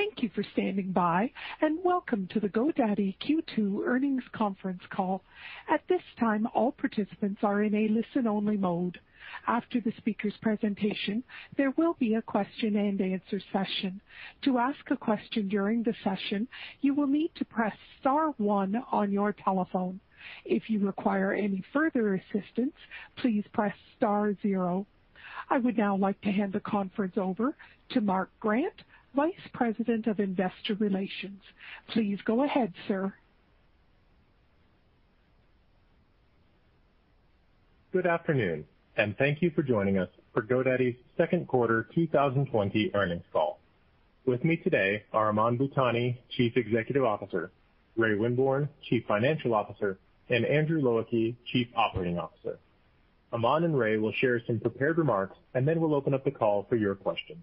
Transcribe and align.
Thank 0.00 0.22
you 0.22 0.30
for 0.34 0.42
standing 0.54 0.92
by, 0.92 1.30
and 1.60 1.78
welcome 1.84 2.26
to 2.32 2.40
the 2.40 2.48
GoDaddy 2.48 3.16
Q2 3.18 3.86
earnings 3.86 4.22
conference 4.32 4.80
call. 4.88 5.22
At 5.68 5.82
this 5.90 6.00
time, 6.18 6.48
all 6.54 6.72
participants 6.72 7.40
are 7.42 7.62
in 7.62 7.74
a 7.74 7.88
listen-only 7.88 8.56
mode. 8.56 8.98
After 9.46 9.78
the 9.78 9.92
speaker's 9.98 10.32
presentation, 10.40 11.22
there 11.58 11.74
will 11.76 11.96
be 12.00 12.14
a 12.14 12.22
question 12.22 12.76
and 12.76 12.98
answer 12.98 13.42
session. 13.52 14.00
To 14.44 14.56
ask 14.56 14.78
a 14.90 14.96
question 14.96 15.48
during 15.48 15.82
the 15.82 15.92
session, 16.02 16.48
you 16.80 16.94
will 16.94 17.06
need 17.06 17.32
to 17.36 17.44
press 17.44 17.76
star 18.00 18.28
one 18.38 18.82
on 18.90 19.12
your 19.12 19.34
telephone. 19.34 20.00
If 20.46 20.70
you 20.70 20.78
require 20.78 21.34
any 21.34 21.62
further 21.74 22.14
assistance, 22.14 22.74
please 23.18 23.44
press 23.52 23.74
star 23.98 24.32
zero. 24.40 24.86
I 25.50 25.58
would 25.58 25.76
now 25.76 25.94
like 25.94 26.20
to 26.22 26.32
hand 26.32 26.54
the 26.54 26.60
conference 26.60 27.18
over 27.18 27.54
to 27.90 28.00
Mark 28.00 28.30
Grant, 28.40 28.72
Vice 29.14 29.32
President 29.52 30.06
of 30.06 30.20
Investor 30.20 30.74
Relations. 30.78 31.40
Please 31.92 32.18
go 32.24 32.44
ahead, 32.44 32.72
sir. 32.86 33.12
Good 37.92 38.06
afternoon, 38.06 38.64
and 38.96 39.16
thank 39.18 39.42
you 39.42 39.50
for 39.50 39.64
joining 39.64 39.98
us 39.98 40.08
for 40.32 40.42
GoDaddy's 40.42 40.96
second 41.16 41.48
quarter 41.48 41.88
2020 41.92 42.92
earnings 42.94 43.24
call. 43.32 43.58
With 44.26 44.44
me 44.44 44.56
today 44.58 45.02
are 45.12 45.30
Aman 45.30 45.58
Bhutani, 45.58 46.18
Chief 46.36 46.56
Executive 46.56 47.02
Officer, 47.02 47.50
Ray 47.96 48.14
Winborne, 48.14 48.68
Chief 48.88 49.04
Financial 49.08 49.54
Officer, 49.54 49.98
and 50.28 50.44
Andrew 50.44 50.80
Low 50.80 50.98
Ah 50.98 51.02
Kee, 51.02 51.36
Chief 51.46 51.66
Operating 51.74 52.16
Officer. 52.16 52.60
Aman 53.32 53.64
and 53.64 53.76
Ray 53.76 53.96
will 53.96 54.12
share 54.12 54.40
some 54.46 54.60
prepared 54.60 54.98
remarks, 54.98 55.36
and 55.54 55.66
then 55.66 55.80
we'll 55.80 55.94
open 55.94 56.14
up 56.14 56.24
the 56.24 56.30
call 56.30 56.66
for 56.68 56.76
your 56.76 56.94
questions. 56.94 57.42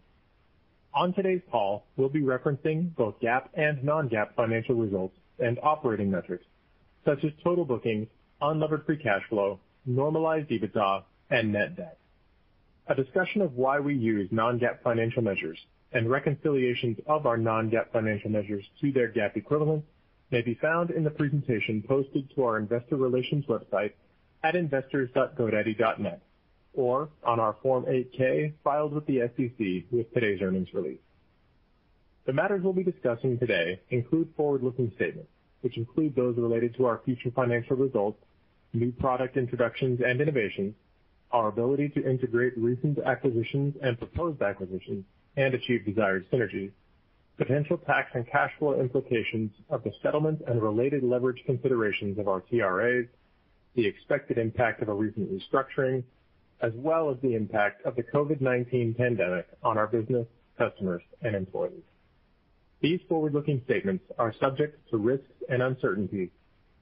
On 0.99 1.13
today's 1.13 1.43
call, 1.51 1.85
we'll 1.95 2.09
be 2.09 2.21
referencing 2.21 2.95
both 2.95 3.19
GAAP 3.21 3.49
and 3.53 3.83
non-GAAP 3.83 4.33
financial 4.35 4.73
results 4.73 5.15
and 5.37 5.59
operating 5.61 6.09
metrics 6.09 6.43
such 7.05 7.23
as 7.23 7.31
total 7.43 7.65
bookings, 7.65 8.07
unlevered 8.41 8.83
free 8.83 8.97
cash 8.97 9.21
flow, 9.29 9.59
normalized 9.85 10.49
EBITDA, 10.49 11.03
and 11.29 11.53
net 11.53 11.75
debt. 11.75 11.99
A 12.87 12.95
discussion 12.95 13.43
of 13.43 13.53
why 13.53 13.79
we 13.79 13.93
use 13.93 14.27
non-GAAP 14.31 14.81
financial 14.81 15.21
measures 15.21 15.59
and 15.91 16.09
reconciliations 16.09 16.97
of 17.05 17.27
our 17.27 17.37
non-GAAP 17.37 17.91
financial 17.93 18.31
measures 18.31 18.65
to 18.81 18.91
their 18.91 19.11
GAAP 19.11 19.35
equivalent 19.37 19.85
may 20.31 20.41
be 20.41 20.55
found 20.55 20.89
in 20.89 21.03
the 21.03 21.11
presentation 21.11 21.83
posted 21.87 22.27
to 22.33 22.43
our 22.43 22.57
investor 22.57 22.95
relations 22.95 23.45
website 23.45 23.91
at 24.43 24.55
investors.godaddy.net 24.55 26.21
or 26.77 27.09
on 27.25 27.39
our 27.39 27.57
Form 27.61 27.83
8-K 27.85 28.53
filed 28.63 28.93
with 28.93 29.05
the 29.07 29.21
SEC 29.35 29.91
with 29.91 30.13
today's 30.13 30.41
earnings 30.41 30.69
release. 30.73 30.99
The 32.25 32.33
matters 32.33 32.61
we'll 32.63 32.73
be 32.73 32.83
discussing 32.83 33.39
today 33.39 33.81
include 33.89 34.33
forward-looking 34.37 34.91
statements, 34.95 35.29
which 35.61 35.77
include 35.77 36.15
those 36.15 36.37
related 36.37 36.75
to 36.75 36.85
our 36.85 37.01
future 37.03 37.31
financial 37.35 37.75
results, 37.75 38.19
new 38.73 38.91
product 38.91 39.37
introductions 39.37 40.01
and 40.05 40.21
innovations, 40.21 40.75
our 41.31 41.47
ability 41.47 41.89
to 41.89 42.09
integrate 42.09 42.57
recent 42.57 42.99
acquisitions 42.99 43.75
and 43.81 43.97
proposed 43.97 44.41
acquisitions 44.41 45.03
and 45.35 45.53
achieve 45.53 45.85
desired 45.85 46.25
synergies, 46.31 46.71
potential 47.37 47.77
tax 47.77 48.11
and 48.13 48.27
cash 48.27 48.51
flow 48.59 48.79
implications 48.79 49.51
of 49.69 49.83
the 49.83 49.91
settlement 50.01 50.41
and 50.47 50.61
related 50.61 51.03
leverage 51.03 51.41
considerations 51.45 52.17
of 52.17 52.27
our 52.27 52.41
TRAs, 52.41 53.05
the 53.75 53.85
expected 53.85 54.37
impact 54.37 54.81
of 54.81 54.89
a 54.89 54.93
recent 54.93 55.29
restructuring, 55.31 56.03
as 56.61 56.71
well 56.75 57.09
as 57.11 57.17
the 57.21 57.35
impact 57.35 57.85
of 57.85 57.95
the 57.95 58.03
COVID-19 58.03 58.97
pandemic 58.97 59.47
on 59.63 59.77
our 59.77 59.87
business, 59.87 60.27
customers, 60.57 61.03
and 61.21 61.35
employees. 61.35 61.83
These 62.81 62.99
forward-looking 63.09 63.61
statements 63.65 64.03
are 64.17 64.33
subject 64.39 64.89
to 64.91 64.97
risks 64.97 65.31
and 65.49 65.61
uncertainties 65.61 66.29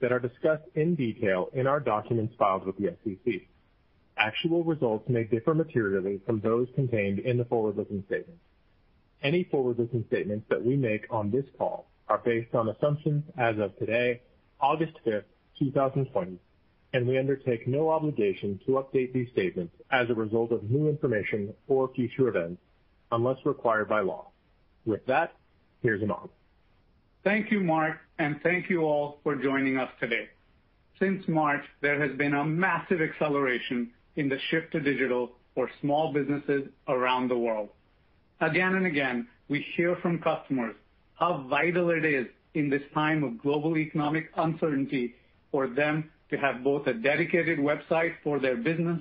that 0.00 0.12
are 0.12 0.18
discussed 0.18 0.64
in 0.74 0.94
detail 0.94 1.48
in 1.54 1.66
our 1.66 1.80
documents 1.80 2.34
filed 2.38 2.66
with 2.66 2.76
the 2.76 2.94
SEC. 3.04 3.42
Actual 4.18 4.64
results 4.64 5.08
may 5.08 5.24
differ 5.24 5.54
materially 5.54 6.20
from 6.26 6.40
those 6.40 6.68
contained 6.74 7.18
in 7.18 7.36
the 7.36 7.44
forward-looking 7.44 8.02
statements. 8.06 8.40
Any 9.22 9.44
forward-looking 9.44 10.04
statements 10.08 10.46
that 10.50 10.64
we 10.64 10.76
make 10.76 11.06
on 11.10 11.30
this 11.30 11.44
call 11.58 11.88
are 12.08 12.18
based 12.18 12.54
on 12.54 12.68
assumptions 12.68 13.24
as 13.36 13.58
of 13.58 13.76
today, 13.78 14.20
August 14.60 14.94
5th, 15.06 15.24
2020, 15.58 16.38
and 16.96 17.06
we 17.06 17.18
undertake 17.18 17.68
no 17.68 17.90
obligation 17.90 18.58
to 18.64 18.82
update 18.82 19.12
these 19.12 19.28
statements 19.30 19.74
as 19.90 20.08
a 20.08 20.14
result 20.14 20.50
of 20.50 20.62
new 20.70 20.88
information 20.88 21.52
or 21.68 21.92
future 21.94 22.28
events 22.28 22.58
unless 23.12 23.36
required 23.44 23.86
by 23.86 24.00
law. 24.00 24.30
With 24.86 25.04
that, 25.04 25.34
here's 25.82 26.02
Aman. 26.02 26.30
Thank 27.22 27.50
you, 27.50 27.60
Mark, 27.60 27.98
and 28.18 28.40
thank 28.42 28.70
you 28.70 28.80
all 28.84 29.18
for 29.22 29.36
joining 29.36 29.76
us 29.76 29.90
today. 30.00 30.30
Since 30.98 31.28
March, 31.28 31.62
there 31.82 32.00
has 32.00 32.16
been 32.16 32.32
a 32.32 32.42
massive 32.46 33.02
acceleration 33.02 33.90
in 34.16 34.30
the 34.30 34.38
shift 34.48 34.72
to 34.72 34.80
digital 34.80 35.32
for 35.54 35.68
small 35.82 36.14
businesses 36.14 36.66
around 36.88 37.28
the 37.28 37.36
world. 37.36 37.68
Again 38.40 38.74
and 38.74 38.86
again, 38.86 39.28
we 39.50 39.66
hear 39.76 39.96
from 39.96 40.18
customers 40.18 40.76
how 41.16 41.46
vital 41.50 41.90
it 41.90 42.06
is 42.06 42.26
in 42.54 42.70
this 42.70 42.82
time 42.94 43.22
of 43.22 43.36
global 43.42 43.76
economic 43.76 44.30
uncertainty 44.34 45.14
for 45.50 45.66
them 45.66 46.10
to 46.30 46.36
have 46.36 46.64
both 46.64 46.86
a 46.86 46.94
dedicated 46.94 47.58
website 47.58 48.14
for 48.22 48.38
their 48.38 48.56
business 48.56 49.00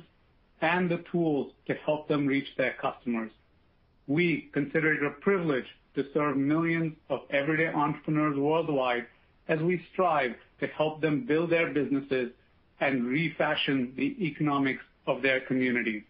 and 0.61 0.89
the 0.89 1.03
tools 1.11 1.51
to 1.67 1.73
help 1.85 2.07
them 2.07 2.27
reach 2.27 2.47
their 2.57 2.73
customers. 2.81 3.31
We 4.07 4.49
consider 4.53 4.93
it 4.93 5.03
a 5.03 5.21
privilege 5.21 5.65
to 5.95 6.05
serve 6.13 6.37
millions 6.37 6.93
of 7.09 7.21
everyday 7.31 7.67
entrepreneurs 7.67 8.37
worldwide 8.37 9.07
as 9.47 9.59
we 9.59 9.83
strive 9.93 10.35
to 10.59 10.67
help 10.67 11.01
them 11.01 11.25
build 11.25 11.49
their 11.49 11.73
businesses 11.73 12.31
and 12.79 13.05
refashion 13.05 13.93
the 13.95 14.15
economics 14.25 14.83
of 15.07 15.21
their 15.21 15.41
communities. 15.41 16.03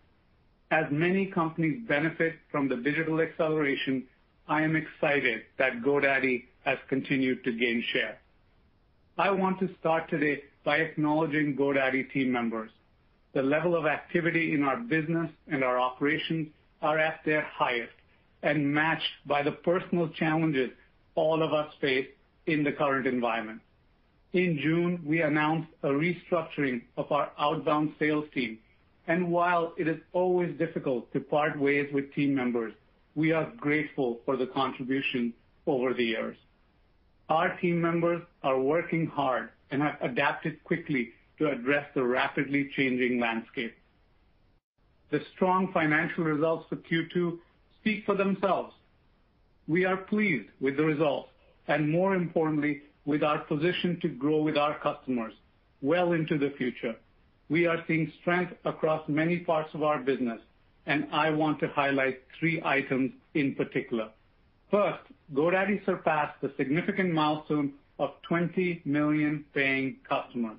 As 0.72 0.86
many 0.92 1.28
companies 1.28 1.82
benefit 1.88 2.34
from 2.52 2.68
the 2.68 2.78
digital 2.78 3.22
acceleration, 3.22 4.04
I 4.48 4.62
am 4.62 4.76
excited 4.76 5.44
that 5.58 5.82
GoDaddy 5.84 6.46
has 6.66 6.78
continued 6.90 7.44
to 7.44 7.52
gain 7.52 7.84
share. 7.94 8.18
I 9.18 9.32
want 9.32 9.60
to 9.60 9.70
start 9.80 10.10
today 10.10 10.44
by 10.66 10.78
acknowledging 10.78 11.56
GoDaddy 11.56 12.12
team 12.12 12.32
members. 12.32 12.72
The 13.34 13.44
level 13.44 13.76
of 13.76 13.86
activity 13.86 14.54
in 14.54 14.64
our 14.64 14.78
business 14.78 15.30
and 15.48 15.64
our 15.64 15.80
operations 15.80 16.48
are 16.82 17.00
at 17.00 17.22
their 17.24 17.44
highest 17.44 17.94
and 18.44 18.74
matched 18.74 19.14
by 19.26 19.44
the 19.44 19.52
personal 19.52 20.10
challenges 20.10 20.72
all 21.14 21.42
of 21.42 21.54
us 21.54 21.72
face 21.80 22.08
in 22.48 22.64
the 22.64 22.72
current 22.72 23.08
environment. 23.08 23.62
In 24.34 24.60
June, 24.62 25.02
we 25.06 25.22
announced 25.22 25.70
a 25.84 25.90
restructuring 25.90 26.82
of 26.98 27.12
our 27.12 27.32
outbound 27.40 27.94
sales 28.00 28.26
team, 28.34 28.58
and 29.08 29.32
while 29.32 29.74
it 29.78 29.88
is 29.88 29.98
always 30.12 30.58
difficult 30.58 31.12
to 31.14 31.20
part 31.20 31.58
ways 31.58 31.88
with 31.94 32.14
team 32.14 32.36
members, 32.36 32.74
we 33.16 33.32
are 33.32 33.52
grateful 33.58 34.20
for 34.26 34.36
the 34.36 34.48
contribution 34.48 35.34
over 35.68 35.94
the 35.94 36.04
years. 36.04 36.38
Our 37.30 37.58
team 37.60 37.80
members 37.82 38.22
are 38.44 38.60
working 38.60 39.08
hard 39.08 39.50
and 39.76 39.84
have 39.84 39.98
adapted 40.02 40.64
quickly 40.64 41.10
to 41.38 41.50
address 41.50 41.86
the 41.94 42.04
rapidly 42.04 42.70
changing 42.78 43.20
landscape. 43.20 43.76
The 45.12 45.20
strong 45.36 45.74
financial 45.74 46.24
results 46.24 46.66
for 46.70 46.78
Q2 46.78 47.38
speak 47.82 48.06
for 48.06 48.16
themselves. 48.16 48.74
We 49.68 49.84
are 49.84 49.98
pleased 49.98 50.48
with 50.62 50.78
the 50.78 50.86
results, 50.86 51.30
and 51.68 51.92
more 51.92 52.16
importantly, 52.16 52.84
with 53.06 53.22
our 53.22 53.40
position 53.40 54.00
to 54.02 54.08
grow 54.08 54.38
with 54.38 54.56
our 54.56 54.80
customers 54.80 55.34
well 55.82 56.14
into 56.14 56.38
the 56.38 56.52
future. 56.58 56.96
We 57.50 57.68
are 57.68 57.84
seeing 57.86 58.12
strength 58.22 58.54
across 58.64 59.08
many 59.10 59.40
parts 59.40 59.74
of 59.74 59.84
our 59.84 60.00
business, 60.00 60.40
and 60.86 61.06
I 61.12 61.32
want 61.32 61.60
to 61.60 61.68
highlight 61.68 62.22
three 62.40 62.62
items 62.64 63.12
in 63.34 63.56
particular. 63.56 64.10
First, 64.72 65.04
GoDaddy 65.34 65.86
surpassed 65.86 66.40
the 66.42 66.54
significant 66.56 67.12
milestone 67.14 67.74
of 68.00 68.12
20 68.28 68.82
million 68.86 69.46
paying 69.54 69.98
customers. 70.08 70.58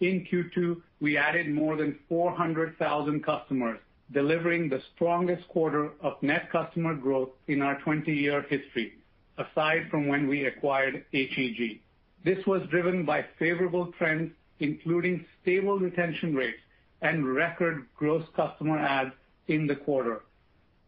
In 0.00 0.26
Q2, 0.30 0.80
we 1.00 1.16
added 1.16 1.48
more 1.48 1.76
than 1.76 1.98
400,000 2.08 3.24
customers, 3.24 3.78
delivering 4.12 4.68
the 4.68 4.82
strongest 4.94 5.48
quarter 5.48 5.90
of 6.02 6.22
net 6.22 6.50
customer 6.50 6.94
growth 6.94 7.30
in 7.48 7.62
our 7.62 7.80
20-year 7.80 8.42
history, 8.48 8.92
aside 9.38 9.88
from 9.90 10.06
when 10.06 10.28
we 10.28 10.44
acquired 10.44 11.04
HEG. 11.12 11.80
This 12.24 12.44
was 12.46 12.62
driven 12.70 13.04
by 13.04 13.24
favorable 13.38 13.92
trends, 13.98 14.32
including 14.60 15.24
stable 15.42 15.78
retention 15.78 16.34
rates 16.34 16.58
and 17.02 17.26
record 17.26 17.86
gross 17.96 18.24
customer 18.34 18.78
adds 18.78 19.12
in 19.48 19.66
the 19.66 19.76
quarter. 19.76 20.22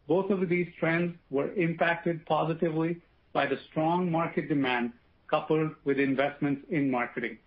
Both 0.06 0.30
of 0.30 0.48
these 0.48 0.68
trends 0.80 1.16
were 1.30 1.52
impacted 1.52 2.24
positively 2.26 3.00
by 3.32 3.46
the 3.46 3.58
strong 3.70 4.10
market 4.10 4.48
demand 4.48 4.92
coupled 5.28 5.72
with 5.84 5.98
investments 5.98 6.62
in 6.70 6.90
marketing. 6.90 7.38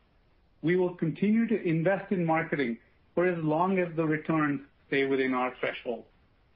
We 0.62 0.76
will 0.76 0.94
continue 0.96 1.48
to 1.48 1.62
invest 1.62 2.12
in 2.12 2.26
marketing 2.26 2.78
for 3.16 3.28
as 3.28 3.44
long 3.44 3.80
as 3.80 3.90
the 3.96 4.06
returns 4.06 4.62
stay 4.88 5.06
within 5.06 5.34
our 5.34 5.54
threshold. 5.60 6.04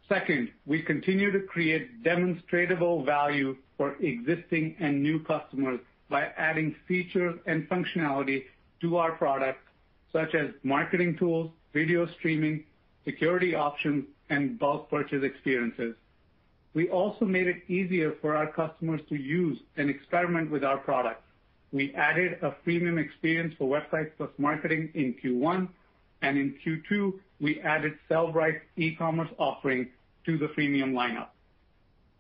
Second, 0.07 0.51
we 0.65 0.81
continue 0.81 1.31
to 1.31 1.39
create 1.39 2.03
demonstrable 2.03 3.03
value 3.03 3.57
for 3.77 3.95
existing 3.99 4.75
and 4.79 5.01
new 5.01 5.19
customers 5.19 5.79
by 6.09 6.27
adding 6.37 6.75
features 6.87 7.35
and 7.47 7.67
functionality 7.67 8.43
to 8.81 8.97
our 8.97 9.13
products, 9.13 9.63
such 10.13 10.35
as 10.35 10.51
marketing 10.63 11.17
tools, 11.17 11.49
video 11.73 12.07
streaming, 12.19 12.63
security 13.03 13.55
options, 13.55 14.05
and 14.29 14.59
bulk 14.59 14.89
purchase 14.89 15.23
experiences. 15.23 15.95
We 16.75 16.89
also 16.89 17.23
made 17.23 17.47
it 17.47 17.63
easier 17.69 18.15
for 18.21 18.35
our 18.35 18.51
customers 18.51 18.99
to 19.07 19.15
use 19.15 19.57
and 19.77 19.89
experiment 19.89 20.51
with 20.51 20.63
our 20.63 20.77
products. 20.77 21.23
We 21.71 21.93
added 21.95 22.37
a 22.41 22.53
freemium 22.65 23.03
experience 23.03 23.55
for 23.57 23.67
Websites 23.67 24.11
Marketing 24.37 24.91
in 24.93 25.15
Q1, 25.23 25.69
and 26.21 26.37
in 26.37 26.55
Q2, 26.65 27.13
we 27.39 27.61
added 27.61 27.93
Sellbrite's 28.09 28.61
e-commerce 28.75 29.29
offering 29.37 29.87
to 30.25 30.37
the 30.37 30.47
freemium 30.47 30.91
lineup. 30.91 31.27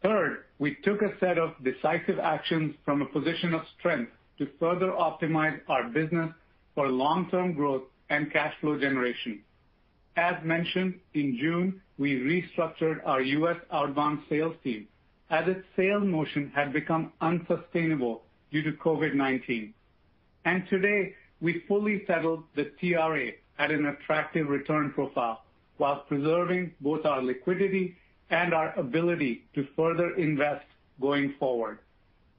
Third, 0.01 0.45
we 0.59 0.75
took 0.83 1.01
a 1.01 1.17
set 1.19 1.37
of 1.37 1.53
decisive 1.63 2.19
actions 2.19 2.75
from 2.85 3.01
a 3.01 3.05
position 3.05 3.53
of 3.53 3.61
strength 3.77 4.11
to 4.37 4.47
further 4.59 4.91
optimize 4.91 5.59
our 5.67 5.85
business 5.89 6.31
for 6.75 6.87
long-term 6.87 7.53
growth 7.53 7.83
and 8.09 8.31
cash 8.31 8.53
flow 8.61 8.79
generation. 8.79 9.41
As 10.17 10.35
mentioned, 10.43 10.99
in 11.13 11.37
June, 11.37 11.81
we 11.97 12.15
restructured 12.19 13.01
our 13.05 13.21
U.S. 13.21 13.57
outbound 13.71 14.19
sales 14.29 14.55
team 14.63 14.87
as 15.29 15.47
its 15.47 15.65
sales 15.75 16.03
motion 16.03 16.51
had 16.55 16.71
become 16.71 17.11
unsustainable 17.19 18.23
due 18.51 18.61
to 18.61 18.71
COVID-19. 18.73 19.73
Today, 20.69 21.13
we 21.41 21.63
fully 21.67 22.03
settled 22.05 22.43
the 22.55 22.71
TRA 22.79 23.31
at 23.57 23.71
an 23.71 23.87
attractive 23.87 24.47
return 24.47 24.91
profile 24.91 25.43
while 25.77 26.05
preserving 26.07 26.71
both 26.79 27.05
our 27.05 27.21
liquidity 27.21 27.97
and 28.29 28.53
our 28.53 28.73
ability 28.79 29.43
to 29.55 29.67
further 29.75 30.15
invest 30.15 30.65
going 31.01 31.33
forward. 31.39 31.79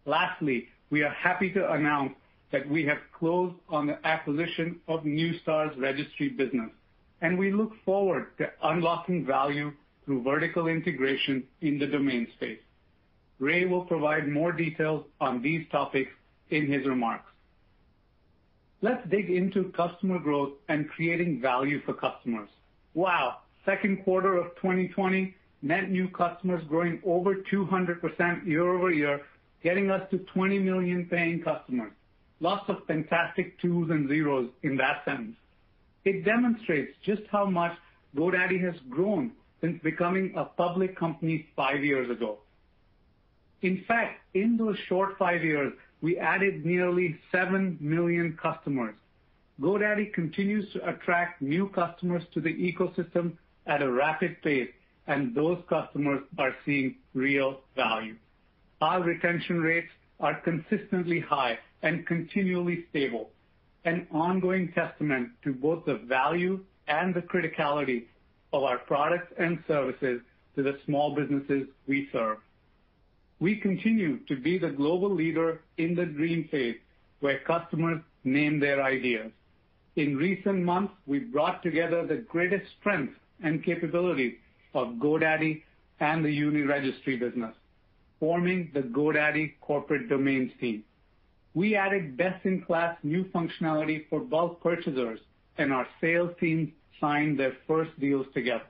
Lastly, 0.07 0.69
we 0.91 1.03
are 1.03 1.11
happy 1.11 1.51
to 1.53 1.73
announce 1.73 2.15
that 2.53 2.69
we 2.69 2.85
have 2.87 2.99
closed 3.19 3.57
on 3.69 3.87
the 3.87 4.07
acquisition 4.07 4.81
of 4.89 5.05
Neustar's 5.05 5.77
registry 5.77 6.29
business, 6.29 6.71
and 7.21 7.39
we 7.39 7.51
look 7.53 7.73
forward 7.85 8.37
to 8.39 8.51
unlocking 8.63 9.25
value 9.25 9.73
through 10.05 10.23
vertical 10.23 10.69
integration 10.69 11.45
in 11.61 11.79
the 11.79 11.87
domain 11.87 12.29
space. 12.37 12.61
Ray 13.39 13.67
will 13.67 13.85
provide 13.85 14.29
more 14.29 14.53
details 14.53 15.05
on 15.21 15.43
these 15.43 15.67
topics 15.71 16.11
in 16.51 16.71
his 16.71 16.87
remarks. 16.87 17.31
Let's 18.83 19.07
dig 19.09 19.31
into 19.31 19.73
customer 19.73 20.19
growth 20.19 20.53
and 20.69 20.89
creating 20.89 21.41
value 21.41 21.81
for 21.85 21.95
customers. 21.95 22.49
Wow. 22.95 23.39
Second 23.65 24.05
quarter 24.05 24.37
of 24.37 24.55
2020, 24.57 25.35
net 25.63 25.91
new 25.91 26.09
customers 26.09 26.63
growing 26.69 27.01
over 27.05 27.37
200% 27.53 28.47
year-over-year, 28.47 29.23
getting 29.63 29.91
us 29.91 30.09
to 30.11 30.19
20 30.19 30.59
million 30.61 31.07
paying 31.07 31.43
customers. 31.43 31.93
Lots 32.41 32.69
of 32.69 32.87
fantastic 32.87 33.59
twos 33.61 33.91
and 33.91 34.09
zeros 34.09 34.51
in 34.63 34.77
that 34.77 35.03
sentence. 35.05 35.37
It 36.07 36.25
demonstrates 36.25 36.93
just 37.05 37.23
how 37.33 37.47
much 37.47 37.77
GoDaddy 38.17 38.63
has 38.65 38.81
grown 38.89 39.33
since 39.61 39.83
becoming 39.83 40.33
a 40.37 40.45
public 40.45 40.97
company 40.97 41.47
five 41.57 41.85
years 41.85 42.09
ago. 42.09 42.39
In 43.63 43.83
fact, 43.89 44.21
in 44.33 44.57
those 44.57 44.77
short 44.89 45.19
five 45.19 45.43
years, 45.43 45.73
we 46.01 46.17
added 46.17 46.65
nearly 46.65 47.19
7 47.33 47.79
million 47.81 48.39
customers. 48.41 48.95
GoDaddy 49.61 50.13
continues 50.13 50.73
to 50.75 50.89
attract 50.89 51.43
new 51.43 51.69
customers 51.71 52.23
to 52.35 52.41
the 52.41 52.55
ecosystem 52.55 53.33
at 53.67 53.83
a 53.83 53.91
rapid 53.91 54.41
pace, 54.43 54.71
and 55.09 55.35
those 55.35 55.59
customers 55.69 56.23
are 56.39 56.55
seeing 56.65 56.95
real 57.15 57.63
value. 57.75 58.15
Our 58.81 59.03
retention 59.03 59.61
rates 59.61 59.91
are 60.21 60.41
consistently 60.43 61.19
high 61.19 61.59
and 61.83 62.07
continually 62.07 62.85
stable, 62.91 63.31
an 63.87 64.07
ongoing 64.11 64.73
testament 64.73 65.31
to 65.45 65.53
both 65.53 65.85
the 65.87 65.95
value 65.95 66.61
and 66.89 67.15
the 67.15 67.23
criticality 67.23 68.05
of 68.53 68.65
our 68.65 68.79
products 68.79 69.33
and 69.39 69.63
services 69.67 70.21
to 70.57 70.63
the 70.63 70.79
small 70.85 71.15
businesses 71.15 71.69
we 71.87 72.09
serve. 72.13 72.39
We 73.39 73.57
continue 73.57 74.19
to 74.27 74.37
be 74.37 74.59
the 74.59 74.71
global 74.71 75.15
leader 75.15 75.61
in 75.79 75.95
the 75.95 76.07
dream 76.07 76.49
phase, 76.51 76.77
where 77.21 77.39
customers 77.41 78.01
name 78.25 78.59
their 78.59 78.83
ideas. 78.83 79.31
In 79.95 80.17
recent 80.17 80.63
months, 80.63 80.93
we've 81.07 81.33
brought 81.33 81.63
together 81.63 82.07
the 82.07 82.17
greatest 82.17 82.67
strengths 82.81 83.19
and 83.43 83.65
capabilities 83.65 84.35
of 84.75 84.89
GoDaddy 84.95 85.63
and 86.01 86.25
the 86.25 86.29
Uniregistry 86.29 87.19
business, 87.19 87.55
forming 88.19 88.71
the 88.75 88.81
GoDaddy 88.81 89.55
Corporate 89.61 90.09
Domains 90.09 90.53
team. 90.61 90.83
We 91.57 91.75
added 91.75 92.19
best-in-class 92.19 92.99
new 93.03 93.25
functionality 93.35 94.11
for 94.11 94.21
bulk 94.21 94.63
purchasers, 94.63 95.21
and 95.57 95.73
our 95.73 95.87
sales 96.03 96.33
teams 96.39 96.69
signed 97.01 97.41
their 97.41 97.55
first 97.67 97.99
deals 97.99 98.27
together. 98.35 98.67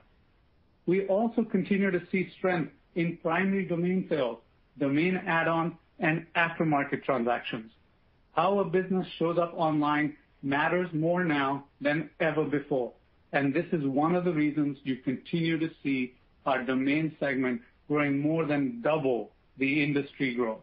We 0.85 1.05
also 1.07 1.43
continue 1.43 1.91
to 1.91 2.01
see 2.09 2.29
strength 2.37 2.71
in 2.95 3.17
primary 3.17 3.65
domain 3.65 4.05
sales, 4.07 4.37
domain 4.79 5.17
add-ons, 5.27 5.73
and 5.99 6.25
aftermarket 6.37 7.03
transactions. 7.03 7.71
How 8.31 8.59
a 8.59 8.63
business 8.63 9.05
shows 9.19 9.37
up 9.37 9.53
online 9.57 10.15
matters 10.41 10.87
more 10.93 11.25
now 11.25 11.65
than 11.81 12.09
ever 12.21 12.45
before, 12.45 12.93
and 13.33 13.53
this 13.53 13.65
is 13.73 13.85
one 13.85 14.15
of 14.15 14.23
the 14.23 14.31
reasons 14.31 14.77
you 14.85 14.95
continue 14.95 15.59
to 15.59 15.69
see 15.83 16.13
our 16.45 16.63
domain 16.63 17.13
segment 17.19 17.59
growing 17.89 18.17
more 18.17 18.45
than 18.45 18.79
double 18.81 19.31
the 19.57 19.83
industry 19.83 20.33
growth. 20.33 20.61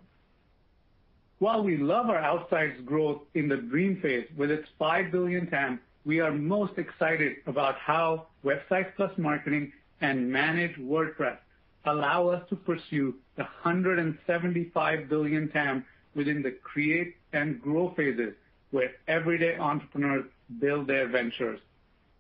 While 1.45 1.63
we 1.63 1.77
love 1.77 2.09
our 2.09 2.23
outsized 2.23 2.87
growth 2.87 3.21
in 3.35 3.49
the 3.49 3.59
dream 3.59 4.01
phase 4.01 4.27
with 4.35 4.51
its 4.51 4.67
5 4.79 5.13
billion 5.13 5.47
TAM, 5.51 5.79
we 6.07 6.19
are 6.21 6.33
most 6.33 6.79
excited 6.79 7.37
about 7.47 7.75
how 7.75 8.29
Websites 8.43 8.97
Plus 8.97 9.13
+ 9.15 9.19
Marketing 9.19 9.71
and 10.01 10.33
Managed 10.33 10.79
WordPress 10.79 11.37
allow 11.85 12.29
us 12.29 12.49
to 12.49 12.57
pursue 12.57 13.17
the 13.37 13.43
175 13.43 15.07
billion 15.11 15.51
TAM 15.51 15.85
within 16.15 16.41
the 16.41 16.51
create 16.51 17.15
and 17.35 17.61
grow 17.61 17.93
phases, 17.95 18.33
where 18.71 18.93
everyday 19.07 19.59
entrepreneurs 19.59 20.25
build 20.61 20.87
their 20.87 21.09
ventures. 21.09 21.61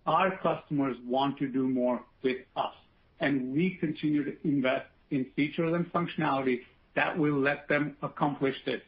Our 0.05 0.37
customers 0.37 0.99
want 1.06 1.38
to 1.38 1.49
do 1.49 1.67
more 1.67 2.03
with 2.23 2.41
us, 2.56 2.75
and 3.20 3.55
we 3.55 3.79
continue 3.81 4.23
to 4.23 4.37
invest 4.44 4.85
in 5.11 5.25
features 5.35 5.73
and 5.73 5.91
functionality 5.94 6.61
that 6.94 7.17
will 7.17 7.38
let 7.38 7.67
them 7.69 7.97
accomplish 8.03 8.56
this, 8.67 8.82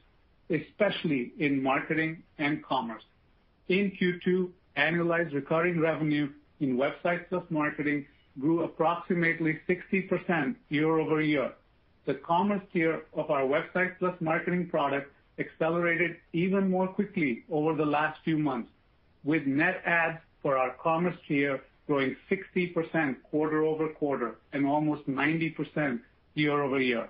especially 0.50 1.32
in 1.38 1.62
marketing 1.62 2.22
and 2.38 2.64
commerce. 2.64 3.02
In 3.68 3.92
Q2, 4.00 4.50
annualized 4.76 5.34
recurring 5.34 5.80
revenue 5.80 6.28
in 6.60 6.76
Websites 6.76 7.28
plus 7.28 7.44
+ 7.48 7.50
Marketing 7.50 8.06
grew 8.38 8.62
approximately 8.64 9.58
60% 9.68 10.54
year-over-year. 10.68 11.52
The 12.06 12.14
commerce 12.14 12.62
tier 12.72 13.02
of 13.14 13.30
our 13.30 13.42
Websites 13.42 13.98
plus 13.98 14.14
+ 14.18 14.20
Marketing 14.20 14.68
product 14.68 15.12
accelerated 15.38 16.16
even 16.32 16.70
more 16.70 16.86
quickly 16.88 17.44
over 17.50 17.74
the 17.74 17.84
last 17.84 18.20
few 18.24 18.38
months, 18.38 18.70
with 19.24 19.46
net 19.46 19.82
adds 19.84 20.18
for 20.42 20.56
our 20.56 20.70
commerce 20.82 21.16
tier 21.26 21.60
growing 21.86 22.16
60% 22.30 23.16
quarter-over-quarter 23.30 24.36
and 24.52 24.66
almost 24.66 25.06
90% 25.08 26.00
year-over-year. 26.34 27.08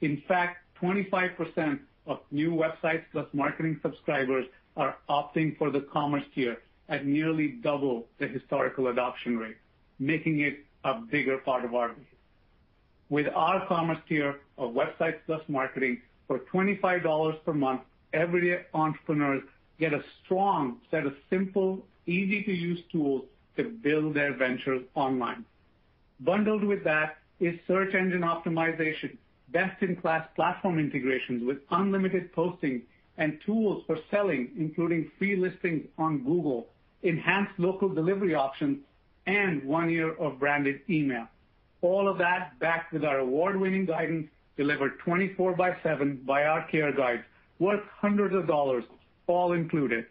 In 0.00 0.22
fact, 0.28 0.58
25% 0.80 1.80
of 2.08 2.20
new 2.30 2.50
Websites 2.50 3.04
plus 3.12 3.26
+ 3.30 3.32
Marketing 3.34 3.78
subscribers 3.82 4.46
are 4.76 4.96
opting 5.08 5.56
for 5.58 5.70
the 5.70 5.82
commerce 5.82 6.24
tier 6.34 6.56
at 6.88 7.06
nearly 7.06 7.48
double 7.48 8.06
the 8.18 8.26
historical 8.26 8.88
adoption 8.88 9.38
rate, 9.38 9.58
making 9.98 10.40
it 10.40 10.64
a 10.84 10.94
bigger 10.94 11.38
part 11.38 11.64
of 11.64 11.74
our 11.74 11.90
business. 11.90 12.06
With 13.10 13.26
our 13.34 13.66
commerce 13.66 13.98
tier 14.08 14.40
of 14.56 14.72
Websites 14.72 15.18
plus 15.26 15.42
+ 15.46 15.48
Marketing 15.48 16.00
for 16.26 16.40
$25 16.40 17.44
per 17.44 17.52
month, 17.52 17.82
everyday 18.12 18.64
entrepreneurs 18.74 19.42
get 19.78 19.92
a 19.92 20.02
strong 20.24 20.80
set 20.90 21.06
of 21.06 21.14
simple, 21.30 21.86
easy-to-use 22.06 22.80
tools 22.90 23.24
to 23.56 23.64
build 23.64 24.14
their 24.14 24.32
ventures 24.32 24.82
online. 24.94 25.44
Bundled 26.20 26.64
with 26.64 26.84
that 26.84 27.18
is 27.38 27.58
search 27.66 27.94
engine 27.94 28.22
optimization, 28.22 29.16
best-in-class 29.52 30.28
platform 30.36 30.78
integrations 30.78 31.42
with 31.44 31.58
unlimited 31.70 32.32
posting 32.32 32.82
and 33.16 33.38
tools 33.44 33.82
for 33.86 33.98
selling, 34.10 34.50
including 34.56 35.10
free 35.18 35.36
listings 35.36 35.86
on 35.98 36.22
Google, 36.24 36.68
enhanced 37.02 37.58
local 37.58 37.88
delivery 37.88 38.34
options, 38.34 38.78
and 39.26 39.62
one 39.64 39.90
year 39.90 40.14
of 40.14 40.38
branded 40.38 40.80
email. 40.88 41.26
All 41.82 42.08
of 42.08 42.18
that 42.18 42.58
backed 42.58 42.92
with 42.92 43.04
our 43.04 43.18
award-winning 43.18 43.86
guidance 43.86 44.28
delivered 44.56 44.98
24 45.00 45.54
by 45.54 45.76
seven 45.82 46.20
by 46.26 46.44
our 46.44 46.66
care 46.68 46.92
guides, 46.92 47.22
worth 47.58 47.82
hundreds 48.00 48.34
of 48.34 48.46
dollars, 48.46 48.84
all 49.26 49.52
included. 49.52 50.06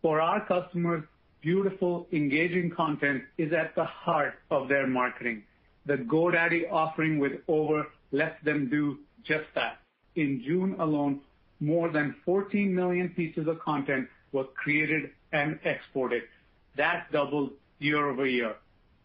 For 0.00 0.20
our 0.20 0.46
customers, 0.46 1.04
beautiful, 1.40 2.06
engaging 2.12 2.70
content 2.70 3.24
is 3.36 3.52
at 3.52 3.74
the 3.74 3.84
heart 3.84 4.34
of 4.50 4.68
their 4.68 4.86
marketing. 4.86 5.42
the 5.88 5.96
GoDaddy 5.96 6.70
offering 6.70 7.18
with 7.18 7.32
over 7.48 7.86
lets 8.12 8.42
them 8.44 8.68
do 8.68 8.98
just 9.24 9.46
that. 9.54 9.78
In 10.16 10.42
June 10.44 10.76
alone, 10.78 11.20
more 11.60 11.88
than 11.90 12.14
14 12.24 12.74
million 12.74 13.10
pieces 13.10 13.46
of 13.46 13.58
content 13.60 14.08
were 14.32 14.44
created 14.44 15.10
and 15.32 15.58
exported. 15.64 16.22
That 16.76 17.10
doubled 17.12 17.50
year-over-year. 17.78 18.54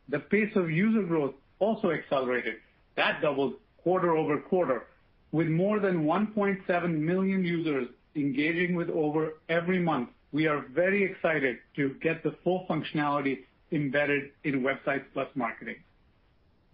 The 0.10 0.20
pace 0.20 0.56
of 0.56 0.70
user 0.70 1.04
growth 1.04 1.34
also 1.60 1.92
accelerated. 1.92 2.56
That 2.96 3.22
doubled 3.22 3.56
quarter-over-quarter. 3.84 4.84
With 5.32 5.48
more 5.48 5.80
than 5.80 6.06
1.7 6.06 7.00
million 7.00 7.44
users 7.44 7.88
engaging 8.16 8.76
with 8.76 8.90
Over 8.90 9.34
every 9.50 9.80
month, 9.80 10.10
we 10.32 10.48
are 10.48 10.66
very 10.74 11.04
excited 11.04 11.58
to 11.76 11.96
get 12.02 12.24
the 12.24 12.36
full 12.44 12.66
functionality 12.70 13.40
embedded 13.72 14.32
in 14.44 14.62
Websites 14.62 15.06
plus 15.14 15.28
+ 15.32 15.36
Marketing. 15.36 15.78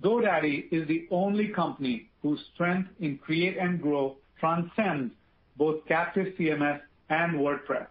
GoDaddy 0.03 0.72
is 0.72 0.88
the 0.88 1.08
only 1.12 1.50
company 1.50 2.10
whose 2.22 2.39
strength 2.53 2.89
in 3.00 3.18
Create 3.18 3.58
and 3.58 3.82
Grow 3.82 4.15
transcends 4.39 5.13
both 5.58 5.86
captive 5.88 6.34
CMS 6.39 6.79
and 7.10 7.39
WordPress. 7.39 7.88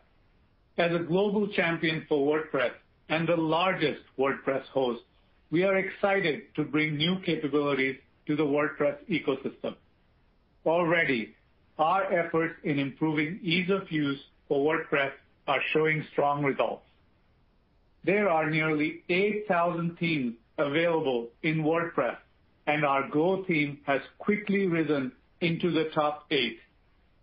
As 0.78 0.94
a 0.94 1.04
global 1.04 1.48
champion 1.48 2.06
for 2.08 2.26
WordPress 2.26 2.70
and 3.10 3.28
the 3.28 3.36
largest 3.36 4.00
WordPress 4.18 4.62
host, 4.72 5.02
we 5.50 5.64
are 5.64 5.76
excited 5.76 6.42
to 6.56 6.64
bring 6.64 6.96
new 6.96 7.18
capabilities 7.26 7.96
to 8.26 8.36
the 8.36 8.44
WordPress 8.44 8.96
ecosystem. 9.10 9.74
Already, 10.64 11.34
our 11.78 12.10
efforts 12.12 12.54
in 12.64 12.78
improving 12.78 13.38
ease 13.42 13.70
of 13.70 13.90
use 13.90 14.20
for 14.48 14.74
WordPress 14.74 15.12
are 15.46 15.60
showing 15.72 16.04
strong 16.12 16.42
results. 16.42 16.84
There 18.04 18.28
are 18.28 18.48
nearly 18.48 19.02
8,000 19.08 19.96
themes 19.98 20.34
available 20.58 21.28
in 21.42 21.62
WordPress, 21.62 22.16
and 22.66 22.84
our 22.84 23.08
Go 23.08 23.44
theme 23.46 23.78
has 23.84 24.00
quickly 24.18 24.66
risen 24.66 25.12
into 25.40 25.70
the 25.70 25.90
top 25.94 26.26
eight. 26.30 26.58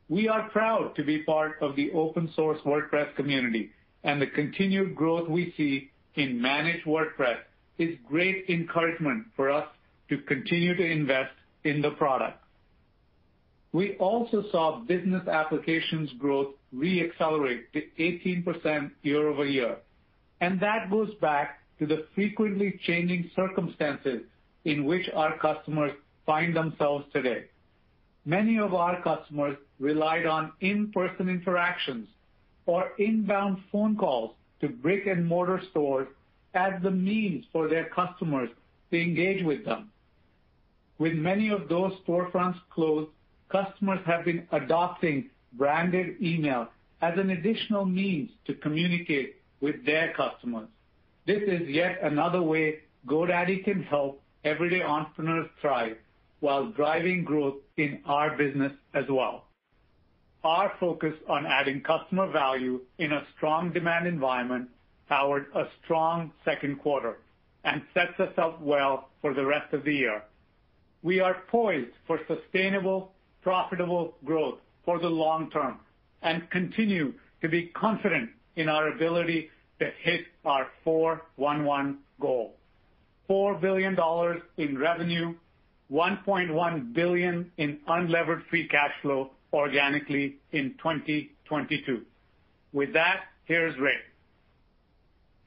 We 0.08 0.27
are 0.27 0.50
proud 0.50 0.96
to 0.96 1.04
be 1.04 1.24
part 1.24 1.58
of 1.62 1.75
the 1.75 1.92
open 1.92 2.32
source 2.36 2.60
WordPress 2.65 3.15
community, 3.15 3.72
and 4.04 4.22
the 4.22 4.27
continued 4.27 4.96
growth 4.96 5.27
we 5.27 5.54
see 5.58 5.92
in 6.15 6.42
Managed 6.42 6.86
WordPress 6.86 7.38
is 7.77 7.98
great 8.08 8.46
encouragement 8.50 9.25
for 9.36 9.50
us 9.50 9.68
to 10.10 10.18
continue 10.20 10.75
to 10.75 10.86
invest 10.86 11.34
in 11.63 11.82
the 11.82 11.92
product. 11.92 12.42
We 13.74 13.96
also 13.98 14.46
saw 14.51 14.80
business 14.80 15.27
applications 15.27 16.10
growth 16.13 16.54
re-accelerate 16.72 17.74
to 17.74 17.82
18% 18.00 18.92
year-over-year, 19.01 19.77
and 20.39 20.60
that 20.62 20.89
goes 20.89 21.13
back 21.20 21.60
to 21.79 21.86
the 21.86 22.05
frequently 22.15 22.79
changing 22.86 23.29
circumstances 23.36 24.22
in 24.63 24.86
which 24.86 25.10
our 25.13 25.38
customers 25.38 25.91
find 26.25 26.55
themselves 26.55 27.05
today. 27.13 27.46
Many 28.25 28.58
of 28.58 28.74
our 28.74 29.01
customers 29.01 29.58
relied 29.79 30.25
on 30.25 30.51
in-person 30.62 31.29
interactions 31.29 32.08
or 32.65 32.91
inbound 32.98 33.60
phone 33.72 33.96
calls 33.96 34.32
to 34.62 34.70
brick-and-mortar 34.70 35.62
stores 35.72 36.08
as 36.55 36.82
the 36.82 36.91
means 36.91 37.46
for 37.51 37.67
their 37.67 37.86
customers 37.86 38.50
to 38.91 39.00
engage 39.00 39.44
with 39.44 39.65
them. 39.65 39.91
With 40.98 41.13
many 41.13 41.50
of 41.50 41.67
those 41.67 41.94
storefronts 42.08 42.60
closed, 42.70 43.12
customers 43.50 44.00
have 44.05 44.25
been 44.25 44.48
adopting 44.51 45.29
branded 45.53 46.15
email 46.22 46.70
as 47.01 47.17
an 47.20 47.29
additional 47.29 47.86
means 47.86 48.32
to 48.46 48.53
communicate 48.55 49.36
with 49.62 49.86
their 49.86 50.13
customers. 50.13 50.67
This 51.25 51.41
is 51.48 51.67
yet 51.67 52.00
another 52.03 52.41
way 52.41 52.79
GoDaddy 53.08 53.63
can 53.63 53.82
help 53.84 54.22
everyday 54.44 54.84
entrepreneurs 54.84 55.50
thrive 55.60 55.98
while 56.39 56.67
driving 56.67 57.24
growth 57.24 57.55
in 57.77 58.00
our 58.05 58.38
business 58.38 58.72
as 58.94 59.05
well. 59.10 59.46
Our 60.44 60.74
focus 60.79 61.15
on 61.27 61.48
adding 61.48 61.82
customer 61.82 62.32
value 62.32 62.82
in 63.00 63.12
a 63.12 63.25
strong 63.36 63.72
demand 63.74 64.05
environment 64.05 64.70
powered 65.10 65.48
a 65.55 65.63
strong 65.84 66.32
second 66.44 66.79
quarter 66.79 67.17
and 67.63 67.82
sets 67.96 68.20
us 68.20 68.34
up 68.38 68.62
well 68.62 69.10
for 69.22 69.34
the 69.34 69.46
rest 69.46 69.74
of 69.74 69.84
the 69.84 69.94
year. 69.94 70.22
We 71.01 71.20
are 71.20 71.41
poised 71.50 71.94
for 72.05 72.20
sustainable, 72.27 73.13
profitable 73.41 74.15
growth 74.24 74.60
for 74.84 75.00
the 75.00 75.10
long 75.10 75.50
term 75.50 75.79
and 76.22 76.48
continue 76.51 77.13
to 77.41 77.50
be 77.50 77.67
confident 77.67 78.29
in 78.55 78.70
our 78.70 78.89
ability 78.89 79.50
to 79.79 79.89
hit 80.03 80.25
our 80.45 80.67
4-1-1 80.85 81.97
goal. 82.19 82.55
$4 83.29 83.59
billion 83.59 83.97
in 84.57 84.77
revenue, 84.77 85.35
1.1 85.91 86.93
billion 86.93 87.51
in 87.57 87.79
unlevered 87.87 88.45
free 88.49 88.67
cash 88.67 88.91
flow 89.01 89.31
organically 89.53 90.37
in 90.51 90.75
2022. 90.77 92.01
With 92.73 92.93
that, 92.93 93.21
here's 93.45 93.77
Ray. 93.79 93.93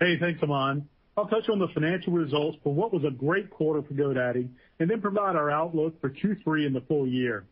Hey, 0.01 0.17
thanks, 0.19 0.43
Aman. 0.43 0.89
I'll 1.17 1.27
touch 1.27 1.49
on 1.49 1.59
the 1.59 1.67
financial 1.75 2.13
results 2.13 2.57
for 2.63 2.73
what 2.73 2.93
was 2.93 3.03
a 3.05 3.11
great 3.11 3.51
quarter 3.51 3.83
for 3.83 3.95
GoDaddy, 3.95 4.49
and 4.79 4.89
then 4.89 5.01
provide 5.01 5.35
our 5.35 5.51
outlook 5.51 6.01
for 6.01 6.11
Q3 6.11 6.67
and 6.67 6.75
the 6.75 6.81
full 6.83 7.09
year. 7.09 7.45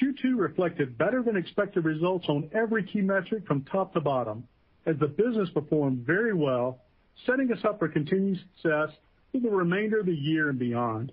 Q2 0.00 0.38
reflected 0.38 0.96
better 0.96 1.22
than 1.22 1.36
expected 1.36 1.84
results 1.84 2.26
on 2.28 2.48
every 2.54 2.84
key 2.84 3.00
metric 3.00 3.46
from 3.46 3.64
top 3.64 3.94
to 3.94 4.00
bottom, 4.00 4.46
as 4.86 4.96
the 4.98 5.06
business 5.06 5.48
performed 5.50 6.06
very 6.06 6.34
well, 6.34 6.78
setting 7.26 7.52
us 7.52 7.58
up 7.64 7.78
for 7.78 7.88
continued 7.88 8.38
success 8.38 8.90
through 9.30 9.40
the 9.40 9.50
remainder 9.50 10.00
of 10.00 10.06
the 10.06 10.14
year 10.14 10.48
and 10.48 10.58
beyond. 10.58 11.12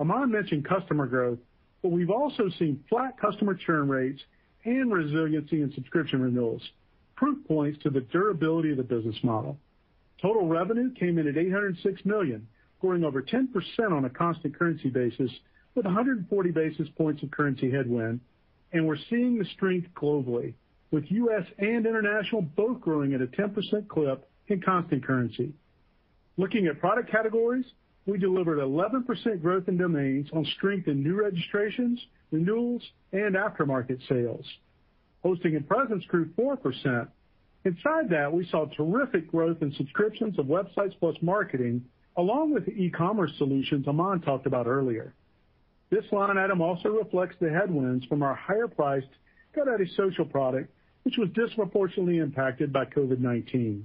Aman 0.00 0.30
mentioned 0.30 0.64
customer 0.64 1.06
growth, 1.06 1.38
but 1.82 1.90
we've 1.90 2.10
also 2.10 2.50
seen 2.58 2.82
flat 2.88 3.18
customer 3.18 3.54
churn 3.54 3.88
rates 3.88 4.20
and 4.64 4.92
resiliency 4.92 5.62
in 5.62 5.72
subscription 5.72 6.20
renewals, 6.20 6.62
proof 7.14 7.38
points 7.46 7.82
to 7.82 7.90
the 7.90 8.00
durability 8.00 8.72
of 8.72 8.76
the 8.76 8.82
business 8.82 9.16
model. 9.22 9.56
Total 10.20 10.46
revenue 10.46 10.92
came 10.94 11.18
in 11.18 11.28
at 11.28 11.36
806 11.36 12.04
million, 12.04 12.46
growing 12.80 13.04
over 13.04 13.22
10% 13.22 13.48
on 13.92 14.04
a 14.04 14.10
constant 14.10 14.58
currency 14.58 14.88
basis 14.88 15.30
with 15.74 15.84
140 15.84 16.50
basis 16.50 16.88
points 16.96 17.22
of 17.22 17.30
currency 17.30 17.70
headwind, 17.70 18.20
and 18.72 18.86
we're 18.86 18.98
seeing 19.08 19.38
the 19.38 19.44
strength 19.54 19.88
globally, 19.94 20.54
with 20.90 21.04
U.S. 21.10 21.44
and 21.58 21.86
international 21.86 22.42
both 22.42 22.80
growing 22.80 23.14
at 23.14 23.20
a 23.20 23.26
10% 23.26 23.88
clip 23.88 24.28
in 24.48 24.60
constant 24.60 25.04
currency. 25.04 25.52
Looking 26.36 26.66
at 26.66 26.78
product 26.80 27.10
categories, 27.10 27.64
we 28.06 28.18
delivered 28.18 28.58
11% 28.58 29.42
growth 29.42 29.68
in 29.68 29.76
domains 29.76 30.28
on 30.32 30.44
strength 30.56 30.86
in 30.86 31.02
new 31.02 31.20
registrations, 31.20 32.00
renewals, 32.30 32.82
and 33.12 33.34
aftermarket 33.34 34.06
sales. 34.08 34.44
Hosting 35.22 35.56
and 35.56 35.66
presence 35.66 36.04
grew 36.06 36.26
4%. 36.38 37.08
Inside 37.64 38.10
that, 38.10 38.32
we 38.32 38.46
saw 38.46 38.66
terrific 38.66 39.28
growth 39.28 39.60
in 39.60 39.72
subscriptions 39.72 40.38
of 40.38 40.46
Websites 40.46 40.94
plus 41.00 41.16
+ 41.18 41.22
Marketing, 41.22 41.84
along 42.16 42.54
with 42.54 42.64
the 42.64 42.72
e-commerce 42.72 43.32
solutions 43.38 43.88
Aman 43.88 44.20
talked 44.20 44.46
about 44.46 44.68
earlier. 44.68 45.14
This 45.90 46.04
line 46.12 46.38
item 46.38 46.60
also 46.60 46.90
reflects 46.90 47.34
the 47.40 47.50
headwinds 47.50 48.04
from 48.06 48.22
our 48.22 48.34
higher-priced 48.34 49.08
GoDaddy 49.56 49.96
Social 49.96 50.24
product, 50.24 50.72
which 51.06 51.18
was 51.18 51.28
disproportionately 51.36 52.18
impacted 52.18 52.72
by 52.72 52.84
COVID-19. 52.84 53.84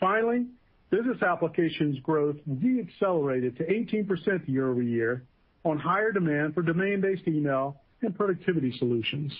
Finally, 0.00 0.46
business 0.88 1.20
applications 1.20 1.98
growth 2.00 2.36
re-accelerated 2.46 3.54
to 3.58 3.64
18% 3.64 4.48
year-over-year 4.48 5.24
on 5.66 5.78
higher 5.78 6.10
demand 6.10 6.54
for 6.54 6.62
domain-based 6.62 7.28
email 7.28 7.76
and 8.00 8.16
productivity 8.16 8.74
solutions. 8.78 9.30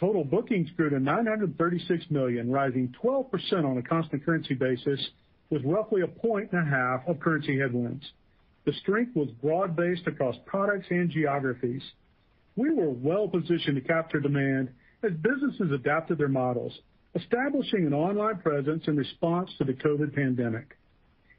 Total 0.00 0.24
bookings 0.24 0.68
grew 0.76 0.90
to 0.90 0.98
936 0.98 2.06
million, 2.10 2.50
rising 2.50 2.92
12% 3.00 3.64
on 3.64 3.78
a 3.78 3.82
constant 3.82 4.26
currency 4.26 4.54
basis, 4.54 4.98
with 5.50 5.62
roughly 5.64 6.00
a 6.00 6.08
point 6.08 6.50
and 6.50 6.66
a 6.66 6.68
half 6.68 7.06
of 7.06 7.20
currency 7.20 7.56
headwinds. 7.56 8.04
The 8.64 8.72
strength 8.82 9.14
was 9.14 9.28
broad-based 9.40 10.08
across 10.08 10.34
products 10.44 10.86
and 10.90 11.08
geographies. 11.08 11.82
We 12.56 12.74
were 12.74 12.90
well-positioned 12.90 13.76
to 13.76 13.80
capture 13.80 14.18
demand 14.18 14.70
as 15.04 15.12
businesses 15.12 15.72
adapted 15.72 16.18
their 16.18 16.28
models, 16.28 16.72
establishing 17.14 17.86
an 17.86 17.94
online 17.94 18.38
presence 18.38 18.84
in 18.86 18.96
response 18.96 19.50
to 19.58 19.64
the 19.64 19.74
COVID 19.74 20.14
pandemic. 20.14 20.76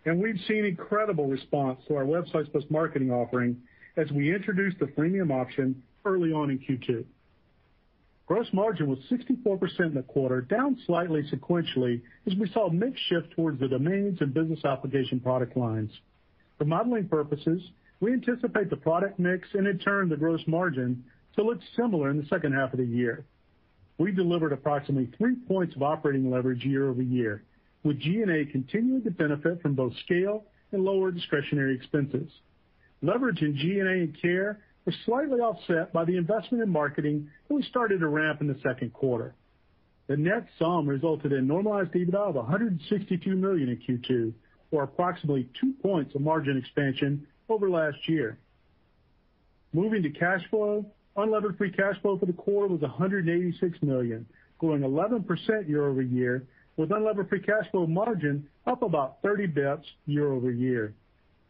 And 0.06 0.22
we've 0.22 0.40
seen 0.48 0.66
incredible 0.66 1.28
response 1.28 1.80
to 1.88 1.96
our 1.96 2.06
Websites 2.06 2.70
Marketing 2.70 3.12
offering 3.12 3.58
as 3.98 4.12
we 4.12 4.34
introduced 4.34 4.80
the 4.80 4.86
freemium 4.86 5.32
option 5.32 5.82
early 6.06 6.32
on 6.32 6.52
in 6.52 6.60
Q2. 6.60 7.04
Gross 8.28 8.48
margin 8.54 8.88
was 8.88 9.00
64% 9.12 9.80
in 9.80 9.94
the 9.94 10.02
quarter, 10.02 10.42
down 10.42 10.78
slightly 10.86 11.24
sequentially 11.32 12.02
as 12.26 12.34
we 12.40 12.50
saw 12.52 12.68
a 12.68 12.74
mix 12.74 13.00
shift 13.02 13.32
towards 13.32 13.60
the 13.60 13.68
domains 13.68 14.20
and 14.22 14.34
business 14.34 14.64
application 14.66 15.20
product 15.20 15.56
lines. 15.56 15.92
For 16.58 16.66
modeling 16.66 17.08
purposes, 17.08 17.62
we 18.00 18.14
anticipate 18.14 18.70
the 18.70 18.78
product 18.78 19.20
mix 19.20 19.48
and 19.54 19.68
in 19.68 19.78
turn, 19.80 20.10
the 20.10 20.18
gross 20.18 20.42
margin 20.48 21.04
to 21.36 21.44
look 21.44 21.60
similar 21.76 22.10
in 22.10 22.18
the 22.18 22.26
second 22.28 22.54
half 22.54 22.74
of 22.74 22.80
the 22.80 22.86
year. 22.86 23.26
We 23.98 24.12
delivered 24.12 24.52
approximately 24.52 25.10
three 25.18 25.36
points 25.48 25.76
of 25.76 25.84
operating 25.84 26.30
leverage 26.30 26.66
year-over-year, 26.66 27.44
with 27.84 28.00
G&A 28.00 28.46
continuing 28.52 29.04
to 29.04 29.12
benefit 29.12 29.62
from 29.62 29.74
both 29.76 29.94
scale 30.04 30.46
and 30.72 30.84
lower 30.84 31.12
discretionary 31.12 31.76
expenses. 31.76 32.30
Leverage 33.02 33.42
in 33.42 33.56
G&A 33.56 33.86
and 33.86 34.22
care 34.22 34.60
were 34.86 34.94
slightly 35.06 35.40
offset 35.40 35.94
by 35.94 36.04
the 36.04 36.18
investment 36.18 36.64
in 36.64 36.70
marketing 36.70 37.30
that 37.48 37.54
we 37.54 37.64
started 37.64 38.00
to 38.00 38.08
ramp 38.08 38.42
in 38.42 38.48
the 38.48 38.60
second 38.62 38.94
quarter. 38.94 39.34
The 40.08 40.18
net 40.18 40.46
sum 40.60 40.88
resulted 40.88 41.32
in 41.32 41.48
normalized 41.48 41.92
EBITDA 41.94 42.14
of 42.16 42.36
$162 42.36 43.26
million 43.28 43.70
in 43.70 43.78
Q2, 43.78 44.34
or 44.72 44.84
approximately 44.84 45.50
two 45.60 45.74
points 45.82 46.14
of 46.16 46.22
margin 46.22 46.58
expansion 46.58 47.26
over 47.50 47.70
last 47.70 47.98
year. 48.08 48.38
Moving 49.74 50.04
to 50.04 50.10
cash 50.10 50.42
flow, 50.50 50.86
unlevered 51.18 51.58
free 51.58 51.72
cash 51.72 51.96
flow 52.02 52.18
for 52.18 52.26
the 52.26 52.34
quarter 52.34 52.74
was 52.74 52.82
$186 52.82 53.84
million, 53.84 54.26
growing 54.60 54.82
11% 54.82 55.68
year-over-year, 55.68 56.46
with 56.78 56.90
unlevered 56.90 57.30
free 57.30 57.42
cash 57.42 57.70
flow 57.72 57.88
margin 57.88 58.48
up 58.68 58.82
about 58.82 59.18
30 59.24 59.48
basis 59.48 59.64
points 59.66 59.88
year-over-year. 60.08 60.94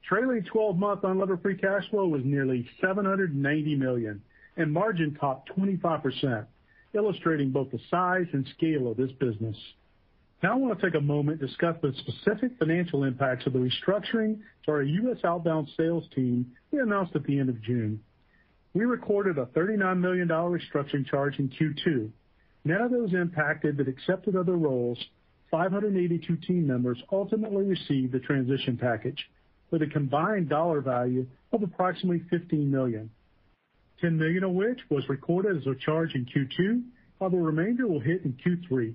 Trailing 0.08 0.46
12-month 0.54 1.02
unlevered 1.02 1.42
free 1.42 1.58
cash 1.58 1.90
flow 1.90 2.08
was 2.08 2.22
nearly 2.24 2.68
790 2.80 3.76
million, 3.76 4.22
and 4.58 4.72
margin 4.72 5.18
topped 5.20 5.50
25%, 5.58 6.46
illustrating 6.94 7.50
both 7.50 7.72
the 7.72 7.80
size 7.90 8.28
and 8.34 8.48
scale 8.56 8.92
of 8.92 8.98
this 8.98 9.12
business. 9.14 9.58
Now 10.44 10.54
I 10.54 10.56
want 10.58 10.80
to 10.80 10.86
take 10.86 10.96
a 10.96 11.02
moment 11.02 11.40
to 11.40 11.48
discuss 11.48 11.76
the 11.82 11.92
specific 11.98 12.52
financial 12.60 13.04
impacts 13.04 13.48
of 13.48 13.54
the 13.54 13.60
restructuring 13.60 14.42
to 14.66 14.72
our 14.72 14.84
U.S. 14.84 15.18
outbound 15.24 15.70
sales 15.76 16.04
team 16.14 16.52
we 16.72 16.80
announced 16.80 17.16
at 17.16 17.24
the 17.24 17.40
end 17.40 17.50
of 17.50 17.60
June. 17.64 18.00
We 18.76 18.84
recorded 18.84 19.38
a 19.38 19.46
$39 19.46 20.00
million 20.02 20.28
restructuring 20.28 21.08
charge 21.10 21.40
in 21.40 21.48
Q2. 21.48 22.10
None 22.66 22.82
of 22.82 22.92
those 22.92 23.14
impacted 23.14 23.78
but 23.78 23.88
accepted 23.88 24.36
other 24.36 24.58
roles, 24.58 24.98
582 25.50 26.36
team 26.46 26.68
members 26.68 27.02
ultimately 27.10 27.64
received 27.64 28.12
the 28.12 28.20
transition 28.20 28.78
package 28.78 29.30
with 29.72 29.82
a 29.82 29.88
combined 29.88 30.50
dollar 30.50 30.82
value 30.82 31.26
of 31.54 31.64
approximately 31.64 32.22
$15 32.30 32.68
million, 32.68 33.10
10 34.02 34.18
million 34.18 34.44
of 34.44 34.52
which 34.52 34.82
was 34.90 35.08
recorded 35.08 35.56
as 35.56 35.68
a 35.68 35.76
charge 35.76 36.14
in 36.14 36.26
Q2, 36.26 36.84
while 37.20 37.30
the 37.30 37.38
remainder 37.38 37.88
will 37.88 38.02
hit 38.02 38.26
in 38.26 38.34
Q3. 38.46 38.94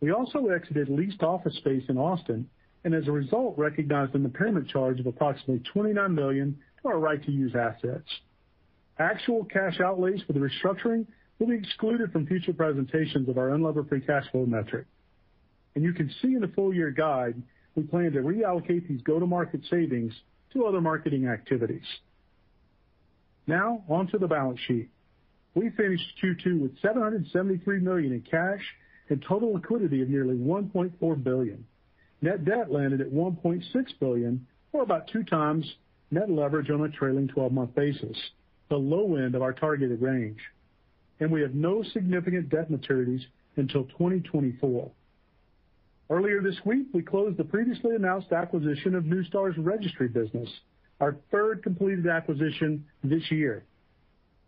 We 0.00 0.10
also 0.10 0.46
exited 0.46 0.88
leased 0.88 1.22
office 1.22 1.54
space 1.56 1.84
in 1.90 1.98
Austin, 1.98 2.48
and 2.84 2.94
as 2.94 3.08
a 3.08 3.12
result, 3.12 3.58
recognized 3.58 4.14
an 4.14 4.24
impairment 4.24 4.68
charge 4.68 5.00
of 5.00 5.06
approximately 5.06 5.62
29 5.70 6.14
million 6.14 6.58
to 6.80 6.88
our 6.88 6.98
right 6.98 7.22
to 7.22 7.30
use 7.30 7.54
assets. 7.54 8.08
Actual 8.98 9.44
cash 9.44 9.80
outlays 9.80 10.22
for 10.26 10.32
the 10.32 10.40
restructuring 10.40 11.06
will 11.38 11.48
be 11.48 11.56
excluded 11.56 12.12
from 12.12 12.26
future 12.26 12.52
presentations 12.52 13.28
of 13.28 13.36
our 13.36 13.50
unlevered 13.50 13.88
free 13.88 14.00
cash 14.00 14.24
flow 14.30 14.46
metric. 14.46 14.86
And 15.74 15.84
you 15.84 15.92
can 15.92 16.10
see 16.22 16.34
in 16.34 16.40
the 16.40 16.48
full-year 16.48 16.90
guide, 16.90 17.42
we 17.74 17.82
plan 17.82 18.12
to 18.12 18.20
reallocate 18.20 18.88
these 18.88 19.02
go-to-market 19.02 19.60
savings 19.70 20.12
to 20.54 20.64
other 20.64 20.80
marketing 20.80 21.28
activities. 21.28 21.84
Now 23.46 23.84
on 23.88 24.06
to 24.08 24.18
the 24.18 24.26
balance 24.26 24.60
sheet. 24.66 24.88
We 25.54 25.70
finished 25.70 26.04
Q2 26.22 26.60
with 26.60 26.80
773 26.80 27.80
million 27.80 28.12
in 28.12 28.22
cash 28.22 28.62
and 29.08 29.22
total 29.26 29.52
liquidity 29.52 30.02
of 30.02 30.08
nearly 30.08 30.36
1.4 30.36 31.22
billion. 31.22 31.64
Net 32.22 32.44
debt 32.44 32.72
landed 32.72 33.00
at 33.00 33.12
1.6 33.12 33.62
billion, 34.00 34.46
or 34.72 34.82
about 34.82 35.08
2x 35.08 35.64
net 36.10 36.30
leverage 36.30 36.70
on 36.70 36.82
a 36.82 36.88
trailing 36.88 37.28
12-month 37.28 37.74
basis, 37.74 38.16
the 38.68 38.76
low 38.76 39.16
end 39.16 39.34
of 39.34 39.42
our 39.42 39.52
targeted 39.52 40.00
range. 40.00 40.40
And 41.20 41.30
we 41.30 41.40
have 41.40 41.54
no 41.54 41.82
significant 41.82 42.48
debt 42.48 42.70
maturities 42.70 43.22
until 43.56 43.84
2024. 43.84 44.90
Earlier 46.08 46.40
this 46.40 46.56
week, 46.64 46.86
we 46.92 47.02
closed 47.02 47.36
the 47.36 47.44
previously 47.44 47.96
announced 47.96 48.32
acquisition 48.32 48.94
of 48.94 49.04
Neustar's 49.04 49.58
registry 49.58 50.08
business, 50.08 50.48
our 51.00 51.16
third 51.30 51.62
completed 51.62 52.06
acquisition 52.06 52.84
this 53.02 53.30
year. 53.30 53.64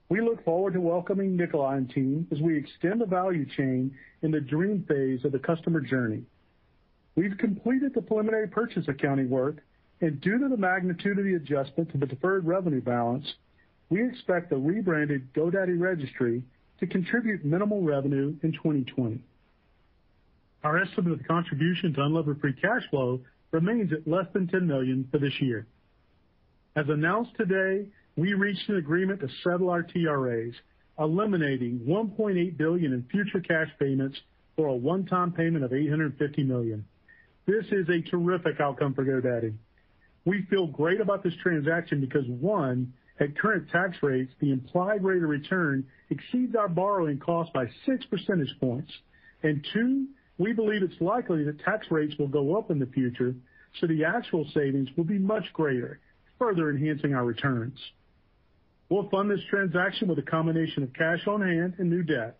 We 0.09 0.21
look 0.23 0.43
forward 0.45 0.73
to 0.75 0.81
welcoming 0.81 1.37
Nicolai 1.37 1.77
and 1.77 1.91
team 1.91 2.27
as 2.31 2.41
we 2.41 2.57
extend 2.57 3.01
the 3.01 3.07
value 3.07 3.45
chain 3.57 3.95
in 4.23 4.31
the 4.31 4.41
dream 4.41 4.85
phase 4.89 5.25
of 5.25 5.33
the 5.33 5.39
customer 5.39 5.81
journey. 5.81 6.23
We've 7.15 7.37
completed 7.37 7.93
the 7.95 8.03
preliminary 8.03 8.47
purchase 8.47 8.87
accounting 8.89 9.29
work, 9.29 9.57
and 10.01 10.21
due 10.21 10.39
to 10.39 10.49
the 10.49 10.57
magnitude 10.57 11.19
of 11.19 11.25
the 11.25 11.35
adjustment 11.35 11.91
to 11.91 11.99
the 11.99 12.07
deferred 12.07 12.47
revenue 12.47 12.81
balance, 12.81 13.35
we 13.91 14.07
expect 14.07 14.51
the 14.51 14.57
rebranded 14.57 15.33
GoDaddy 15.35 15.81
Registry 15.81 16.43
to 16.81 16.87
contribute 16.87 17.45
minimal 17.45 17.83
revenue 17.83 18.35
in 18.43 18.53
2020. 18.53 19.21
Our 20.65 20.83
estimate 20.83 21.13
of 21.13 21.19
the 21.19 21.25
contribution 21.25 21.93
to 21.95 22.01
unlevered 22.01 22.41
free 22.41 22.53
cash 22.55 22.83
flow 22.91 23.21
remains 23.51 23.93
at 23.93 24.07
less 24.07 24.27
than 24.33 24.47
10 24.49 24.67
million 24.67 25.09
for 25.11 25.19
this 25.19 25.33
year. 25.41 25.67
As 26.77 26.87
announced 26.89 27.33
today, 27.37 27.87
we 28.17 28.35
reached 28.35 28.69
an 28.69 28.77
agreement 28.77 29.21
to 29.21 29.29
settle 29.43 29.71
our 29.71 29.83
TRAs, 29.83 30.55
eliminating 30.99 31.81
1.8 31.89 32.57
billion 32.57 32.93
in 32.93 33.07
future 33.11 33.41
cash 33.41 33.69
payments 33.79 34.19
for 34.57 34.67
a 34.67 34.75
one-time 34.75 35.33
payment 35.33 35.65
of 35.65 35.73
850 35.73 36.43
million. 36.43 36.85
This 37.47 37.65
is 37.71 37.89
a 37.89 38.03
terrific 38.11 38.61
outcome 38.61 38.95
for 38.95 39.05
GoDaddy. 39.05 39.55
We 40.25 40.43
feel 40.51 40.67
great 40.67 41.01
about 41.01 41.23
this 41.23 41.33
transaction 41.43 42.01
because, 42.01 42.25
one, 42.27 42.93
at 43.21 43.37
current 43.39 43.69
tax 43.71 43.97
rates, 44.03 44.33
the 44.41 44.53
implied 44.53 45.03
rate 45.03 45.23
of 45.23 45.29
return 45.29 45.85
exceeds 46.11 46.55
our 46.55 46.69
borrowing 46.69 47.19
cost 47.19 47.53
by 47.53 47.67
6 47.87 48.05
percentage 48.07 48.55
points. 48.61 48.93
Two, 49.73 50.07
we 50.39 50.53
believe 50.53 50.83
it's 50.83 51.01
likely 51.01 51.45
that 51.45 51.61
tax 51.61 51.87
rates 51.91 52.15
will 52.19 52.29
go 52.29 52.57
up 52.57 52.71
in 52.71 52.79
the 52.79 52.87
future, 52.87 53.35
so 53.81 53.87
the 53.87 54.05
actual 54.05 54.47
savings 54.55 54.89
will 54.97 55.05
be 55.05 55.19
much 55.19 55.45
greater, 55.53 56.01
further 56.39 56.71
enhancing 56.71 57.15
our 57.15 57.25
returns. 57.25 57.79
We'll 58.89 59.09
fund 59.11 59.31
this 59.31 59.41
transaction 59.51 60.09
with 60.09 60.19
a 60.19 60.23
combination 60.23 60.83
of 60.83 60.95
cash 60.95 61.27
on 61.27 61.43
hand 61.43 61.75
and 61.79 61.91
new 61.91 62.03
debt. 62.03 62.39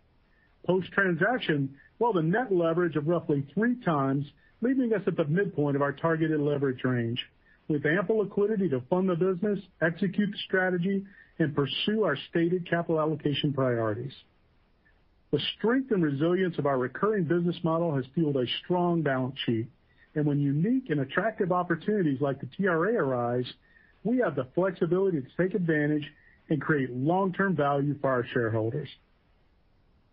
Post-transaction, 0.67 1.75
we'll 1.99 2.13
have 2.13 2.25
a 2.25 2.27
net 2.27 2.53
leverage 2.53 2.97
of 2.97 3.07
roughly 3.07 3.45
3x, 3.57 4.25
leaving 4.61 4.93
us 4.93 5.03
at 5.07 5.17
the 5.17 5.25
midpoint 5.25 5.77
of 5.77 5.83
our 5.83 5.93
targeted 5.93 6.41
leverage 6.41 6.83
range, 6.85 7.25
with 7.69 7.85
ample 7.85 8.19
liquidity 8.19 8.69
to 8.71 8.81
fund 8.89 9.09
the 9.09 9.15
business, 9.15 9.59
execute 9.83 10.31
the 10.31 10.39
strategy, 10.47 11.05
and 11.39 11.55
pursue 11.55 12.05
our 12.05 12.17
stated 12.31 12.69
capital 12.69 13.01
allocation 13.01 13.53
priorities. 13.53 14.13
The 15.31 15.41
strength 15.59 15.91
and 15.91 16.03
resilience 16.03 16.59
of 16.59 16.67
our 16.67 16.79
recurring 16.79 17.25
business 17.25 17.57
model 17.63 17.95
has 17.95 18.05
fueled 18.15 18.37
a 18.37 18.47
strong 18.65 19.03
balance 19.03 19.37
sheet. 19.45 19.69
And 20.15 20.25
when 20.25 20.41
unique 20.41 20.89
and 20.89 21.01
attractive 21.01 21.53
opportunities 21.53 22.21
like 22.21 22.41
the 22.41 22.49
TRA 22.57 22.95
arise, 22.95 23.47
we 24.05 24.19
have 24.19 24.35
the 24.35 24.49
flexibility 24.55 25.21
to 25.21 25.29
take 25.37 25.55
advantage 25.55 26.11
and 26.49 26.61
create 26.61 26.91
long-term 26.91 27.57
value 27.57 27.95
for 28.01 28.11
our 28.11 28.25
shareholders. 28.33 28.89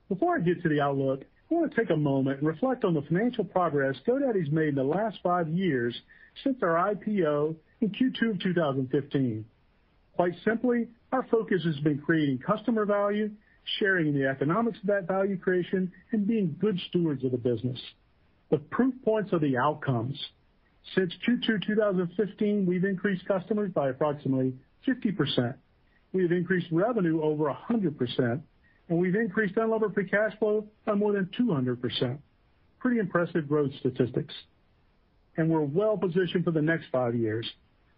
Before 0.09 0.35
I 0.35 0.41
get 0.41 0.61
to 0.63 0.69
the 0.69 0.81
outlook, 0.81 1.23
I 1.49 1.53
want 1.53 1.71
to 1.71 1.79
take 1.79 1.91
a 1.91 1.97
moment 1.97 2.39
and 2.39 2.47
reflect 2.47 2.84
on 2.84 2.95
the 2.95 3.03
financial 3.03 3.43
progress 3.43 3.95
GoDaddy's 4.08 4.51
made 4.51 4.69
in 4.69 4.75
the 4.75 4.84
last 4.84 5.19
five 5.21 5.47
years 5.47 5.95
since 6.43 6.58
our 6.63 6.93
IPO 6.95 7.55
in 7.81 7.89
Q2 7.89 8.31
of 8.31 8.39
2015. 8.39 9.45
Quite 10.15 10.34
simply, 10.43 10.88
our 11.12 11.23
focus 11.29 11.63
has 11.63 11.77
been 11.81 11.99
creating 11.99 12.39
customer 12.39 12.86
value, 12.86 13.29
sharing 13.79 14.13
the 14.13 14.25
economics 14.27 14.79
of 14.79 14.88
that 14.88 15.08
value 15.08 15.38
creation, 15.38 15.91
and 16.12 16.25
being 16.25 16.55
good 16.60 16.79
stewards 16.89 17.23
of 17.23 17.31
the 17.31 17.38
business. 17.38 17.79
The 18.49 18.58
proof 18.58 18.93
points 19.03 19.31
are 19.34 19.39
the 19.39 19.58
outcomes. 19.58 20.17
Since 20.95 21.13
Q2 21.27 21.65
2015, 21.65 22.65
we've 22.65 22.86
increased 22.86 23.25
customers 23.27 23.71
by 23.71 23.89
approximately 23.89 24.53
50%. 24.88 25.55
We 26.13 26.23
have 26.23 26.31
increased 26.31 26.67
revenue 26.71 27.21
over 27.21 27.53
100%, 27.69 28.41
and 28.89 28.97
we've 28.99 29.15
increased 29.15 29.55
unlevered 29.55 29.93
free 29.93 30.07
cash 30.07 30.37
flow 30.39 30.65
by 30.85 30.93
more 30.93 31.13
than 31.13 31.29
200%. 31.39 32.17
Pretty 32.79 32.99
impressive 32.99 33.47
growth 33.47 33.71
statistics. 33.79 34.33
And 35.37 35.49
we're 35.49 35.61
well-positioned 35.61 36.45
for 36.45 36.51
the 36.51 36.61
next 36.61 36.85
five 36.91 37.15
years. 37.15 37.49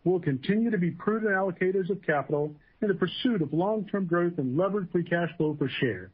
We'll 0.04 0.20
continue 0.20 0.72
to 0.72 0.78
be 0.78 0.92
prudent 0.92 1.32
allocators 1.32 1.90
of 1.90 2.02
capital 2.02 2.56
in 2.82 2.88
the 2.88 2.94
pursuit 2.94 3.42
of 3.42 3.54
long-term 3.54 4.06
growth 4.06 4.38
and 4.38 4.58
levered 4.58 4.90
free 4.92 5.04
cash 5.04 5.30
flow 5.38 5.54
per 5.54 5.68
share. 5.68 6.12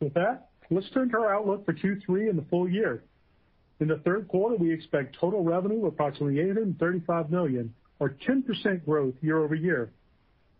With 0.00 0.14
that, 0.14 0.48
let's 0.70 0.88
turn 0.90 1.10
to 1.10 1.18
our 1.18 1.34
outlook 1.34 1.64
for 1.64 1.72
Q3 1.72 2.30
and 2.30 2.38
the 2.38 2.44
full 2.50 2.68
year. 2.68 3.02
In 3.80 3.88
the 3.88 3.98
third 3.98 4.28
quarter, 4.28 4.56
we 4.56 4.72
expect 4.72 5.16
total 5.18 5.42
revenue 5.42 5.78
of 5.78 5.92
approximately 5.92 6.38
835 6.40 7.30
million, 7.30 7.74
or 7.98 8.16
10% 8.26 8.84
growth 8.84 9.14
year-over-year. 9.20 9.90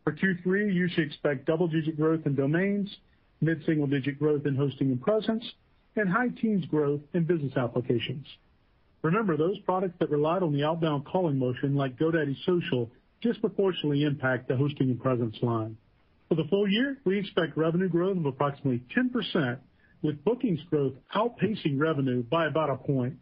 For 0.04 0.12
Q3, 0.12 0.72
you 0.72 0.88
should 0.88 1.06
expect 1.06 1.46
double-digit 1.46 1.96
growth 1.96 2.26
in 2.26 2.34
domains, 2.34 2.94
mid-single-digit 3.40 4.18
growth 4.18 4.44
in 4.44 4.54
hosting 4.54 4.88
and 4.88 5.00
presence, 5.00 5.44
and 5.96 6.08
high 6.10 6.28
teens 6.28 6.66
growth 6.66 7.00
in 7.14 7.24
business 7.24 7.56
applications. 7.56 8.26
Remember, 9.02 9.36
those 9.36 9.58
products 9.60 9.94
that 10.00 10.10
relied 10.10 10.42
on 10.42 10.52
the 10.52 10.64
outbound 10.64 11.06
calling 11.06 11.38
motion, 11.38 11.74
like 11.74 11.98
GoDaddy 11.98 12.36
Social, 12.44 12.90
disproportionately 13.22 14.02
impact 14.02 14.48
the 14.48 14.56
hosting 14.56 14.90
and 14.90 15.00
presence 15.00 15.36
line. 15.42 15.76
For 16.28 16.34
the 16.34 16.44
full 16.50 16.68
year, 16.68 16.98
we 17.04 17.18
expect 17.18 17.56
revenue 17.56 17.88
growth 17.88 18.18
of 18.18 18.26
approximately 18.26 18.82
10%, 18.94 19.58
with 20.02 20.22
bookings 20.24 20.60
growth 20.68 20.92
outpacing 21.14 21.78
revenue 21.78 22.22
by 22.24 22.46
about 22.46 22.68
a 22.68 22.76
point. 22.76 23.14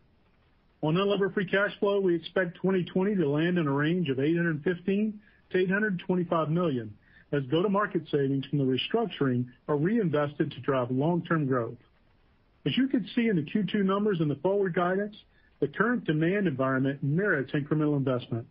On 0.83 0.95
unlevered 0.95 1.33
free 1.33 1.47
cash 1.47 1.71
flow, 1.79 2.01
we 2.01 2.17
expect 2.17 2.57
2020 2.57 3.15
to 3.17 3.29
land 3.29 3.59
in 3.59 3.69
a 3.69 3.73
range 3.73 4.09
of 4.09 4.17
$815 4.17 5.13
to 5.53 5.59
825 5.59 6.51
million 6.51 6.95
as 7.33 7.43
go-to-market 7.45 8.03
savings 8.11 8.45
from 8.47 8.59
the 8.59 8.65
restructuring 8.65 9.47
are 9.69 9.77
reinvested 9.77 10.51
to 10.51 10.61
drive 10.61 10.91
long-term 10.91 11.47
growth. 11.47 11.79
As 12.67 12.77
you 12.77 12.89
can 12.89 13.07
see 13.15 13.29
in 13.29 13.37
the 13.37 13.43
Q2 13.43 13.85
numbers 13.85 14.19
and 14.21 14.31
the 14.31 14.37
forward 14.37 14.75
guidance, 14.75 15.17
the 15.61 15.69
current 15.69 16.05
demand 16.05 16.47
environment 16.47 17.03
merits 17.03 17.53
incremental 17.53 17.97
investment. 17.97 18.47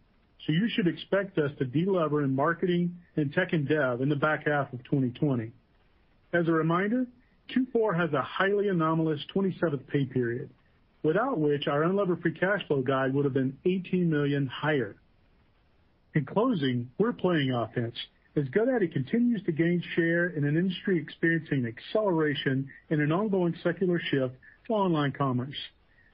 So 0.46 0.54
you 0.54 0.68
should 0.70 0.88
expect 0.88 1.38
us 1.38 1.52
to 1.60 1.66
de-lever 1.66 2.24
in 2.24 2.36
marketing 2.36 2.98
and 3.16 3.32
tech 3.32 3.54
and 3.54 3.68
dev 3.68 4.02
in 4.02 4.10
the 4.10 4.16
back 4.16 4.48
half 4.48 4.74
of 4.74 4.84
2020. 4.86 5.52
As 6.34 6.48
a 6.48 6.52
reminder, 6.52 7.06
Q4 7.50 8.00
has 8.00 8.14
a 8.14 8.22
highly 8.22 8.70
anomalous 8.70 9.22
27th 9.36 9.86
pay 9.88 10.06
period, 10.06 10.50
without 11.04 11.38
which 11.38 11.68
our 11.68 11.82
unlevered 11.82 12.22
free 12.22 12.34
cash 12.34 12.66
flow 12.68 12.82
guide 12.82 13.14
would 13.14 13.26
have 13.26 13.34
been 13.34 13.58
18 13.66 14.10
million 14.10 14.48
higher. 14.48 14.96
In 16.14 16.26
closing, 16.26 16.90
we're 16.98 17.14
playing 17.14 17.52
offense 17.54 17.96
as 18.36 18.46
GoDaddy 18.46 18.92
continues 18.92 19.44
to 19.44 19.52
gain 19.52 19.84
share 19.96 20.30
in 20.30 20.44
an 20.46 20.58
industry 20.58 20.98
experiencing 20.98 21.66
acceleration 21.66 22.70
and 22.90 23.02
an 23.02 23.12
ongoing 23.12 23.56
secular 23.64 24.00
shift 24.00 24.36
to 24.68 24.74
online 24.74 25.12
commerce. 25.12 25.56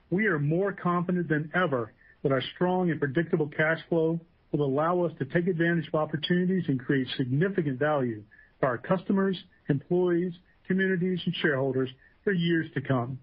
We 0.09 0.27
are 0.27 0.39
more 0.39 0.71
confident 0.71 1.29
than 1.29 1.51
ever 1.53 1.93
that 2.23 2.31
our 2.31 2.41
strong 2.55 2.91
and 2.91 2.99
predictable 2.99 3.47
cash 3.47 3.79
flow 3.89 4.19
will 4.51 4.65
allow 4.65 5.01
us 5.01 5.11
to 5.19 5.25
take 5.25 5.47
advantage 5.47 5.87
of 5.87 5.95
opportunities 5.95 6.63
and 6.67 6.79
create 6.79 7.07
significant 7.17 7.79
value 7.79 8.23
for 8.59 8.67
our 8.67 8.77
customers, 8.77 9.37
employees, 9.69 10.33
communities, 10.67 11.19
and 11.25 11.35
shareholders 11.35 11.89
for 12.23 12.31
years 12.31 12.67
to 12.73 12.81
come. 12.81 13.19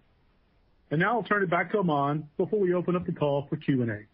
And 0.90 1.00
now 1.00 1.16
I'll 1.16 1.24
turn 1.24 1.42
it 1.42 1.50
back 1.50 1.72
to 1.72 1.78
Aman 1.78 2.28
before 2.36 2.60
we 2.60 2.74
open 2.74 2.94
up 2.94 3.06
the 3.06 3.12
call 3.12 3.46
for 3.48 3.56
Q&A. 3.56 4.06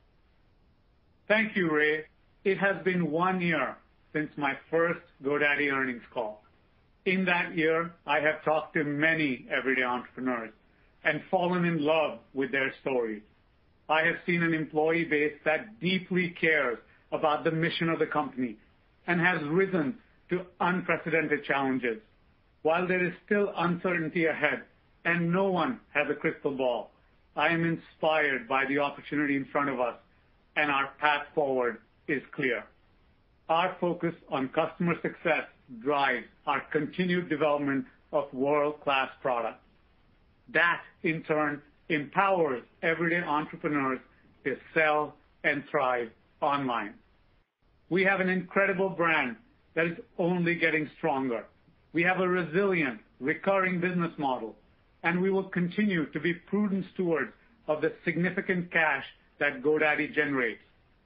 Thank 1.29 1.57
you, 1.57 1.71
Ray. 1.71 2.05
It 2.45 2.59
has 2.59 2.83
been 2.85 3.11
one 3.11 3.43
year 3.43 3.77
since 4.15 4.31
my 4.37 4.55
first 4.71 5.01
GoDaddy 5.23 5.71
earnings 5.71 6.03
call. 6.13 6.43
In 7.05 7.27
that 7.27 7.55
year, 7.55 7.93
I 8.07 8.21
have 8.21 8.43
talked 8.45 8.75
to 8.75 8.85
many 8.85 9.47
everyday 9.51 9.83
entrepreneurs 9.83 10.53
and 11.05 11.21
fallen 11.31 11.67
in 11.67 11.85
love 11.85 12.19
with 12.33 12.51
their 12.51 12.73
stories. 12.81 13.23
I 13.91 14.03
have 14.03 14.17
seen 14.25 14.43
an 14.43 14.55
employee 14.55 15.05
base 15.05 15.35
that 15.45 15.81
deeply 15.81 16.31
cares 16.41 16.79
about 17.13 17.45
the 17.45 17.51
mission 17.51 17.91
of 17.91 17.99
the 17.99 18.07
company 18.07 18.57
and 19.07 19.21
has 19.21 19.43
risen 19.49 19.99
to 20.31 20.47
unprecedented 20.61 21.45
challenges. 21.45 21.99
While 22.63 22.87
there 22.87 23.05
is 23.05 23.13
still 23.27 23.53
uncertainty 23.57 24.27
ahead 24.27 24.63
and 25.05 25.31
no 25.31 25.51
one 25.51 25.81
has 25.93 26.07
a 26.11 26.15
crystal 26.15 26.53
ball, 26.53 26.91
I 27.37 27.49
am 27.49 27.65
inspired 27.65 28.49
by 28.49 28.65
the 28.67 28.79
opportunity 28.79 29.37
in 29.37 29.45
front 29.47 29.69
of 29.71 29.81
us, 29.81 29.97
and 30.57 30.71
our 30.71 30.91
path 31.01 31.27
forward 31.35 31.79
is 32.11 32.23
clear. 32.33 32.65
Our 33.49 33.77
focus 33.81 34.15
on 34.29 34.49
customer 34.49 34.95
success 35.03 35.45
drives 35.83 36.27
our 36.47 36.61
continued 36.73 37.29
development 37.29 37.87
of 38.13 38.33
world-class 38.33 39.11
products. 39.23 39.63
That, 40.53 40.81
in 41.03 41.23
turn, 41.23 41.63
empowers 41.89 42.63
everyday 42.83 43.23
entrepreneurs 43.23 44.01
to 44.45 44.57
sell 44.75 45.15
and 45.45 45.63
thrive 45.71 46.11
online. 46.41 46.95
We 47.89 48.05
have 48.05 48.21
an 48.21 48.29
incredible 48.29 48.89
brand 48.89 49.37
that 49.75 49.87
is 49.87 49.99
only 50.19 50.55
getting 50.55 50.89
stronger. 50.99 51.45
We 51.93 52.03
have 52.03 52.21
a 52.21 52.29
resilient, 52.29 53.01
recurring 53.21 53.81
business 53.81 54.13
model, 54.19 54.55
and 55.03 55.21
we 55.21 55.31
will 55.31 55.49
continue 55.49 56.07
to 56.13 56.21
be 56.21 56.35
prudent 56.35 56.85
stewards 56.95 57.33
of 57.67 57.81
the 57.81 57.93
significant 58.05 58.71
cash 58.73 59.05
that 59.39 59.63
GoDaddy 59.63 60.15
generates, 60.15 60.61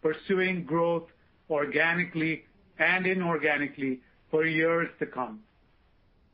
pursuing 0.04 0.64
growth 0.64 1.08
organically 1.48 2.44
and 2.78 3.06
inorganically 3.06 4.00
for 4.30 4.44
years 4.44 4.88
to 4.98 5.06
come. 5.06 5.40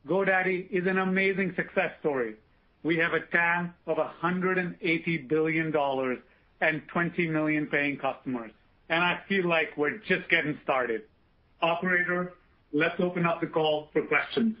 GoDaddy 0.07 0.69
is 0.69 0.85
an 0.87 0.97
amazing 0.97 1.53
success 1.55 1.91
story. 2.01 2.35
We 2.83 2.97
have 2.97 3.13
a 3.13 3.21
TAM 3.31 3.73
of 3.87 3.97
$180 3.97 5.29
billion 5.29 5.73
and 6.59 6.81
20 6.91 7.27
million 7.27 7.67
paying 7.67 7.97
customers, 7.97 8.51
and 8.89 9.01
I 9.03 9.19
feel 9.29 9.47
like 9.47 9.69
we're 9.77 9.99
just 9.99 10.29
getting 10.29 10.59
started. 10.63 11.03
Operator, 11.61 12.33
let's 12.73 12.99
open 12.99 13.25
up 13.25 13.39
the 13.39 13.47
call 13.47 13.87
for 13.93 14.01
questions. 14.01 14.55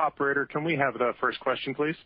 Operator, 0.00 0.46
can 0.46 0.64
we 0.64 0.76
have 0.76 0.94
the 0.94 1.12
first 1.20 1.38
question, 1.40 1.74
please? 1.74 1.96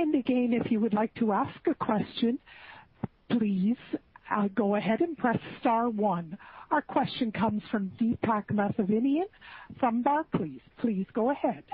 And 0.00 0.14
again, 0.14 0.52
if 0.52 0.70
you 0.70 0.78
would 0.78 0.94
like 0.94 1.12
to 1.16 1.32
ask 1.32 1.58
a 1.66 1.74
question, 1.74 2.38
please 3.30 3.76
uh, 4.30 4.46
go 4.54 4.76
ahead 4.76 5.00
and 5.00 5.18
press 5.18 5.38
star 5.58 5.90
one. 5.90 6.38
Our 6.70 6.82
question 6.82 7.32
comes 7.32 7.62
from 7.68 7.90
Deepak 8.00 8.46
Mathivanan 8.52 9.24
from 9.80 10.02
Barclays. 10.02 10.60
Please 10.80 11.04
go 11.14 11.32
ahead. 11.32 11.64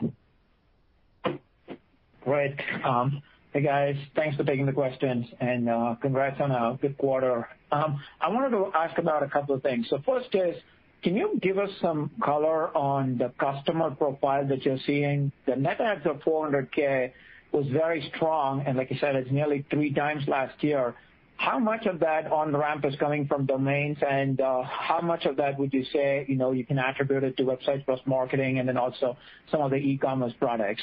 Great. 2.24 2.56
Um, 2.82 3.20
hey, 3.52 3.60
guys. 3.60 3.96
Thanks 4.16 4.38
for 4.38 4.44
taking 4.44 4.64
the 4.64 4.72
questions, 4.72 5.26
and 5.40 5.68
uh, 5.68 5.96
congrats 6.00 6.40
on 6.40 6.50
a 6.50 6.78
good 6.80 6.96
quarter. 6.96 7.46
Um, 7.70 8.00
I 8.22 8.30
wanted 8.30 8.56
to 8.56 8.70
ask 8.74 8.96
about 8.96 9.22
a 9.22 9.28
couple 9.28 9.54
of 9.54 9.62
things. 9.62 9.86
First 10.06 10.34
is, 10.34 10.56
can 11.02 11.14
you 11.14 11.38
give 11.42 11.58
us 11.58 11.68
some 11.82 12.10
color 12.22 12.74
on 12.74 13.18
the 13.18 13.34
customer 13.38 13.90
profile 13.90 14.48
that 14.48 14.64
you're 14.64 14.78
seeing? 14.86 15.30
The 15.44 15.56
net 15.56 15.78
adds 15.78 16.06
of 16.06 16.20
400K 16.20 17.12
was 17.54 17.66
very 17.68 18.10
strong, 18.14 18.64
and 18.66 18.76
like 18.76 18.90
you 18.90 18.98
said, 19.00 19.14
it's 19.14 19.30
nearly 19.30 19.64
three 19.70 19.92
times 19.94 20.26
last 20.26 20.62
year. 20.62 20.94
How 21.36 21.58
much 21.58 21.86
of 21.86 22.00
that 22.00 22.30
on-ramp 22.30 22.84
is 22.84 22.94
coming 22.96 23.26
from 23.26 23.46
domains, 23.46 23.98
and 24.08 24.40
uh, 24.40 24.62
how 24.62 25.00
much 25.00 25.24
of 25.24 25.36
that 25.36 25.58
would 25.58 25.72
you 25.72 25.84
say 25.92 26.26
you 26.28 26.36
know, 26.36 26.52
you 26.52 26.64
can 26.64 26.78
attribute 26.78 27.24
it 27.24 27.36
to 27.38 27.44
Websites 27.44 27.84
plus 27.84 28.00
+ 28.04 28.06
Marketing 28.06 28.58
and 28.58 28.68
then 28.68 28.76
also 28.76 29.16
some 29.50 29.60
of 29.60 29.70
the 29.70 29.76
e-commerce 29.76 30.32
products? 30.38 30.82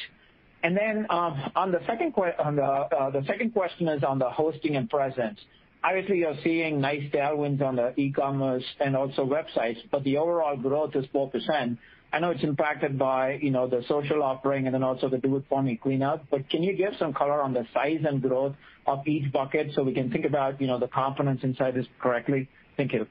And 0.64 0.78
then 0.78 1.08
um, 1.10 1.52
on 1.56 1.74
uh, 1.74 1.80
the 1.80 3.24
second 3.28 3.54
question 3.54 3.88
is 3.88 4.04
on 4.04 4.20
the 4.20 4.30
hosting 4.30 4.76
and 4.76 4.90
presence. 4.90 5.40
Obviously, 5.84 6.20
you're 6.20 6.38
seeing 6.44 6.80
nice 6.80 7.04
tailwinds 7.12 7.62
on 7.62 7.76
the 7.76 8.00
e-commerce 8.00 8.64
and 8.80 8.96
also 8.96 9.26
websites, 9.26 9.80
but 9.90 10.04
the 10.04 10.18
overall 10.18 10.56
growth 10.56 10.96
is 10.96 11.06
4%. 11.08 11.78
I 12.14 12.20
know 12.20 12.32
it's 12.32 12.44
impacted 12.44 13.00
by 13.00 13.40
you 13.42 13.52
know 13.52 13.68
the 13.68 13.84
social 13.88 14.22
offering 14.22 14.66
and 14.66 14.74
then 14.74 14.84
also 14.84 15.08
the 15.08 15.18
Do 15.18 15.38
It 15.38 15.44
For 15.48 15.64
Me 15.64 15.80
cleanup, 15.82 16.26
but 16.30 16.50
can 16.50 16.62
you 16.62 16.74
give 16.76 16.94
some 17.00 17.14
color 17.14 17.42
on 17.42 17.54
the 17.54 17.66
size 17.74 18.02
and 18.06 18.22
growth 18.22 18.56
of 18.86 19.08
each 19.08 19.32
bucket 19.32 19.72
so 19.74 19.84
we 19.84 19.94
can 19.94 20.12
think 20.12 20.26
about 20.26 20.60
you 20.60 20.68
know 20.68 20.80
the 20.80 20.88
components 20.88 21.44
inside 21.44 21.76
this 21.76 21.86
correctly? 22.00 22.50
Thank 22.76 22.94
you. 22.94 23.08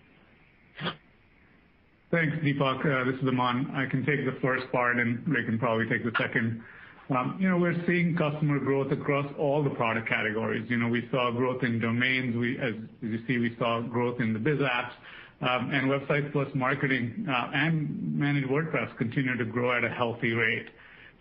Thanks, 2.10 2.36
Deepak. 2.38 2.80
Uh, 2.84 3.10
this 3.10 3.20
is 3.22 3.28
Aman. 3.28 3.70
I 3.72 3.86
can 3.86 4.04
take 4.04 4.26
the 4.26 4.36
first 4.42 4.70
part, 4.72 4.96
and 4.96 5.26
Ray 5.28 5.44
can 5.44 5.58
probably 5.60 5.88
take 5.88 6.04
the 6.04 6.10
second. 6.18 6.60
Um, 7.08 7.36
you 7.40 7.48
know, 7.48 7.56
We're 7.56 7.80
seeing 7.86 8.16
customer 8.16 8.58
growth 8.58 8.90
across 8.92 9.26
all 9.38 9.62
the 9.62 9.70
product 9.70 10.08
categories. 10.08 10.68
You 10.68 10.76
know, 10.76 10.88
we 10.88 11.08
saw 11.10 11.30
growth 11.30 11.62
in 11.62 11.78
domains. 11.78 12.36
We 12.36 12.58
as 12.58 12.74
you 13.00 13.20
see, 13.26 13.38
we 13.38 13.56
saw 13.58 13.80
growth 13.80 14.20
in 14.20 14.32
the 14.32 14.38
biz 14.40 14.58
apps, 14.58 14.90
and 15.40 15.90
Websites 15.90 16.30
plus 16.32 16.48
+ 16.52 16.54
Marketing 16.54 17.26
and 17.28 18.18
Managed 18.18 18.48
WordPress 18.48 18.96
continue 18.96 19.36
to 19.36 19.44
grow 19.44 19.76
at 19.76 19.84
a 19.84 19.88
healthy 19.88 20.32
rate. 20.32 20.68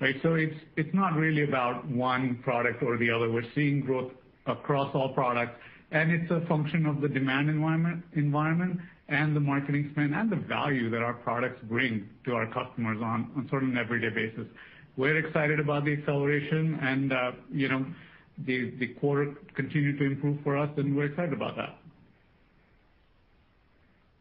Right? 0.01 0.15
So 0.23 0.35
it's 0.35 0.55
it's 0.77 0.93
not 0.93 1.15
really 1.15 1.43
about 1.43 1.85
one 1.87 2.39
product 2.43 2.81
or 2.83 2.97
the 2.97 3.09
other. 3.09 3.29
We're 3.31 3.43
seeing 3.53 3.81
growth 3.81 4.11
across 4.45 4.93
all 4.95 5.09
products, 5.09 5.59
and 5.91 6.11
it's 6.11 6.31
a 6.31 6.41
function 6.47 6.85
of 6.85 7.01
the 7.01 7.09
demand 7.09 7.49
environment 7.49 8.03
environment 8.13 8.79
and 9.09 9.35
the 9.35 9.39
marketing 9.39 9.89
spend 9.91 10.13
and 10.13 10.29
the 10.29 10.35
value 10.35 10.89
that 10.89 11.01
our 11.01 11.15
products 11.15 11.59
bring 11.67 12.07
to 12.25 12.33
our 12.33 12.47
customers 12.47 12.99
on 13.01 13.29
on 13.35 13.47
sort 13.49 13.63
of 13.63 13.69
an 13.69 13.77
everyday 13.77 14.09
basis. 14.09 14.45
We're 14.95 15.17
excited 15.17 15.59
about 15.59 15.85
the 15.85 15.93
acceleration 15.93 16.79
and 16.81 17.11
uh 17.11 17.31
you 17.51 17.67
know 17.67 17.85
the 18.45 18.69
the 18.79 18.87
quarter 18.99 19.33
continued 19.55 19.97
to 19.99 20.05
improve 20.05 20.37
for 20.43 20.55
us, 20.57 20.69
and 20.77 20.95
we're 20.95 21.05
excited 21.07 21.33
about 21.33 21.57
that. 21.57 21.78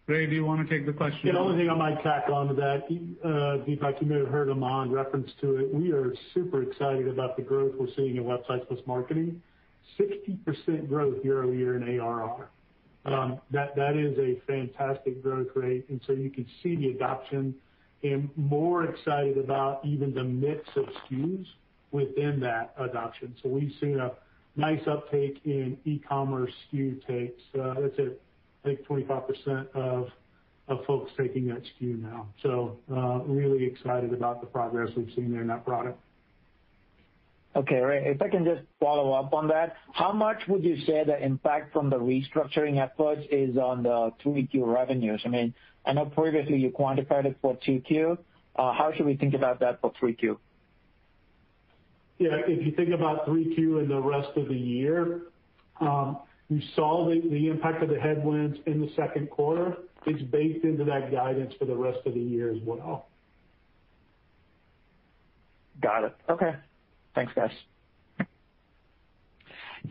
Ray, 0.08 0.24
do 0.24 0.34
you 0.34 0.42
want 0.42 0.66
to 0.66 0.74
take 0.74 0.86
the 0.86 0.92
question? 0.92 1.30
The 1.30 1.38
only 1.38 1.58
thing 1.58 1.68
I 1.68 1.74
might 1.74 2.02
tack 2.02 2.30
onto 2.30 2.54
that, 2.56 2.84
uh, 3.22 3.62
Deepak, 3.66 4.00
you 4.00 4.06
may 4.06 4.18
have 4.20 4.28
heard 4.28 4.48
Aman 4.48 4.90
reference 4.90 5.30
to 5.42 5.56
it. 5.56 5.72
We 5.72 5.92
are 5.92 6.14
super 6.32 6.62
excited 6.62 7.08
about 7.08 7.36
the 7.36 7.42
growth 7.42 7.74
we're 7.78 7.94
seeing 7.94 8.16
in 8.16 8.24
Websites 8.24 8.66
plus 8.66 8.80
+ 8.84 8.86
Marketing. 8.86 9.42
60% 9.98 10.88
growth 10.88 11.22
year-over-year 11.22 11.76
in 11.76 12.00
ARR. 12.00 12.48
Um, 13.04 13.38
that 13.50 13.76
that 13.76 13.96
is 13.96 14.18
a 14.18 14.40
fantastic 14.46 15.22
growth 15.22 15.48
rate. 15.54 15.84
And 15.90 16.00
so 16.06 16.14
you 16.14 16.30
can 16.30 16.46
see 16.62 16.74
the 16.76 16.88
adoption 16.88 17.54
and 18.02 18.30
more 18.34 18.84
excited 18.84 19.36
about 19.36 19.84
even 19.84 20.14
the 20.14 20.24
mix 20.24 20.66
of 20.76 20.86
SKUs 20.86 21.46
within 21.90 22.40
that 22.40 22.74
adoption. 22.78 23.34
So 23.42 23.50
we've 23.50 23.74
seen 23.78 24.00
a 24.00 24.12
nice 24.56 24.86
uptake 24.86 25.40
in 25.44 25.76
e-commerce 25.84 26.52
SKU 26.72 27.06
takes. 27.06 27.42
Uh, 27.58 27.74
that's 27.80 27.98
at, 27.98 28.18
I 28.68 28.74
think, 28.74 28.86
25% 28.86 29.74
of 29.74 30.08
of 30.68 30.84
folks 30.84 31.10
taking 31.16 31.46
that 31.46 31.62
SKU 31.62 32.02
now. 32.02 32.28
So 32.42 32.78
uh 32.92 33.20
really 33.24 33.64
excited 33.64 34.12
about 34.12 34.40
the 34.40 34.46
progress 34.46 34.90
we've 34.96 35.12
seen 35.14 35.32
there 35.32 35.40
in 35.40 35.48
that 35.48 35.64
product. 35.64 35.98
Okay. 37.56 37.80
Ray, 37.80 38.04
if 38.06 38.20
I 38.20 38.28
can 38.28 38.44
just 38.44 38.60
follow 38.78 39.12
up 39.12 39.32
on 39.32 39.48
that, 39.48 39.76
how 39.92 40.12
much 40.12 40.36
would 40.46 40.62
you 40.62 40.76
say 40.84 41.02
the 41.04 41.20
impact 41.20 41.72
from 41.72 41.88
the 41.88 41.96
restructuring 41.96 42.78
efforts 42.78 43.22
is 43.32 43.56
on 43.56 43.82
the 43.82 44.12
3Q 44.24 44.72
revenues? 44.72 45.22
I 45.24 45.28
mean, 45.28 45.54
I 45.86 45.94
know 45.94 46.04
previously 46.04 46.58
you 46.58 46.70
quantified 46.70 47.24
it 47.24 47.38
for 47.40 47.56
2Q. 47.56 48.18
How 48.56 48.92
should 48.94 49.06
we 49.06 49.16
think 49.16 49.34
about 49.34 49.60
that 49.60 49.80
for 49.80 49.92
3Q? 50.00 50.36
Yeah. 52.18 52.36
If 52.46 52.66
you 52.66 52.72
think 52.72 52.90
about 52.90 53.26
3Q 53.26 53.80
and 53.80 53.90
the 53.90 54.00
rest 54.00 54.36
of 54.36 54.48
the 54.48 54.54
year, 54.54 55.22
you 56.48 56.60
saw 56.74 57.06
the 57.08 57.48
impact 57.48 57.82
of 57.82 57.90
the 57.90 58.00
headwinds 58.00 58.58
in 58.66 58.80
the 58.80 58.90
second 58.96 59.30
quarter. 59.30 59.76
It's 60.06 60.22
baked 60.22 60.64
into 60.64 60.84
that 60.84 61.12
guidance 61.12 61.52
for 61.58 61.66
the 61.66 61.76
rest 61.76 61.98
of 62.06 62.14
the 62.14 62.20
year 62.20 62.50
as 62.50 62.58
well. 62.64 63.08
Got 65.80 66.04
it. 66.04 66.16
Okay. 66.28 66.54
Thanks, 67.14 67.32
guys. 67.34 67.50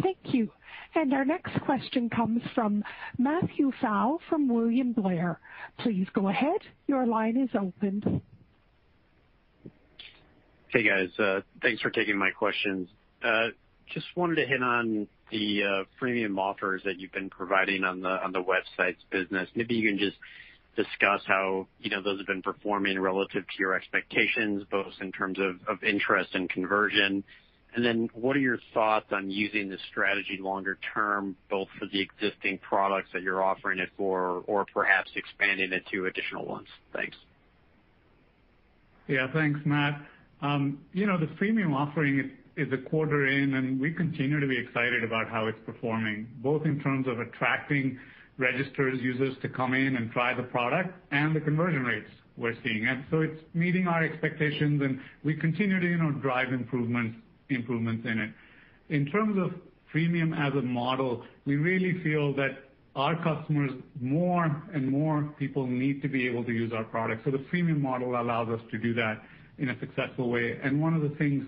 Thank 0.01 0.17
you. 0.23 0.51
And 0.95 1.13
our 1.13 1.25
next 1.25 1.59
question 1.61 2.09
comes 2.09 2.41
from 2.55 2.83
Matthew 3.17 3.71
Pfau 3.81 4.17
from 4.29 4.49
William 4.49 4.93
Blair. 4.93 5.39
Please 5.79 6.07
go 6.13 6.27
ahead. 6.29 6.59
Your 6.87 7.05
line 7.05 7.37
is 7.37 7.49
open. 7.59 8.21
Hey, 10.69 10.83
guys. 10.83 11.09
Uh, 11.19 11.41
thanks 11.61 11.81
for 11.81 11.89
taking 11.89 12.17
my 12.17 12.31
questions. 12.31 12.89
Uh, 13.23 13.49
Just 13.93 14.07
wanted 14.15 14.35
to 14.35 14.45
hit 14.45 14.61
on 14.61 15.07
the 15.31 15.85
freemium 16.01 16.37
offers 16.37 16.81
that 16.85 16.99
you've 16.99 17.11
been 17.11 17.29
providing 17.29 17.83
on 17.83 18.01
the 18.01 18.09
on 18.23 18.31
the 18.31 18.43
websites 18.43 18.97
business. 19.11 19.49
Maybe 19.55 19.75
you 19.75 19.89
can 19.89 19.97
just 19.97 20.17
discuss 20.75 21.21
how 21.25 21.67
you 21.81 21.89
know, 21.89 22.01
those 22.01 22.19
have 22.19 22.27
been 22.27 22.41
performing 22.41 22.99
relative 22.99 23.43
to 23.43 23.59
your 23.59 23.73
expectations, 23.73 24.63
both 24.71 24.93
in 25.01 25.11
terms 25.11 25.39
of 25.39 25.83
interest 25.83 26.29
and 26.33 26.49
conversion. 26.49 27.23
And 27.75 27.85
then 27.85 28.09
what 28.13 28.35
are 28.35 28.39
your 28.39 28.59
thoughts 28.73 29.07
on 29.11 29.29
using 29.29 29.69
this 29.69 29.81
strategy 29.91 30.39
longer 30.39 30.77
term, 30.93 31.35
both 31.49 31.67
for 31.77 31.85
the 31.85 31.99
existing 31.99 32.59
products 32.59 33.09
that 33.13 33.21
you're 33.21 33.43
offering 33.43 33.79
it 33.79 33.89
for 33.97 34.43
or 34.47 34.65
perhaps 34.73 35.11
expanding 35.15 35.73
it 35.73 35.83
to 35.91 36.05
additional 36.05 36.45
ones? 36.45 36.67
Thanks. 36.93 37.17
Yeah. 39.07 39.31
Thanks, 39.33 39.59
Matt. 39.65 40.01
Um, 40.41 40.79
you 40.93 41.05
know, 41.05 41.17
the 41.17 41.27
freemium 41.27 41.73
offering 41.73 42.31
is 42.57 42.67
a 42.73 42.89
quarter 42.89 43.27
in, 43.27 43.53
and 43.53 43.79
we 43.79 43.93
continue 43.93 44.39
to 44.39 44.47
be 44.47 44.57
excited 44.57 45.03
about 45.03 45.29
how 45.29 45.47
it's 45.47 45.59
performing, 45.65 46.27
both 46.41 46.65
in 46.65 46.79
terms 46.81 47.07
of 47.07 47.19
attracting 47.19 47.97
registered 48.37 48.99
users 48.99 49.35
to 49.41 49.49
come 49.49 49.73
in 49.73 49.95
and 49.95 50.11
try 50.11 50.33
the 50.33 50.43
product 50.43 50.93
and 51.11 51.35
the 51.35 51.39
conversion 51.39 51.83
rates 51.83 52.09
we're 52.35 52.55
seeing. 52.63 52.87
And 52.87 53.03
so 53.09 53.21
it's 53.21 53.41
meeting 53.53 53.87
our 53.87 54.03
expectations, 54.03 54.81
and 54.81 54.99
we 55.23 55.35
continue 55.35 55.79
to 55.79 55.87
you 55.87 55.97
know, 55.97 56.11
drive 56.11 56.51
improvements 56.51 57.17
improvements 57.49 58.05
in 58.05 58.19
it. 58.19 58.31
In 58.89 59.05
terms 59.05 59.37
of 59.37 59.53
freemium 59.93 60.37
as 60.37 60.53
a 60.53 60.61
model, 60.61 61.23
we 61.45 61.55
really 61.55 62.03
feel 62.03 62.33
that 62.35 62.57
our 62.95 63.15
customers, 63.23 63.71
more 64.01 64.63
and 64.73 64.89
more 64.89 65.33
people 65.39 65.65
need 65.65 66.01
to 66.01 66.09
be 66.09 66.27
able 66.27 66.43
to 66.43 66.51
use 66.51 66.73
our 66.73 66.83
product. 66.83 67.23
So 67.23 67.31
the 67.31 67.45
freemium 67.53 67.79
model 67.79 68.19
allows 68.19 68.49
us 68.49 68.59
to 68.71 68.77
do 68.77 68.93
that 68.95 69.21
in 69.59 69.69
a 69.69 69.79
successful 69.79 70.29
way. 70.29 70.59
And 70.61 70.81
one 70.81 70.93
of 70.93 71.03
the 71.03 71.15
things 71.15 71.47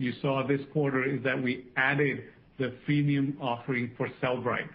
you 0.00 0.14
saw 0.22 0.46
this 0.46 0.62
quarter 0.72 1.04
is 1.04 1.22
that 1.24 1.40
we 1.40 1.66
added 1.76 2.24
the 2.58 2.72
freemium 2.88 3.38
offering 3.38 3.90
for 3.98 4.08
Sellbrite, 4.22 4.70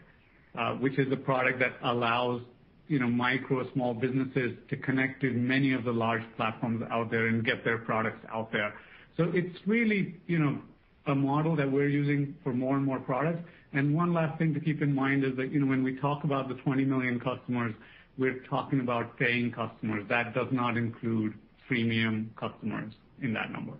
uh, 0.57 0.75
which 0.75 0.99
is 0.99 1.11
a 1.11 1.17
product 1.17 1.57
that 1.59 1.73
allows 1.83 2.41
you 2.88 2.99
know, 2.99 3.07
micro 3.07 3.67
small 3.73 3.95
businesses 3.95 4.55
to 4.69 4.77
connect 4.77 5.21
to 5.21 5.31
many 5.31 5.73
of 5.73 5.83
the 5.83 5.91
large 5.91 6.21
platforms 6.38 6.83
out 6.91 7.09
there 7.09 7.25
and 7.25 7.43
get 7.43 7.65
their 7.65 7.79
products 7.79 8.23
out 8.31 8.51
there. 8.51 8.75
So 9.17 9.31
it's 9.33 9.57
really 9.65 10.15
you 10.27 10.38
know, 10.38 10.59
a 11.07 11.15
model 11.15 11.55
that 11.55 11.71
we're 11.71 11.89
using 11.89 12.35
for 12.43 12.53
more 12.53 12.75
and 12.77 12.85
more 12.85 12.99
products. 12.99 13.43
And 13.73 13.95
one 13.95 14.13
last 14.13 14.38
thing 14.38 14.53
to 14.53 14.59
keep 14.59 14.83
in 14.83 14.93
mind 14.93 15.23
is 15.23 15.35
that 15.38 15.51
you 15.51 15.59
know, 15.59 15.65
when 15.65 15.83
we 15.83 15.95
talk 15.99 16.23
about 16.23 16.49
the 16.49 16.55
20 16.55 16.85
million 16.85 17.19
customers, 17.19 17.73
we're 18.19 18.43
talking 18.47 18.79
about 18.79 19.17
paying 19.17 19.51
customers. 19.51 20.05
That 20.07 20.35
does 20.35 20.49
not 20.51 20.77
include 20.77 21.33
freemium 21.67 22.27
customers 22.35 22.93
in 23.23 23.33
that 23.33 23.51
number. 23.51 23.73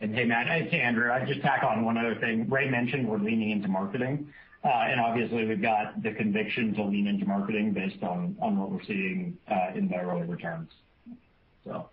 And 0.00 0.14
hey, 0.14 0.24
Matt, 0.24 0.46
it's 0.48 0.72
Andrew. 0.72 1.12
I'd 1.12 1.28
just 1.28 1.42
tack 1.42 1.62
on 1.62 1.84
one 1.84 1.98
other 1.98 2.14
thing. 2.14 2.48
Ray 2.48 2.70
mentioned 2.70 3.06
we're 3.06 3.18
leaning 3.18 3.50
into 3.50 3.68
marketing. 3.68 4.32
Uh 4.64 4.68
and 4.68 5.00
obviously 5.00 5.46
we've 5.46 5.62
got 5.62 6.02
the 6.02 6.12
conviction 6.12 6.74
to 6.74 6.84
lean 6.84 7.06
into 7.06 7.26
marketing 7.26 7.72
based 7.72 8.02
on 8.02 8.36
on 8.40 8.58
what 8.58 8.70
we're 8.70 8.82
seeing 8.86 9.36
uh 9.50 9.74
in 9.74 9.88
the 9.88 9.96
early 9.96 10.26
returns. 10.26 10.70
So. 11.64 11.88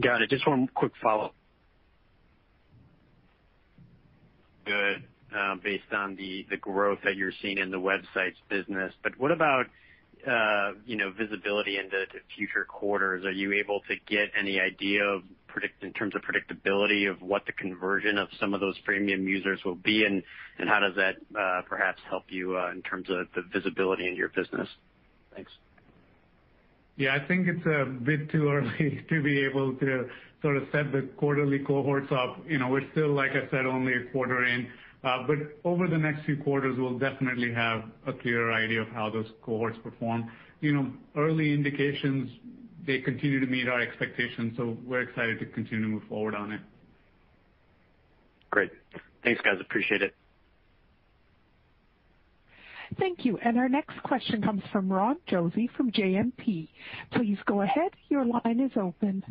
Got 0.00 0.22
it. 0.22 0.30
Just 0.30 0.46
one 0.46 0.68
quick 0.74 0.92
follow-up. 1.02 1.34
Good, 4.64 5.02
based 5.62 5.92
on 5.92 6.16
the 6.16 6.46
the 6.50 6.56
growth 6.56 6.98
that 7.04 7.16
you're 7.16 7.32
seeing 7.42 7.58
in 7.58 7.70
the 7.70 7.80
websites 7.80 8.36
business. 8.48 8.92
But 9.02 9.18
what 9.18 9.30
about 9.30 9.66
uh 10.26 10.72
you 10.84 10.96
know, 10.96 11.12
visibility 11.12 11.78
into 11.78 12.06
future 12.36 12.64
quarters? 12.64 13.24
Are 13.24 13.32
you 13.32 13.52
able 13.52 13.80
to 13.88 13.94
get 14.06 14.30
any 14.38 14.60
idea 14.60 15.20
in 15.82 15.92
terms 15.92 16.14
of 16.14 16.22
predictability 16.22 17.10
of 17.10 17.20
what 17.22 17.44
the 17.46 17.52
conversion 17.52 18.18
of 18.18 18.28
some 18.40 18.54
of 18.54 18.60
those 18.60 18.76
freemium 18.88 19.24
users 19.24 19.60
will 19.64 19.74
be, 19.74 20.04
and 20.04 20.22
how 20.68 20.80
does 20.80 20.94
that 20.96 21.16
perhaps 21.68 22.00
help 22.08 22.24
you 22.28 22.58
in 22.58 22.82
terms 22.82 23.08
of 23.10 23.26
the 23.34 23.42
visibility 23.52 24.06
in 24.06 24.16
your 24.16 24.28
business? 24.28 24.68
Thanks. 25.34 25.50
Yeah, 26.98 27.14
I 27.14 27.26
think 27.28 27.46
it's 27.46 27.64
a 27.64 27.84
bit 27.84 28.28
too 28.30 28.50
early 28.50 29.04
to 29.08 29.22
be 29.22 29.44
able 29.44 29.74
to 29.76 30.08
sort 30.42 30.56
of 30.56 30.64
set 30.72 30.90
the 30.90 31.02
quarterly 31.16 31.60
cohorts 31.60 32.10
up. 32.10 32.38
You 32.48 32.58
know, 32.58 32.68
we're 32.68 32.90
still, 32.90 33.10
like 33.10 33.30
I 33.30 33.48
said, 33.50 33.66
only 33.66 33.92
a 33.94 34.04
quarter 34.12 34.44
in. 34.44 34.66
Uh 35.04 35.24
but 35.24 35.36
over 35.64 35.86
the 35.86 35.96
next 35.96 36.24
few 36.24 36.36
quarters, 36.36 36.76
we'll 36.76 36.98
definitely 36.98 37.52
have 37.54 37.84
a 38.08 38.12
clearer 38.12 38.52
idea 38.52 38.82
of 38.82 38.88
how 38.88 39.08
those 39.08 39.26
cohorts 39.42 39.78
perform. 39.80 40.28
You 40.60 40.74
know, 40.74 40.92
early 41.16 41.54
indications, 41.54 42.30
they 42.88 42.98
continue 43.00 43.38
to 43.38 43.46
meet 43.46 43.68
our 43.68 43.80
expectations, 43.80 44.54
so 44.56 44.76
we're 44.86 45.02
excited 45.02 45.38
to 45.38 45.46
continue 45.46 45.82
to 45.84 45.88
move 45.88 46.02
forward 46.08 46.34
on 46.34 46.50
it. 46.52 46.60
Great. 48.50 48.70
Thanks, 49.22 49.40
guys. 49.42 49.58
Appreciate 49.60 50.00
it. 50.02 50.14
Thank 52.98 53.26
you. 53.26 53.36
And 53.44 53.58
our 53.58 53.68
next 53.68 54.02
question 54.02 54.40
comes 54.40 54.62
from 54.72 54.90
Ron 54.90 55.16
Josey 55.26 55.68
from 55.76 55.92
JMP. 55.92 56.68
Please 57.12 57.36
go 57.44 57.60
ahead. 57.60 57.90
Your 58.08 58.24
line 58.24 58.58
is 58.60 58.72
open. 58.80 59.22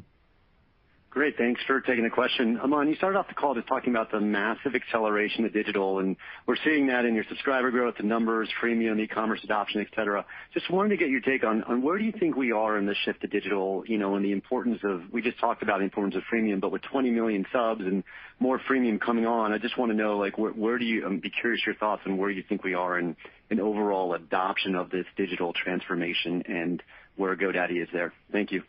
Great. 1.17 1.35
Thanks 1.35 1.59
for 1.65 1.81
taking 1.81 2.03
the 2.03 2.11
question. 2.11 2.59
Aman, 2.59 2.89
you 2.89 2.95
started 2.95 3.17
off 3.17 3.27
the 3.27 3.33
call 3.33 3.55
just 3.55 3.67
talking 3.67 3.89
about 3.89 4.11
the 4.11 4.19
massive 4.19 4.75
acceleration 4.75 5.45
of 5.45 5.51
digital, 5.51 5.97
and 5.97 6.15
we're 6.45 6.57
seeing 6.63 6.85
that 6.87 7.05
in 7.05 7.15
your 7.15 7.23
subscriber 7.27 7.71
growth, 7.71 7.95
the 7.97 8.03
numbers, 8.03 8.47
freemium, 8.61 8.99
e-commerce 8.99 9.39
adoption, 9.43 9.81
et 9.81 9.87
cetera. 9.95 10.23
Just 10.53 10.69
wanted 10.69 10.89
to 10.89 10.97
get 10.97 11.09
your 11.09 11.21
take 11.21 11.43
on 11.43 11.81
where 11.81 11.97
do 11.97 12.03
you 12.03 12.11
think 12.11 12.35
we 12.35 12.51
are 12.51 12.77
in 12.77 12.85
the 12.85 12.93
shift 13.03 13.21
to 13.21 13.27
digital, 13.27 13.83
you 13.87 13.97
know, 13.97 14.13
and 14.13 14.23
the 14.23 14.31
importance 14.31 14.79
of, 14.83 15.11
we 15.11 15.23
just 15.23 15.39
talked 15.39 15.63
about 15.63 15.79
the 15.79 15.85
importance 15.85 16.15
of 16.15 16.21
freemium, 16.31 16.61
but 16.61 16.71
with 16.71 16.83
20 16.83 17.09
million 17.09 17.47
subs 17.51 17.81
and 17.81 18.03
more 18.39 18.59
freemium 18.69 19.01
coming 19.01 19.25
on, 19.25 19.51
I 19.51 19.57
just 19.57 19.75
want 19.75 19.91
to 19.91 19.97
know, 19.97 20.19
like 20.19 20.37
where 20.37 20.51
where 20.51 20.77
do 20.77 20.85
you 20.85 21.03
I'd 21.03 21.19
be 21.19 21.31
curious 21.31 21.65
your 21.65 21.73
thoughts 21.73 22.03
on 22.05 22.17
where 22.17 22.29
you 22.29 22.43
think 22.47 22.63
we 22.63 22.75
are 22.75 22.99
in 22.99 23.15
overall 23.59 24.13
adoption 24.13 24.75
of 24.75 24.91
this 24.91 25.07
digital 25.15 25.51
transformation 25.51 26.43
and 26.47 26.83
where 27.15 27.35
GoDaddy 27.35 27.81
is 27.81 27.89
there. 27.91 28.13
Thank 28.31 28.51
you. 28.51 28.61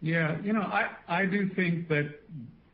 Yeah. 0.00 0.40
You 0.42 0.52
know, 0.52 0.62
I 0.62 0.90
I 1.08 1.26
do 1.26 1.48
think 1.54 1.88
that 1.88 2.08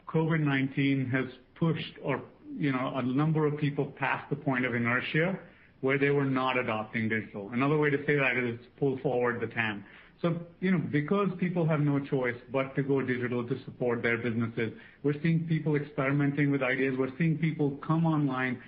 COVID-19 0.08 1.10
has 1.10 1.26
pushed 1.58 1.94
or 2.02 2.22
you 2.58 2.72
know, 2.72 2.92
a 2.96 3.02
number 3.02 3.46
of 3.46 3.58
people 3.58 3.86
past 3.98 4.28
the 4.30 4.36
point 4.36 4.64
of 4.64 4.74
inertia 4.74 5.38
where 5.80 5.98
they 5.98 6.10
were 6.10 6.24
not 6.24 6.58
adopting 6.58 7.08
digital. 7.08 7.50
Another 7.52 7.76
way 7.76 7.90
to 7.90 7.98
say 8.06 8.16
that 8.16 8.36
is 8.36 8.58
pull 8.78 8.98
forward 8.98 9.40
the 9.40 9.46
TAM. 9.46 9.84
So, 10.22 10.38
you 10.60 10.70
know, 10.70 10.78
because 10.78 11.28
people 11.38 11.66
have 11.66 11.80
no 11.80 11.98
choice 12.00 12.36
but 12.50 12.74
to 12.76 12.82
go 12.82 13.02
digital 13.02 13.46
to 13.46 13.62
support 13.64 14.02
their 14.02 14.16
businesses, 14.16 14.72
we're 15.02 15.20
seeing 15.22 15.46
people 15.46 15.76
experimenting 15.76 16.50
with 16.50 16.62
ideas. 16.62 16.94
We're 16.98 17.16
seeing 17.18 17.36
people 17.36 17.78
come 17.86 18.06
online 18.06 18.58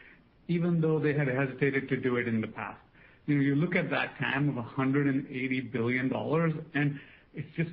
even 0.49 0.81
though 0.81 0.99
they 0.99 1.12
had 1.12 1.29
hesitated 1.29 1.88
to 1.90 1.97
do 1.97 2.16
it 2.16 2.27
in 2.27 2.40
the 2.40 2.49
past. 2.49 2.81
You 3.27 3.37
know, 3.37 3.42
you 3.42 3.55
look 3.55 3.77
at 3.77 3.90
that 3.90 4.16
TAM 4.18 4.57
of 4.57 4.64
$180 4.64 5.73
billion, 5.73 6.12
and 6.75 6.99
it's 7.35 7.71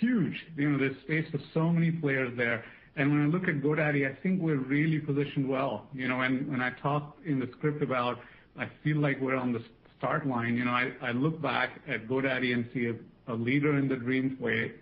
huge. 0.00 0.34
You 0.56 0.70
know, 0.70 0.78
there's 0.78 0.96
space 1.04 1.26
for 1.30 1.40
so 1.54 1.70
many 1.70 1.90
players 1.90 2.32
there. 2.36 2.64
And 2.96 3.10
when 3.10 3.22
I 3.22 3.26
look 3.26 3.48
at 3.48 3.60
GoDaddy, 3.60 4.10
I 4.10 4.20
think 4.22 4.40
we're 4.40 4.56
really 4.56 4.98
positioned 4.98 5.48
well. 5.48 5.86
You 5.92 6.08
know, 6.08 6.22
and 6.22 6.48
when 6.50 6.62
I 6.62 6.70
talk 6.82 7.16
in 7.26 7.38
the 7.38 7.48
script 7.58 7.82
about 7.82 8.18
I 8.58 8.68
feel 8.82 8.98
like 8.98 9.20
we're 9.20 9.36
on 9.36 9.52
the 9.52 9.62
start 9.98 10.26
line, 10.26 10.56
you 10.56 10.64
know, 10.64 10.70
I 10.70 11.10
look 11.12 11.40
back 11.42 11.80
at 11.88 12.08
GoDaddy 12.08 12.54
and 12.54 12.66
see 12.72 12.90
a 13.28 13.34
leader 13.34 13.76
in 13.78 13.88
the 13.88 13.96
dream 13.96 14.38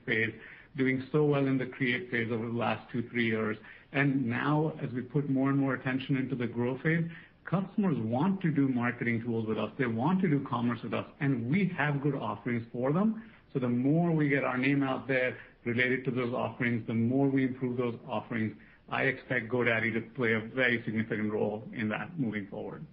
phase 0.06 0.32
doing 0.76 1.02
so 1.12 1.24
well 1.24 1.46
in 1.46 1.58
the 1.58 1.66
create 1.66 2.10
phase 2.10 2.30
over 2.32 2.46
the 2.46 2.52
last 2.52 2.82
two, 2.92 3.08
three 3.10 3.26
years. 3.26 3.56
And 3.92 4.26
now, 4.26 4.72
as 4.82 4.90
we 4.90 5.02
put 5.02 5.30
more 5.30 5.50
and 5.50 5.58
more 5.58 5.74
attention 5.74 6.16
into 6.16 6.34
the 6.34 6.46
grow 6.46 6.78
phase, 6.78 7.04
customers 7.44 7.96
want 7.98 8.40
to 8.42 8.50
do 8.50 8.68
marketing 8.68 9.22
tools 9.22 9.46
with 9.46 9.58
us. 9.58 9.70
They 9.78 9.86
want 9.86 10.20
to 10.22 10.28
do 10.28 10.44
commerce 10.48 10.80
with 10.82 10.94
us, 10.94 11.06
and 11.20 11.48
we 11.48 11.72
have 11.76 12.02
good 12.02 12.14
offerings 12.14 12.66
for 12.72 12.92
them. 12.92 13.22
So 13.54 13.60
the 13.60 13.68
more 13.68 14.10
we 14.10 14.28
get 14.28 14.44
our 14.44 14.58
name 14.58 14.82
out 14.82 15.06
there 15.08 15.36
related 15.64 16.04
to 16.06 16.10
those 16.10 16.34
offerings, 16.34 16.86
the 16.86 16.92
more 16.94 17.28
we 17.28 17.44
improve 17.44 17.78
those 17.78 17.94
offerings, 18.08 18.54
I 18.90 19.04
expect 19.04 19.48
GoDaddy 19.50 19.94
to 19.94 20.00
play 20.14 20.34
a 20.34 20.40
very 20.40 20.82
significant 20.84 21.32
role 21.32 21.62
in 21.72 21.88
that 21.88 22.18
moving 22.18 22.48
forward. 22.48 22.84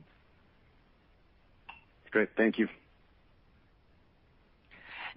Great. 2.11 2.29
Thank 2.37 2.59
you. 2.59 2.67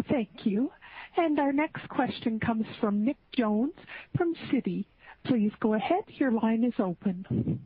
Thank 0.09 0.29
you. 0.45 0.71
And 1.17 1.39
our 1.39 1.53
next 1.53 1.89
question 1.89 2.41
comes 2.41 2.67
from 2.81 3.05
Nick 3.05 3.17
Jones 3.37 3.75
from 4.17 4.35
Citi. 4.53 4.87
Please 5.25 5.53
go 5.61 5.75
ahead. 5.75 6.05
Your 6.09 6.33
line 6.33 6.65
is 6.65 6.75
open. 6.79 7.61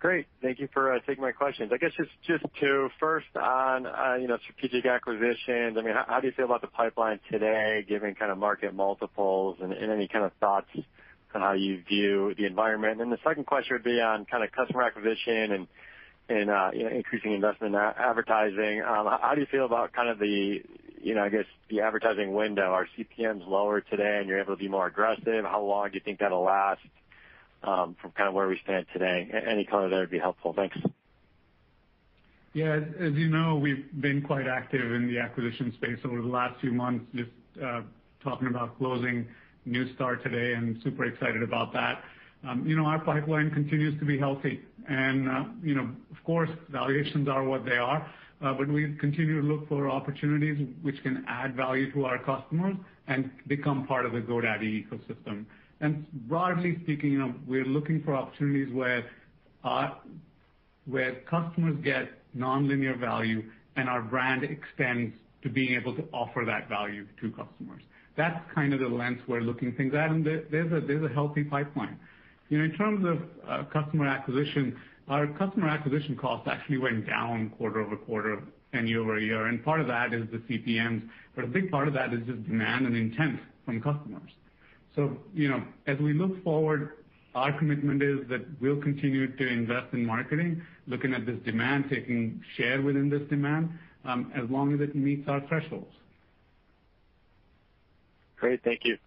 Great. 0.00 0.26
Thank 0.40 0.60
you 0.60 0.68
for 0.72 0.96
taking 1.08 1.22
my 1.22 1.32
questions. 1.32 1.72
I 1.74 1.76
guess 1.76 1.90
just 2.24 2.44
two. 2.60 2.88
First 3.00 3.26
on 3.34 3.84
uh 3.84 4.14
you 4.20 4.28
know 4.28 4.38
strategic 4.44 4.86
acquisitions. 4.86 5.76
I 5.76 5.82
mean 5.82 5.94
how 6.06 6.20
do 6.20 6.28
you 6.28 6.32
feel 6.34 6.44
about 6.44 6.60
the 6.60 6.68
pipeline 6.68 7.18
today, 7.30 7.84
given 7.88 8.14
kind 8.14 8.30
of 8.30 8.38
market 8.38 8.74
multiples 8.74 9.56
and 9.60 9.74
any 9.74 10.06
kind 10.06 10.24
of 10.24 10.32
thoughts 10.38 10.68
on 11.34 11.40
how 11.40 11.52
you 11.54 11.82
view 11.88 12.32
the 12.38 12.46
environment? 12.46 13.00
And 13.00 13.10
the 13.10 13.18
second 13.24 13.46
question 13.46 13.74
would 13.74 13.82
be 13.82 14.00
on 14.00 14.24
kind 14.26 14.44
of 14.44 14.52
customer 14.52 14.82
acquisition 14.82 15.50
and 15.52 15.66
and 16.28 16.48
uh 16.48 16.70
you 16.72 16.84
know 16.84 16.90
increasing 16.90 17.32
investment 17.32 17.74
in 17.74 17.80
advertising. 17.80 18.82
How 18.84 19.32
do 19.34 19.40
you 19.40 19.48
feel 19.50 19.64
about 19.64 19.92
kind 19.94 20.08
of 20.10 20.20
the, 20.20 20.62
you 21.02 21.14
know, 21.16 21.24
I 21.24 21.28
guess, 21.28 21.46
the 21.70 21.80
advertising 21.80 22.34
window? 22.34 22.70
Are 22.70 22.86
CPMs 22.96 23.48
lower 23.48 23.80
today 23.80 24.18
and 24.20 24.28
you're 24.28 24.38
able 24.40 24.54
to 24.54 24.60
be 24.60 24.68
more 24.68 24.86
aggressive? 24.86 25.44
How 25.44 25.60
long 25.62 25.88
do 25.88 25.94
you 25.94 26.00
think 26.04 26.20
that'll 26.20 26.44
last 26.44 26.82
from 27.62 27.96
kind 28.16 28.28
of 28.28 28.34
where 28.34 28.48
we 28.48 28.58
stand 28.64 28.86
today? 28.92 29.30
Any 29.46 29.64
color 29.64 29.88
there 29.88 30.00
would 30.00 30.10
be 30.10 30.18
helpful. 30.18 30.52
Thanks. 30.52 30.76
Yeah. 32.54 32.80
As 32.98 33.12
you 33.14 33.28
know, 33.28 33.56
we've 33.56 33.86
been 34.00 34.22
quite 34.22 34.46
active 34.46 34.92
in 34.92 35.06
the 35.06 35.18
acquisition 35.18 35.72
space 35.74 35.98
over 36.04 36.20
the 36.20 36.28
last 36.28 36.60
few 36.60 36.72
months, 36.72 37.04
just 37.14 37.30
talking 38.22 38.48
about 38.48 38.76
closing 38.78 39.26
Neustar 39.66 40.22
today 40.22 40.54
and 40.54 40.80
super 40.82 41.04
excited 41.04 41.42
about 41.42 41.72
that. 41.72 42.02
Um, 42.46 42.66
you 42.66 42.76
know, 42.76 42.84
our 42.84 43.00
pipeline 43.00 43.50
continues 43.50 43.98
to 43.98 44.04
be 44.04 44.18
healthy. 44.18 44.60
And 44.88 45.28
uh, 45.28 45.44
you 45.62 45.74
know, 45.74 45.90
of 46.10 46.24
course, 46.24 46.50
valuations 46.70 47.28
are 47.28 47.44
what 47.44 47.64
they 47.64 47.76
are. 47.76 48.08
But 48.40 48.68
we 48.68 48.94
continue 49.00 49.40
to 49.40 49.46
look 49.46 49.68
for 49.68 49.90
opportunities 49.90 50.68
which 50.82 51.02
can 51.02 51.24
add 51.26 51.56
value 51.56 51.92
to 51.92 52.04
our 52.04 52.18
customers 52.18 52.76
and 53.08 53.30
become 53.48 53.86
part 53.86 54.06
of 54.06 54.12
the 54.12 54.20
GoDaddy 54.20 54.86
ecosystem. 54.86 55.44
And 55.80 56.06
broadly 56.28 56.78
speaking, 56.82 57.12
you 57.12 57.18
know, 57.18 57.34
we're 57.46 57.64
looking 57.64 58.02
for 58.02 58.14
opportunities 58.14 58.72
where 58.74 59.04
uh 59.64 59.90
where 60.86 61.16
customers 61.28 61.76
get 61.84 62.08
nonlinear 62.36 62.98
value 62.98 63.42
and 63.76 63.88
our 63.88 64.02
brand 64.02 64.42
extends 64.44 65.14
to 65.42 65.48
being 65.48 65.74
able 65.74 65.94
to 65.94 66.04
offer 66.12 66.44
that 66.46 66.68
value 66.68 67.06
to 67.20 67.30
customers. 67.30 67.82
That's 68.16 68.38
kind 68.54 68.74
of 68.74 68.80
the 68.80 68.88
lens 68.88 69.20
we're 69.28 69.40
looking 69.42 69.72
things 69.74 69.94
at, 69.94 70.10
and 70.10 70.24
there's 70.26 70.72
a 70.72 70.80
there's 70.84 71.08
a 71.08 71.14
healthy 71.14 71.44
pipeline. 71.44 71.98
You 72.48 72.58
know, 72.58 72.64
in 72.64 72.72
terms 72.72 73.04
of 73.06 73.70
customer 73.70 74.06
acquisition, 74.06 74.76
our 75.08 75.26
customer 75.26 75.68
acquisition 75.68 76.16
costs 76.16 76.48
actually 76.50 76.78
went 76.78 77.06
down 77.06 77.50
quarter-over-quarter 77.58 78.42
and 78.72 78.88
year-over-year. 78.88 79.46
And 79.46 79.64
part 79.64 79.80
of 79.80 79.86
that 79.86 80.12
is 80.12 80.24
the 80.32 80.38
CPMs, 80.38 81.08
but 81.34 81.44
a 81.44 81.46
big 81.46 81.70
part 81.70 81.88
of 81.88 81.94
that 81.94 82.12
is 82.12 82.20
just 82.26 82.44
demand 82.44 82.86
and 82.86 82.96
intent 82.96 83.38
from 83.64 83.80
customers. 83.80 84.30
So 84.98 85.16
you 85.32 85.48
know, 85.48 85.62
as 85.86 85.96
we 86.00 86.12
look 86.12 86.42
forward, 86.42 86.94
our 87.36 87.56
commitment 87.56 88.02
is 88.02 88.18
that 88.30 88.40
we'll 88.60 88.82
continue 88.82 89.28
to 89.36 89.46
invest 89.46 89.92
in 89.92 90.04
marketing, 90.04 90.60
looking 90.88 91.14
at 91.14 91.24
this 91.24 91.36
demand, 91.44 91.84
taking 91.88 92.42
share 92.56 92.82
within 92.82 93.08
this 93.08 93.22
demand, 93.30 93.70
um, 94.04 94.32
as 94.34 94.50
long 94.50 94.74
as 94.74 94.80
it 94.80 94.96
meets 94.96 95.28
our 95.28 95.40
thresholds. 95.46 95.94
Great. 98.40 98.64
Thank 98.64 98.80
you. 98.82 98.98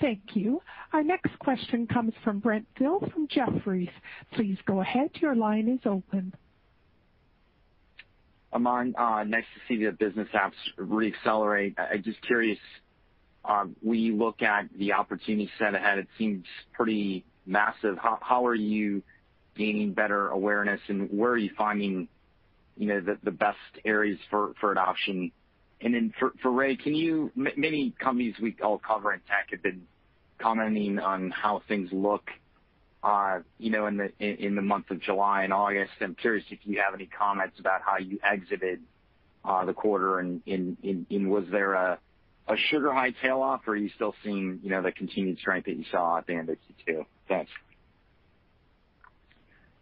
Thank 0.00 0.20
you. 0.32 0.62
Our 0.94 1.02
next 1.02 1.38
question 1.38 1.86
comes 1.86 2.14
from 2.24 2.38
Brent 2.38 2.66
Thill 2.78 3.00
from 3.12 3.28
Jefferies. 3.28 3.90
Please 4.32 4.56
go 4.64 4.80
ahead. 4.80 5.10
Your 5.16 5.34
line 5.34 5.68
is 5.68 5.80
open. 5.84 6.32
Aman, 8.54 8.94
uh, 8.96 9.22
nice 9.24 9.44
to 9.54 9.60
see 9.68 9.84
the 9.84 9.92
business 9.92 10.28
apps 10.34 10.52
re-accelerate. 10.78 11.74
I'm 11.78 12.02
just 12.02 12.22
curious, 12.22 12.58
when 13.82 13.98
you 13.98 14.16
look 14.16 14.42
at 14.42 14.68
the 14.76 14.92
opportunity 14.92 15.50
set 15.58 15.74
ahead, 15.74 15.98
it 15.98 16.08
seems 16.18 16.44
pretty 16.72 17.24
massive. 17.46 17.98
How 17.98 18.46
are 18.46 18.54
you 18.54 19.02
gaining 19.56 19.92
better 19.92 20.28
awareness, 20.28 20.80
and 20.88 21.08
where 21.10 21.32
are 21.32 21.38
you 21.38 21.50
finding 21.56 22.08
you 22.76 22.88
know 22.88 23.00
the 23.22 23.30
best 23.30 23.58
areas 23.84 24.18
for 24.30 24.54
adoption? 24.70 25.32
And 25.80 25.94
then 25.94 26.14
for 26.40 26.50
Ray, 26.50 26.76
can 26.76 26.94
you 26.94 27.30
m 27.36 27.48
many 27.56 27.92
companies 27.98 28.34
we 28.40 28.56
all 28.62 28.78
cover 28.78 29.12
in 29.12 29.20
tech 29.20 29.48
have 29.50 29.62
been 29.62 29.82
commenting 30.38 30.98
on 30.98 31.30
how 31.30 31.62
things 31.68 31.88
look 31.92 32.28
uh 33.04 33.40
you 33.58 33.70
know 33.70 33.86
in 33.86 33.96
the 33.96 34.10
in 34.20 34.54
the 34.54 34.62
month 34.62 34.90
of 34.90 35.00
July 35.00 35.42
and 35.42 35.52
August. 35.52 35.92
I'm 36.00 36.14
curious 36.14 36.44
if 36.50 36.60
you 36.62 36.80
have 36.84 36.94
any 36.94 37.06
comments 37.06 37.58
about 37.58 37.82
how 37.82 37.98
you 37.98 38.18
exited 38.22 38.80
the 39.66 39.72
quarter, 39.72 40.20
and 40.20 40.40
was 40.46 41.44
there 41.50 41.74
a 41.74 41.98
sugar 42.56 42.92
high 42.92 43.10
tail 43.10 43.40
off, 43.40 43.62
or 43.66 43.72
are 43.72 43.76
you 43.76 43.90
still 43.94 44.14
seeing 44.24 44.60
you 44.62 44.70
know, 44.70 44.82
the 44.82 44.92
continued 44.92 45.38
strength 45.38 45.66
that 45.66 45.76
you 45.76 45.84
saw 45.90 46.18
at 46.18 46.26
the 46.26 46.34
end 46.34 46.48
of 46.48 46.56
Q2? 46.86 47.04
Thanks. 47.28 47.50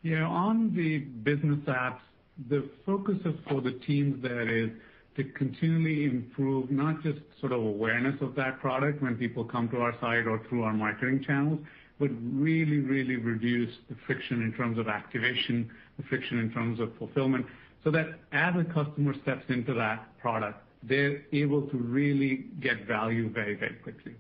Yeah, 0.03 0.25
on 0.25 0.75
the 0.75 0.99
business 0.99 1.61
apps, 1.67 2.01
the 2.49 2.69
focus 2.87 3.19
for 3.49 3.61
the 3.61 3.73
teams 3.73 4.23
there 4.23 4.49
is 4.49 4.71
to 5.17 5.25
continually 5.25 6.05
improve 6.05 6.71
not 6.71 7.03
just 7.03 7.19
sort 7.41 7.53
of 7.53 7.61
awareness 7.61 8.21
of 8.23 8.35
that 8.37 8.61
product 8.61 9.03
when 9.03 9.17
people 9.17 9.45
come 9.45 9.69
to 9.69 9.79
our 9.79 9.93
site 10.01 10.27
or 10.27 10.41
through 10.49 10.63
our 10.63 10.73
marketing 10.73 11.23
channels, 11.27 11.59
but 11.99 12.11
really, 12.33 12.79
really 12.79 13.17
reduce 13.17 13.75
the 13.91 13.97
friction 14.07 14.43
in 14.43 14.53
terms 14.55 14.79
of 14.79 14.89
activation, 14.89 15.71
the 15.99 16.03
friction 16.05 16.39
in 16.39 16.51
terms 16.51 16.81
of 16.81 16.97
fulfillment, 16.97 17.45
so 17.85 17.91
that 17.91 18.07
as 18.33 18.55
a 18.57 18.65
customer 18.65 19.15
steps 19.23 19.45
into 19.49 19.75
that 19.75 20.07
product, 20.19 20.63
they're 20.83 21.23
able 21.33 21.63
to 21.63 21.77
really 21.77 22.47
get 22.61 22.87
value 22.87 23.31
very 23.31 23.55
very 23.55 23.75
quickly. 23.83 24.15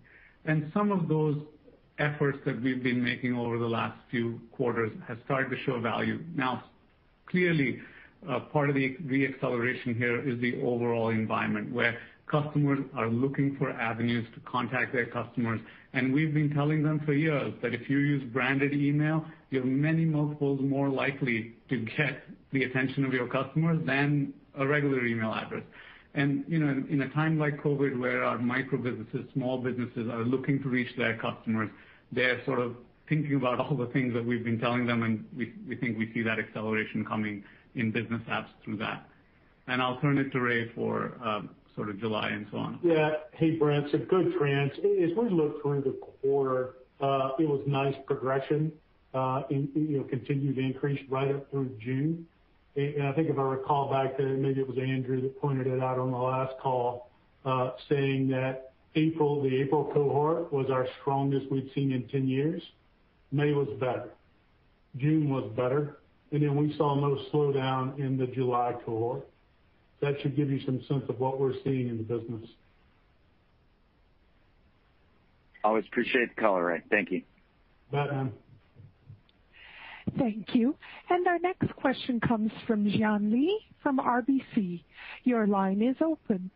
And 0.45 0.71
some 0.73 0.91
of 0.91 1.09
those 1.09 1.37
efforts 1.99 2.39
that 2.47 2.61
we've 2.63 2.83
been 2.83 3.03
making 3.03 3.37
over 3.37 3.59
the 3.59 3.67
last 3.67 3.97
few 4.11 4.41
quarters 4.53 4.91
have 5.07 5.19
started 5.27 5.51
to 5.51 5.57
show 5.65 5.81
value. 5.81 6.21
Now, 6.35 6.65
clearly, 7.27 7.79
uh, 8.29 8.41
part 8.53 8.69
of 8.69 8.75
the 8.75 8.97
re-acceleration 9.05 9.95
here 9.95 10.27
is 10.27 10.41
the 10.41 10.61
overall 10.63 11.11
environment, 11.11 11.73
where 11.73 11.99
customers 12.27 12.79
are 12.97 13.09
looking 13.09 13.57
for 13.57 13.71
avenues 13.71 14.27
to 14.35 14.41
contact 14.41 14.93
their 14.93 15.07
customers. 15.07 15.61
And 15.93 16.13
we've 16.13 16.33
been 16.33 16.51
telling 16.55 16.83
them 16.83 17.01
for 17.05 17.13
years 17.13 17.53
that 17.63 17.75
if 17.75 17.91
you 17.91 17.99
use 17.99 18.23
branded 18.33 18.73
email, 18.73 19.25
you're 19.51 19.65
many 19.65 20.05
multiples 20.05 20.61
more 20.63 20.89
likely 20.89 21.55
to 21.69 21.79
get 21.97 22.23
the 22.53 22.65
attention 22.65 23.05
of 23.05 23.13
your 23.13 23.27
customers 23.27 23.85
than 23.85 24.33
a 24.59 24.67
regular 24.67 25.05
email 25.05 25.33
address. 25.33 25.63
And 26.15 26.45
you 26.49 26.59
know, 26.59 26.85
in 26.91 27.03
a 27.03 27.09
time 27.11 27.39
like 27.39 27.63
COVID, 27.63 27.99
where 27.99 28.25
our 28.25 28.39
micro 28.39 28.79
businesses, 28.79 29.25
small 29.33 29.59
businesses, 29.59 30.09
are 30.09 30.25
looking 30.25 30.63
to 30.63 30.69
reach 30.69 30.91
their 30.97 31.17
customers, 31.17 31.71
they're 32.11 32.45
sort 32.45 32.59
of 32.59 32.75
thinking 33.09 33.37
about 33.37 33.61
all 33.61 33.77
the 33.77 33.87
things 33.87 34.13
that 34.15 34.25
we've 34.25 34.45
been 34.45 34.59
telling 34.59 34.87
them, 34.87 35.03
and 35.03 35.25
we 35.37 35.53
we 35.69 35.77
think 35.77 35.97
we 35.97 36.13
see 36.13 36.23
that 36.23 36.39
acceleration 36.39 37.05
coming 37.05 37.45
in 37.77 37.93
business 37.93 38.23
apps 38.29 38.49
through 38.65 38.77
that. 38.79 39.07
And 39.69 39.81
I'll 39.81 40.01
turn 40.01 40.19
it 40.19 40.33
to 40.33 40.41
Ray 40.41 40.69
for 40.75 41.13
sort 41.77 41.89
of 41.89 41.99
July 41.99 42.29
and 42.29 42.47
so 42.51 42.59
on? 42.59 42.79
Yeah. 42.83 43.13
Hey, 43.33 43.53
Brent. 43.53 43.91
Good 44.09 44.35
trends. 44.39 44.73
As 44.79 45.17
we 45.17 45.31
look 45.31 45.63
through 45.63 45.83
the 45.83 45.99
quarter, 46.23 46.75
it 47.39 47.49
was 47.49 47.63
nice 47.67 47.95
progression, 48.07 48.73
uh 49.15 49.43
you 49.49 49.69
know 49.75 50.05
continued 50.05 50.59
increase 50.59 51.01
right 51.09 51.35
up 51.35 51.51
through 51.51 51.71
June. 51.81 52.27
I 52.77 53.13
think 53.17 53.29
if 53.29 53.39
I 53.39 53.43
recall 53.43 53.91
back 53.91 54.17
to, 54.17 54.23
maybe 54.23 54.61
it 54.61 54.69
was 54.69 54.79
Andrew 54.79 55.21
that 55.23 55.41
pointed 55.41 55.67
it 55.67 55.83
out 55.83 55.99
on 55.99 56.13
the 56.13 56.19
last 56.19 56.55
call, 56.61 57.11
uh, 57.45 57.73
saying 57.89 58.29
that 58.29 58.73
April, 58.95 59.43
the 59.43 59.61
April 59.61 59.91
cohort 59.93 60.53
was 60.53 60.71
our 60.71 60.87
strongest 61.01 61.51
we've 61.51 61.71
seen 61.75 61.93
in 61.93 62.07
10 62.09 62.29
years. 62.29 62.63
May 63.33 63.53
was 63.53 63.69
better. 63.79 64.11
June 64.97 65.31
was 65.31 65.51
better. 65.57 65.99
And 66.33 66.43
then 66.43 66.57
we 66.57 66.75
saw 66.77 66.95
no 66.95 67.19
slowdown 67.33 67.99
in 67.99 68.17
the 68.17 68.27
July 68.27 68.75
cohort. 68.85 69.27
That 70.01 70.15
should 70.23 70.37
give 70.37 70.51
you 70.51 70.61
some 70.65 70.83
sense 70.89 71.05
of 71.09 71.19
what 71.19 71.41
we're 71.41 71.55
seeing 71.65 71.89
in 71.89 71.99
the 71.99 72.05
business. 72.05 72.49
Always 75.63 75.85
appreciate 75.87 76.35
the 76.35 76.41
color, 76.41 76.65
Ray. 76.65 76.83
Thank 76.89 77.11
you. 77.11 77.23
Bet, 77.93 78.11
man. 78.11 78.33
Thank 80.19 80.55
you. 80.55 80.77
And 81.09 81.27
our 81.27 81.39
next 81.39 81.75
question 81.77 82.21
comes 82.21 82.51
from 82.67 82.85
Jian 82.85 83.31
Li 83.33 83.59
from 83.83 83.99
RBC. 83.99 84.83
Your 85.25 85.47
line 85.47 85.83
is 85.83 85.97
open. 86.03 86.51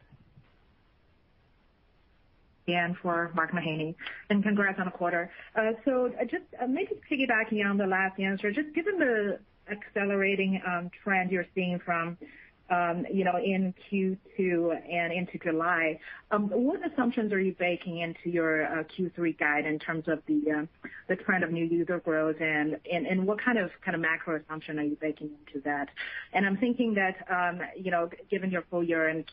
For 3.02 3.30
Mark 3.34 3.52
Mahaney. 3.52 3.94
And 4.30 4.42
congrats 4.42 4.78
on 4.78 4.86
the 4.86 4.90
quarter. 4.90 5.30
Uh, 5.54 5.72
so 5.84 6.10
uh, 6.18 6.24
just 6.24 6.44
uh, 6.62 6.66
maybe 6.66 6.92
piggybacking 7.10 7.64
on 7.64 7.76
the 7.76 7.86
last 7.86 8.18
answer, 8.18 8.50
just 8.50 8.74
given 8.74 8.98
the 8.98 9.38
accelerating 9.70 10.60
um, 10.66 10.90
trend 11.02 11.30
you're 11.30 11.46
seeing 11.54 11.78
from 11.84 12.16
in 12.70 13.74
Q2 13.90 14.90
and 14.90 15.12
into 15.12 15.38
July, 15.38 15.98
Um, 16.30 16.48
what 16.48 16.80
assumptions 16.90 17.32
are 17.32 17.40
you 17.40 17.54
baking 17.58 17.98
into 17.98 18.30
your 18.30 18.66
Q3 18.96 19.38
guide 19.38 19.66
in 19.66 19.78
terms 19.78 20.08
of 20.08 20.22
the 20.26 20.50
um 20.50 20.68
the 21.08 21.16
trend 21.16 21.44
of 21.44 21.50
new 21.52 21.64
user 21.64 21.98
growth, 22.00 22.40
and 22.40 22.78
and 22.90 23.26
what 23.26 23.38
kind 23.40 23.58
of 23.58 23.70
kind 23.84 23.94
of 23.94 24.00
macro 24.00 24.40
assumption 24.40 24.78
are 24.78 24.82
you 24.82 24.96
baking 25.00 25.30
into 25.46 25.60
that? 25.64 25.88
And 26.32 26.46
I'm 26.46 26.56
thinking 26.56 26.94
that, 26.94 27.16
um 27.30 27.60
you 27.76 27.90
know, 27.90 28.10
given 28.30 28.50
your 28.50 28.62
full 28.70 28.82
year 28.82 29.08
in 29.08 29.24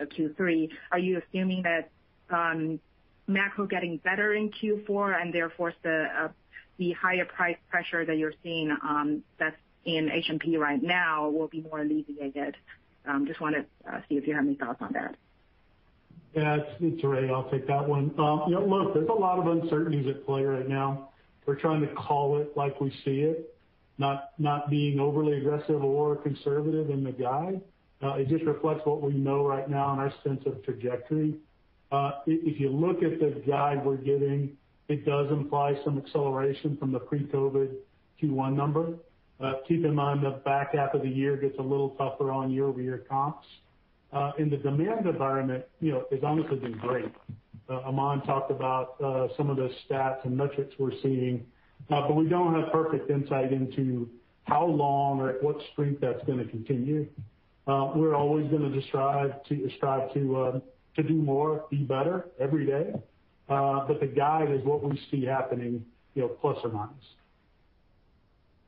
Q3, 0.00 0.70
are 0.92 0.98
you 0.98 1.20
assuming 1.22 1.62
that 1.62 1.90
um 2.30 2.80
macro 3.26 3.66
getting 3.66 3.98
better 3.98 4.34
in 4.34 4.50
Q4 4.50 5.20
and 5.20 5.32
therefore 5.34 5.74
the 5.82 6.06
uh 6.20 6.28
the 6.78 6.92
higher 6.92 7.24
price 7.26 7.58
pressure 7.70 8.04
that 8.04 8.16
you're 8.16 8.34
seeing 8.42 8.70
um 8.82 9.22
that's 9.38 9.56
in 9.84 10.10
H&P 10.10 10.56
right 10.56 10.82
now 10.82 11.28
will 11.28 11.48
be 11.48 11.60
more 11.62 11.80
alleviated? 11.80 12.56
Um, 13.08 13.26
just 13.26 13.40
want 13.40 13.56
to 13.56 13.90
uh, 13.90 14.00
see 14.08 14.16
if 14.16 14.26
you 14.26 14.34
have 14.34 14.44
any 14.44 14.54
thoughts 14.54 14.78
on 14.80 14.92
that. 14.92 15.16
Yeah, 16.34 16.58
it's 16.78 17.02
Ray. 17.02 17.30
I'll 17.30 17.50
take 17.50 17.66
that 17.66 17.88
one. 17.88 18.14
Um, 18.18 18.42
look, 18.50 18.94
there's 18.94 19.08
a 19.08 19.12
lot 19.12 19.38
of 19.38 19.46
uncertainties 19.46 20.06
at 20.06 20.26
play 20.26 20.42
right 20.42 20.68
now. 20.68 21.08
We're 21.46 21.56
trying 21.56 21.80
to 21.80 21.88
call 21.94 22.38
it 22.38 22.54
like 22.54 22.78
we 22.80 22.90
see 23.04 23.20
it, 23.20 23.56
not 23.96 24.32
not 24.38 24.68
being 24.68 25.00
overly 25.00 25.38
aggressive 25.38 25.82
or 25.82 26.16
conservative 26.16 26.90
in 26.90 27.02
the 27.02 27.12
guide. 27.12 27.62
Uh, 28.02 28.14
it 28.14 28.28
just 28.28 28.44
reflects 28.44 28.84
what 28.84 29.00
we 29.00 29.14
know 29.14 29.46
right 29.46 29.68
now 29.68 29.90
and 29.92 30.00
our 30.00 30.12
sense 30.22 30.44
of 30.44 30.62
trajectory. 30.62 31.34
Uh, 31.90 32.12
if 32.26 32.60
you 32.60 32.68
look 32.68 33.02
at 33.02 33.18
the 33.18 33.42
guide 33.46 33.84
we're 33.84 33.96
giving, 33.96 34.56
it 34.88 35.06
does 35.06 35.30
imply 35.32 35.74
some 35.84 35.96
acceleration 35.96 36.76
from 36.76 36.92
the 36.92 37.00
pre-COVID 37.00 37.74
Q1 38.22 38.54
number. 38.54 38.94
Keep 39.68 39.84
in 39.84 39.94
mind, 39.94 40.24
the 40.24 40.30
back 40.44 40.74
half 40.74 40.94
of 40.94 41.02
the 41.02 41.08
year 41.08 41.36
gets 41.36 41.58
a 41.58 41.62
little 41.62 41.90
tougher 41.90 42.32
on 42.32 42.50
year-over-year 42.50 43.04
comps. 43.08 43.46
Uh 44.12 44.32
in 44.38 44.48
the 44.48 44.56
demand 44.56 45.06
environment 45.06 45.64
has 45.82 46.20
honestly 46.22 46.56
been 46.56 46.78
great. 46.78 47.12
Uh 47.68 47.80
Aman 47.90 48.22
talked 48.22 48.50
about 48.50 49.00
uh 49.02 49.28
some 49.36 49.50
of 49.50 49.56
the 49.56 49.70
stats 49.84 50.24
and 50.24 50.34
metrics 50.36 50.74
we're 50.78 50.98
seeing, 51.02 51.46
uh 51.90 52.00
but 52.08 52.14
we 52.16 52.26
don't 52.26 52.54
have 52.58 52.72
perfect 52.72 53.10
insight 53.10 53.52
into 53.52 54.08
how 54.44 54.64
long 54.64 55.20
or 55.20 55.28
at 55.28 55.42
what 55.42 55.56
strength 55.72 56.00
that's 56.00 56.24
going 56.24 56.38
to 56.38 56.46
continue. 56.46 57.06
Uh, 57.66 57.92
we're 57.94 58.14
always 58.14 58.48
going 58.50 58.72
to 58.72 58.82
strive 58.88 59.32
to 59.44 59.70
strive 59.76 60.12
to 60.14 60.22
um 60.42 60.62
to 60.96 61.02
do 61.02 61.14
more, 61.14 61.66
be 61.70 61.82
better 61.84 62.28
every 62.40 62.64
day. 62.64 62.86
Uh 63.48 63.86
but 63.86 64.00
the 64.00 64.06
guide 64.06 64.50
is 64.50 64.64
what 64.64 64.82
we 64.82 64.98
see 65.10 65.22
happening, 65.24 65.84
you 66.14 66.22
know, 66.22 66.28
plus 66.28 66.56
or 66.64 66.70
minus. 66.70 67.04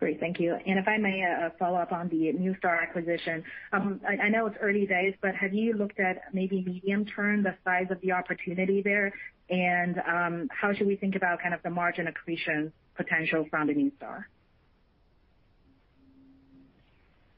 Great. 0.01 0.18
Thank 0.18 0.40
you. 0.40 0.55
And 0.55 0.78
if 0.78 0.88
I 0.88 0.96
may 0.96 1.22
uh, 1.22 1.46
uh, 1.46 1.51
follow 1.59 1.78
up 1.78 1.92
on 1.92 2.09
the 2.09 2.32
Neustar 2.32 2.82
acquisition. 2.82 3.44
Um, 3.74 4.01
I 4.09 4.30
know 4.30 4.46
it's 4.46 4.57
early 4.62 4.86
days, 4.86 5.14
but 5.20 5.34
have 5.34 5.53
you 5.53 5.74
looked 5.74 6.01
at 6.01 6.22
maybe 6.32 6.64
medium-term, 6.66 7.42
the 7.42 7.55
size 7.64 7.88
of 7.90 8.01
the 8.01 8.12
opportunity 8.12 8.80
there? 8.80 9.12
And 9.51 10.01
um 10.09 10.48
how 10.51 10.72
should 10.72 10.86
we 10.86 10.96
think 10.96 11.16
about 11.16 11.42
kind 11.42 11.53
of 11.53 11.62
the 11.62 11.70
margin 11.70 12.07
accretion 12.07 12.72
potential 12.96 13.46
from 13.51 13.66
the 13.66 13.74
Neustar? 13.74 14.24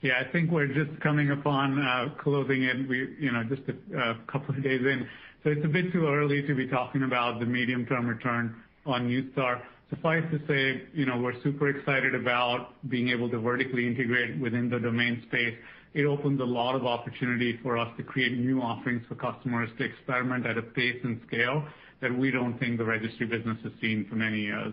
Yeah, 0.03 0.21
I 0.21 0.31
think 0.31 0.51
we're 0.51 0.67
just 0.67 1.01
coming 1.01 1.31
upon 1.31 1.81
uh, 1.81 2.11
closing 2.23 2.65
it. 2.65 2.89
We, 2.89 3.17
you 3.19 3.33
know, 3.33 3.45
just 3.45 3.63
a 3.69 4.15
couple 4.31 4.55
of 4.55 4.63
days 4.63 4.81
in. 4.83 5.09
So 5.43 5.51
it's 5.51 5.65
a 5.65 5.69
bit 5.69 5.93
too 5.93 6.07
early 6.07 6.43
to 6.43 6.55
be 6.55 6.67
talking 6.69 7.03
about 7.05 7.41
the 7.41 7.47
medium-term 7.47 8.07
return 8.07 8.55
on 8.85 9.09
Neustar. 9.09 9.63
Suffice 9.93 10.25
to 10.31 10.41
say, 10.49 10.85
you 10.95 11.05
know, 11.05 11.19
we're 11.19 11.39
super 11.43 11.69
excited 11.69 12.15
about 12.15 12.71
being 12.89 13.11
able 13.11 13.29
to 13.29 13.39
vertically 13.39 13.87
integrate 13.87 14.41
within 14.41 14.71
the 14.71 14.79
domain 14.79 15.23
space. 15.29 15.55
It 15.93 16.07
opens 16.07 16.41
a 16.41 16.45
lot 16.45 16.75
of 16.75 16.87
opportunity 16.87 17.59
for 17.63 17.77
us 17.77 17.89
to 17.99 18.03
create 18.03 18.33
new 18.33 18.63
offerings 18.63 19.03
for 19.07 19.17
customers 19.17 19.69
to 19.77 19.85
experiment 19.85 20.47
at 20.47 20.57
a 20.57 20.63
pace 20.63 20.97
and 21.05 21.21
scale 21.27 21.65
that 22.01 22.17
we 22.17 22.31
don't 22.31 22.59
think 22.59 22.79
the 22.79 22.85
registry 22.85 23.27
business 23.27 23.59
has 23.63 23.73
seen 23.83 24.07
for 24.09 24.15
many 24.15 24.41
years. 24.41 24.73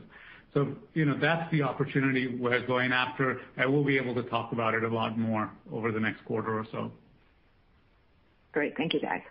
So, 0.54 0.74
you 0.94 1.04
know, 1.04 1.18
that's 1.20 1.52
the 1.52 1.64
opportunity 1.64 2.28
we're 2.28 2.66
going 2.66 2.94
after, 2.94 3.42
and 3.58 3.72
we'll 3.72 3.84
be 3.84 3.98
able 3.98 4.16
to 4.16 4.24
talk 4.24 4.54
about 4.54 4.74
it 4.74 4.84
a 4.84 4.88
lot 4.88 5.18
more 5.18 5.52
over 5.72 5.92
the 5.92 6.00
next 6.00 6.24
quarter 6.24 6.58
or 6.58 6.66
so. 6.72 6.92
Great. 8.54 8.78
Thank 8.78 8.94
you, 8.94 9.02
guys. 9.02 9.22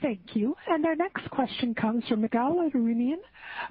Thank 0.00 0.34
you. 0.34 0.56
And 0.68 0.84
our 0.86 0.96
next 0.96 1.30
question 1.30 1.74
comes 1.74 2.04
from 2.08 2.22
Ygal 2.26 2.70
Arounian 2.70 3.18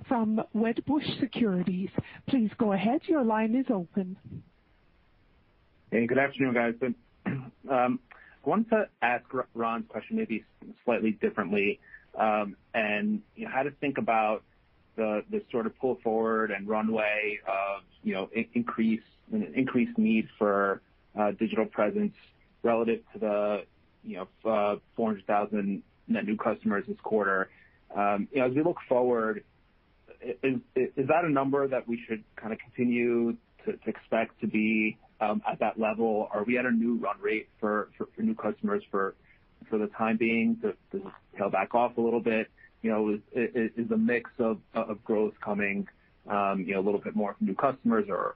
from 0.08 0.42
Wedbush 0.56 1.20
Securities. 1.20 1.90
Please 2.28 2.52
go 2.58 2.74
ahead. 2.74 3.02
Your 3.06 3.24
line 3.24 3.56
is 3.56 3.66
open. 3.74 4.18
Hey, 5.92 6.06
good 6.08 6.20
afternoon, 6.20 6.54
guys. 6.54 6.76
Um, 7.70 8.00
I 8.46 8.50
wanted 8.50 8.70
to 8.70 8.90
ask 9.02 9.24
Ron's 9.54 9.86
question 9.88 10.18
maybe 10.18 10.44
slightly 10.84 11.12
differently, 11.12 11.80
um, 12.18 12.56
and 12.74 13.22
how 13.48 13.64
to 13.64 13.72
think 13.72 13.98
about 13.98 14.44
the 14.96 15.42
sort 15.52 15.66
of 15.66 15.78
pull 15.80 15.98
forward 16.04 16.52
and 16.52 16.68
runway 16.68 17.40
of 17.48 17.84
increased 18.54 19.98
need 19.98 20.28
for 20.38 20.82
uh, 21.20 21.32
digital 21.32 21.66
presence 21.66 22.14
relative 22.64 23.02
to 23.14 23.20
the 23.20 23.64
uh, 24.50 24.76
400,000 24.96 25.84
net 26.08 26.26
new 26.26 26.38
customers 26.38 26.86
this 26.88 27.00
quarter. 27.04 27.50
Um, 27.96 28.28
as 28.36 28.52
we 28.54 28.64
look 28.64 28.78
forward, 28.88 29.44
is 30.22 30.62
that 31.08 31.26
a 31.26 31.30
number 31.30 31.68
that 31.68 31.88
we 31.88 32.02
should 32.08 32.24
kind 32.36 32.54
of 32.54 32.60
continue 32.60 33.36
to 33.66 33.78
expect 33.86 34.40
to 34.42 34.48
be 34.48 34.98
at 35.20 35.60
that 35.60 35.80
level? 35.80 36.30
Are 36.34 36.44
we 36.44 36.58
at 36.58 36.66
a 36.66 36.72
new 36.72 36.96
run 36.96 37.20
rate 37.22 37.48
for 37.60 37.90
new 38.18 38.36
customers 38.36 38.84
for 38.90 39.16
the 39.72 39.88
time 39.98 40.18
being? 40.18 40.56
Does 40.56 40.74
it 40.94 41.04
tail 41.38 41.50
back 41.50 41.74
off 41.76 41.98
a 41.98 42.02
little 42.02 42.22
bit? 42.22 42.48
Is 42.84 43.90
the 43.90 43.98
mix 43.98 44.30
of 44.40 44.60
growth 45.04 45.34
coming 45.44 45.88
um, 46.28 46.66
a 46.74 46.80
little 46.80 47.00
bit 47.00 47.16
more 47.16 47.36
from 47.38 47.48
new 47.48 47.56
customers 47.56 48.06
or 48.10 48.36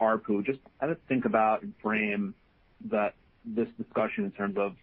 ARPU? 0.00 0.44
Just 0.44 0.60
how 0.80 0.88
to 0.88 0.96
think 1.08 1.24
about 1.24 1.62
and 1.62 1.74
frame 1.82 2.34
this 3.44 3.68
discussion 3.78 4.24
in 4.24 4.30
terms 4.32 4.56
of 4.58 4.74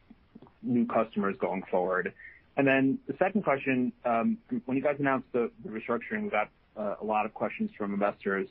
new 0.66 0.86
customers 0.86 1.36
going 1.40 1.64
forward. 1.70 2.14
And 2.58 2.66
then 2.68 3.00
the 3.08 3.16
second 3.20 3.44
question, 3.44 3.92
um, 4.06 4.38
when 4.66 4.78
you 4.78 4.84
guys 4.84 4.96
announced 5.00 5.28
the 5.34 5.52
restructuring, 5.68 6.24
we 6.24 6.30
got 6.30 6.50
uh, 6.78 6.96
a 7.02 7.06
lot 7.06 7.26
of 7.26 7.34
questions 7.34 7.72
from 7.78 7.94
investors 7.94 8.48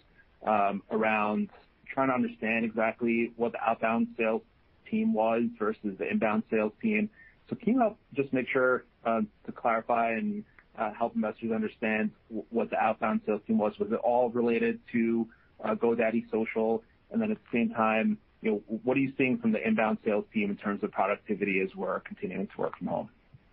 um, 0.46 0.82
around 0.90 1.50
trying 1.86 2.08
to 2.08 2.14
understand 2.14 2.64
exactly 2.64 3.32
what 3.36 3.52
the 3.52 3.62
outbound 3.62 4.08
sales 4.18 4.42
team 4.90 5.14
was 5.14 5.42
versus 5.58 5.96
the 5.98 6.08
inbound 6.08 6.42
sales 6.50 6.72
team. 6.82 7.08
So 7.48 7.56
can 7.56 7.74
you 7.74 7.80
help 7.80 7.98
just 8.14 8.32
make 8.32 8.48
sure 8.48 8.84
um, 9.04 9.28
to 9.46 9.52
clarify 9.52 10.12
and 10.12 10.44
uh, 10.78 10.92
help 10.92 11.14
investors 11.14 11.52
understand 11.52 12.10
what 12.50 12.70
the 12.70 12.76
outbound 12.76 13.20
sales 13.26 13.40
team 13.46 13.58
was? 13.58 13.78
Was 13.78 13.92
it 13.92 14.00
all 14.02 14.30
related 14.30 14.80
to 14.92 15.26
uh, 15.62 15.74
GoDaddy 15.74 16.30
Social? 16.30 16.82
And 17.10 17.22
then 17.22 17.30
at 17.30 17.38
the 17.38 17.58
same 17.58 17.70
time, 17.70 18.18
what 18.50 18.96
are 18.96 19.00
you 19.00 19.12
seeing 19.16 19.38
from 19.38 19.52
the 19.52 19.66
inbound 19.66 19.98
sales 20.04 20.24
team 20.32 20.50
in 20.50 20.56
terms 20.56 20.82
of 20.82 20.90
productivity 20.92 21.60
as 21.60 21.74
we're 21.74 22.00
continuing 22.00 22.46
to 22.46 22.52
work 22.58 22.76
from 22.78 22.88
home? 22.88 23.08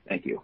Thank 0.08 0.26
you. 0.26 0.42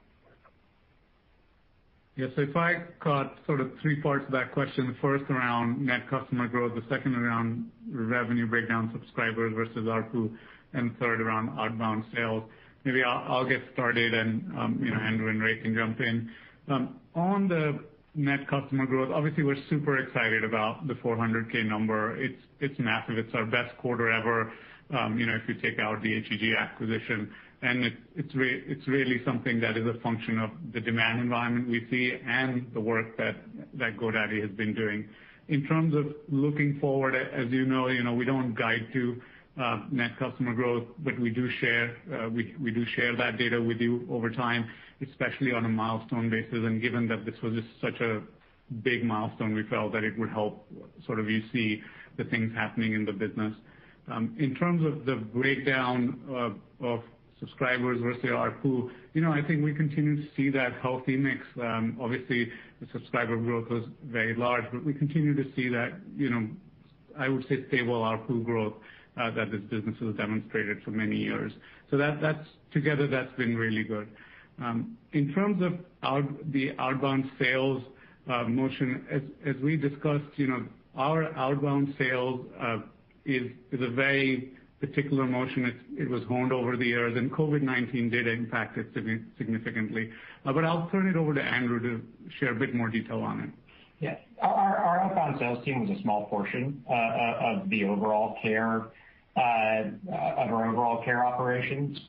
Yes. 2.15 2.31
If 2.35 2.55
I 2.55 2.83
caught 2.99 3.37
sort 3.45 3.61
of 3.61 3.71
three 3.81 4.01
parts 4.01 4.25
of 4.25 4.31
that 4.31 4.51
question, 4.51 4.87
the 4.87 4.95
first 5.01 5.29
around 5.29 5.85
net 5.85 6.09
customer 6.09 6.47
growth, 6.47 6.73
the 6.73 6.83
second 6.89 7.15
around 7.15 7.69
revenue 7.91 8.47
breakdown 8.47 8.89
subscribers 8.91 9.53
versus 9.53 9.85
ARPU, 9.85 10.35
and 10.73 10.97
third 10.97 11.21
around 11.21 11.57
outbound 11.59 12.03
sales. 12.15 12.43
maybe 12.83 13.03
I'll 13.03 13.47
get 13.47 13.61
started 13.73 14.13
and 14.13 14.57
um 14.57 14.79
you 14.83 14.91
know 14.91 14.99
Andrew 14.99 15.29
and 15.29 15.41
Ray 15.41 15.61
can 15.61 15.75
jump 15.75 15.99
in. 15.99 16.29
On 17.15 17.47
the 17.47 17.79
net 18.17 18.47
customer 18.47 18.85
growth, 18.85 19.11
obviously, 19.13 19.43
we're 19.43 19.61
super 19.69 19.99
excited 19.99 20.43
about 20.43 20.87
the 20.87 20.95
400K 20.95 21.65
number. 21.65 22.17
It's 22.17 22.41
it's 22.59 22.77
massive. 22.79 23.17
It's 23.17 23.33
our 23.35 23.45
best 23.45 23.77
quarter 23.77 24.11
ever 24.11 24.51
Um 24.89 25.19
you 25.19 25.25
know 25.25 25.35
if 25.35 25.47
you 25.47 25.55
take 25.55 25.79
out 25.79 26.01
the 26.01 26.13
HEG 26.21 26.55
acquisition. 26.57 27.31
And 27.61 27.85
it's 27.85 28.33
it's 28.35 28.87
really 28.87 29.21
something 29.25 29.59
that 29.61 29.77
is 29.77 29.85
a 29.87 29.99
function 30.01 30.39
of 30.39 30.51
the 30.73 30.79
demand 30.79 31.19
environment 31.19 31.69
we 31.69 31.87
see 31.89 32.17
and 32.27 32.67
the 32.73 32.81
work 32.81 33.17
that 33.17 33.35
GoDaddy 33.77 34.41
has 34.41 34.51
been 34.51 34.73
doing. 34.73 35.07
In 35.49 35.65
terms 35.65 35.95
of 35.95 36.13
looking 36.29 36.77
forward, 36.79 37.15
as 37.15 37.49
you 37.51 37.65
know, 37.65 37.87
you 37.87 38.03
know, 38.03 38.13
we 38.13 38.25
don't 38.25 38.53
guide 38.53 38.85
to 38.93 39.21
net 39.91 40.17
customer 40.19 40.53
growth, 40.53 40.83
but 40.99 41.19
we 41.19 41.29
do 41.29 41.49
share 41.59 41.95
uh 42.13 42.29
we 42.29 42.55
we 42.61 42.71
do 42.71 42.85
share 42.95 43.15
that 43.15 43.37
data 43.37 43.61
with 43.61 43.79
you 43.81 44.07
over 44.09 44.29
time, 44.29 44.69
especially 45.07 45.51
on 45.51 45.65
a 45.65 45.69
milestone 45.69 46.29
basis. 46.29 46.59
And 46.65 46.81
given 46.81 47.07
that 47.07 47.25
this 47.25 47.35
was 47.41 47.53
just 47.53 47.67
such 47.81 47.99
a 48.01 48.21
big 48.83 49.03
milestone, 49.03 49.53
we 49.53 49.63
felt 49.63 49.93
that 49.93 50.03
it 50.03 50.17
would 50.19 50.29
help 50.29 50.67
sort 51.05 51.19
of 51.19 51.29
you 51.29 51.41
see 51.51 51.81
the 52.17 52.23
things 52.25 52.53
happening 52.53 52.93
in 52.93 53.05
the 53.05 53.13
business. 53.13 53.53
Um 54.11 54.35
in 54.37 54.53
terms 54.55 54.85
of 54.85 55.05
the 55.05 55.15
breakdown 55.15 56.19
of 56.81 57.01
subscribers 57.39 57.99
versus 58.01 58.23
ARPU, 58.23 58.89
you 59.13 59.21
know, 59.21 59.31
I 59.31 59.43
think 59.43 59.63
we 59.63 59.73
continue 59.73 60.15
to 60.15 60.27
see 60.35 60.49
that 60.49 60.73
healthy 60.81 61.15
mix. 61.15 61.41
Um, 61.61 61.95
obviously, 62.01 62.51
the 62.81 62.87
subscriber 62.91 63.37
growth 63.37 63.69
was 63.69 63.83
very 64.05 64.35
large, 64.35 64.65
but 64.71 64.83
we 64.83 64.93
continue 64.93 65.35
to 65.35 65.43
see 65.55 65.69
that, 65.69 65.93
you 66.15 66.31
know, 66.31 66.47
I 67.17 67.29
would 67.29 67.47
say, 67.47 67.63
stable 67.67 68.01
ARPU 68.01 68.43
growth 68.43 68.73
Uh, 69.17 69.31
that 69.31 69.51
this 69.51 69.61
business 69.61 69.95
has 69.99 70.13
demonstrated 70.15 70.83
for 70.83 70.91
many 70.91 71.15
years. 71.15 71.51
So 71.89 71.97
that 71.97 72.21
that's 72.21 72.47
together, 72.71 73.07
that's 73.07 73.33
been 73.33 73.57
really 73.57 73.83
good. 73.83 74.07
Um, 74.61 74.95
in 75.13 75.33
terms 75.33 75.63
of 75.63 75.73
the 76.51 76.73
outbound 76.77 77.29
sales 77.39 77.81
uh, 78.29 78.43
motion, 78.43 79.05
as 79.43 79.55
we 79.63 79.75
discussed, 79.75 80.25
our 80.95 81.33
outbound 81.35 81.95
sales 81.97 82.45
uh, 82.59 82.77
is 83.25 83.51
a 83.71 83.89
very 83.89 84.51
particular 84.79 85.25
motion. 85.25 85.79
It 85.97 86.09
was 86.09 86.23
honed 86.25 86.53
over 86.53 86.77
the 86.77 86.85
years, 86.85 87.17
and 87.17 87.31
COVID-19 87.31 88.11
did 88.11 88.27
impact 88.27 88.77
it 88.77 88.87
significantly. 88.93 90.11
But 90.43 90.63
I'll 90.63 90.89
turn 90.91 91.07
it 91.07 91.15
over 91.15 91.33
to 91.33 91.41
Andrew 91.41 91.79
to 91.79 92.01
share 92.39 92.51
a 92.51 92.55
bit 92.55 92.75
more 92.75 92.89
detail 92.89 93.21
on 93.21 93.39
it. 93.41 93.49
Yeah. 93.99 94.17
Our 94.43 94.99
outbound 94.99 95.37
sales 95.39 95.65
team 95.65 95.87
was 95.87 95.97
a 95.97 96.01
small 96.03 96.25
portion 96.25 96.83
of 96.87 97.67
our 99.37 100.67
overall 100.69 101.03
care 101.03 101.25
operations. 101.25 101.99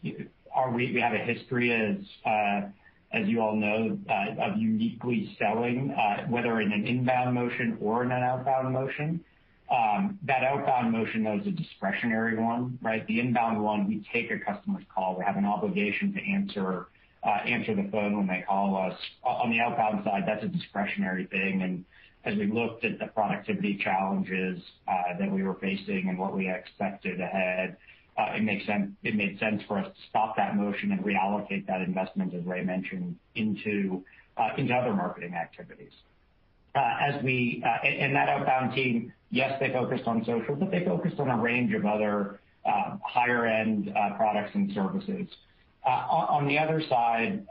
Are 0.55 0.70
we 0.70 0.99
have 1.01 1.12
a 1.12 1.18
history, 1.18 1.72
as 1.72 1.97
uh 2.26 2.68
as 3.12 3.26
you 3.26 3.41
all 3.41 3.57
know, 3.57 3.99
of 4.41 4.57
uniquely 4.59 5.35
selling, 5.39 5.93
uh 5.93 6.26
whether 6.29 6.61
in 6.61 6.72
an 6.72 6.87
inbound 6.87 7.35
motion 7.35 7.79
or 7.81 8.03
in 8.03 8.12
an 8.12 8.22
outbound 8.22 8.72
motion. 8.72 9.20
Um 9.70 10.18
that 10.24 10.43
outbound 10.45 10.93
motion, 10.93 11.24
though, 11.24 11.39
is 11.39 11.47
a 11.47 11.51
discretionary 11.51 12.37
one, 12.37 12.79
right? 12.83 13.07
The 13.07 13.20
inbound 13.20 13.62
one, 13.62 13.87
we 13.87 14.05
take 14.12 14.31
a 14.31 14.39
customer's 14.39 14.85
call. 14.95 15.16
We 15.18 15.24
have 15.24 15.37
an 15.37 15.45
obligation 15.45 16.12
to 16.14 16.20
answer 16.20 16.87
uh 17.22 17.41
answer 17.45 17.74
the 17.74 17.89
phone 17.91 18.16
when 18.16 18.26
they 18.26 18.45
call 18.47 18.76
us. 18.76 18.99
On 19.24 19.51
the 19.51 19.61
outbound 19.61 20.05
side, 20.05 20.24
that's 20.26 20.45
a 20.45 20.49
discretionary 20.49 21.26
thing. 21.26 21.85
As 22.24 22.36
we 22.36 22.46
looked 22.46 22.84
at 22.84 22.98
the 22.98 23.06
productivity 23.06 23.76
challenges 23.82 24.60
that 24.86 25.30
we 25.30 25.42
were 25.42 25.54
facing 25.54 26.08
and 26.08 26.18
what 26.18 26.36
we 26.36 26.50
expected 26.50 27.20
ahead, 27.20 27.76
it 28.18 28.42
makes 28.42 28.66
sense, 28.66 28.90
it 29.04 29.14
made 29.14 29.38
sense 29.38 29.62
for 29.68 29.78
us 29.78 29.86
to 29.86 30.02
stop 30.10 30.36
that 30.36 30.56
motion 30.56 30.92
and 30.92 31.04
reallocate 31.04 31.66
that 31.66 31.80
investment, 31.80 32.34
as 32.34 32.44
Ray 32.44 32.64
mentioned, 32.64 33.16
into 33.34 34.04
uh 34.36 34.50
into 34.56 34.74
other 34.74 34.92
marketing 34.92 35.34
activities. 35.34 35.92
Uh 36.74 36.96
as 37.00 37.22
we 37.22 37.62
uh 37.64 37.86
and 37.86 38.14
that 38.14 38.28
outbound 38.28 38.74
team, 38.74 39.12
yes, 39.30 39.58
they 39.60 39.70
focused 39.72 40.06
on 40.06 40.24
social, 40.24 40.56
but 40.56 40.70
they 40.70 40.84
focused 40.84 41.18
on 41.20 41.30
a 41.30 41.38
range 41.38 41.72
of 41.74 41.86
other 41.86 42.40
higher-end 43.04 43.90
products 44.16 44.50
and 44.54 44.72
services. 44.74 45.28
On 45.86 46.46
the 46.46 46.58
other 46.58 46.82
side, 46.88 47.46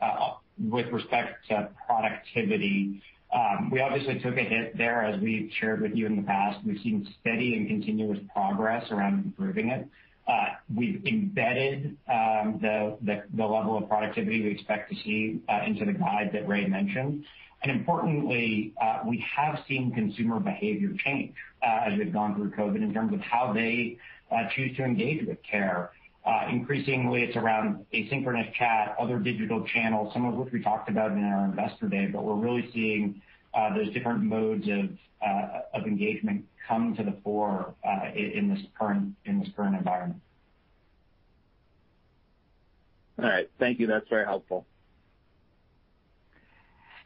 with 0.60 0.88
respect 0.88 1.48
to 1.50 1.70
productivity, 1.88 3.02
Um, 3.34 3.70
we 3.70 3.82
obviously 3.82 4.20
took 4.20 4.38
a 4.38 4.44
hit 4.44 4.78
there, 4.78 5.04
as 5.04 5.20
we've 5.20 5.52
shared 5.60 5.82
with 5.82 5.94
you 5.96 6.06
in 6.06 6.16
the 6.16 6.22
past. 6.22 6.60
We've 6.66 6.80
seen 6.82 7.08
steady 7.20 7.56
and 7.56 7.68
continuous 7.68 8.20
progress 8.34 8.90
around 8.92 9.26
improving 9.26 9.70
it. 9.70 9.88
Uh, 10.28 10.46
we've 10.76 11.06
embedded 11.06 11.96
um 12.10 12.60
the 12.62 12.98
the 13.34 13.46
level 13.46 13.78
of 13.78 13.88
productivity 13.88 14.44
we 14.44 14.52
expect 14.52 14.90
to 14.92 14.96
see 15.04 15.42
uh, 15.48 15.62
into 15.66 15.86
the 15.86 15.94
guide 15.94 16.32
that 16.34 16.48
Ray 16.48 16.66
mentioned. 16.66 17.26
And 17.64 17.72
importantly, 17.72 18.74
uh, 18.82 19.00
we 19.06 19.26
have 19.36 19.60
seen 19.68 19.92
consumer 19.92 20.40
behavior 20.40 20.92
change 21.04 21.34
as 21.64 21.98
we've 21.98 22.14
gone 22.14 22.36
through 22.36 22.52
COVID 22.52 22.78
in 22.78 22.94
terms 22.94 23.14
of 23.14 23.20
how 23.22 23.52
they 23.52 23.98
choose 24.56 24.76
to 24.78 24.84
engage 24.84 25.26
with 25.26 25.38
care. 25.44 25.92
Uh, 26.28 26.46
increasingly, 26.52 27.24
it's 27.24 27.38
around 27.38 27.86
asynchronous 27.94 28.54
chat, 28.54 28.98
other 29.00 29.18
digital 29.18 29.66
channels, 29.74 30.12
some 30.14 30.26
of 30.26 30.34
which 30.34 30.52
we 30.52 30.62
talked 30.62 30.90
about 30.90 31.12
in 31.12 31.24
our 31.24 31.46
Investor 31.46 31.88
Day, 31.88 32.08
but 32.08 32.22
we're 32.26 32.36
really 32.36 32.70
seeing 32.74 33.22
uh, 33.54 33.74
those 33.74 33.94
different 33.94 34.22
modes 34.22 34.68
uh, 34.68 35.60
of 35.74 35.86
engagement 35.86 36.44
come 36.68 36.94
to 36.98 37.04
the 37.04 37.16
fore 37.24 37.74
in 38.14 38.50
this 38.50 38.60
current 38.78 39.16
environment. 39.26 40.22
All 43.20 43.30
right. 43.30 43.50
Thank 43.58 43.80
you. 43.80 43.88
That's 43.88 44.08
very 44.10 44.26
helpful. 44.26 44.66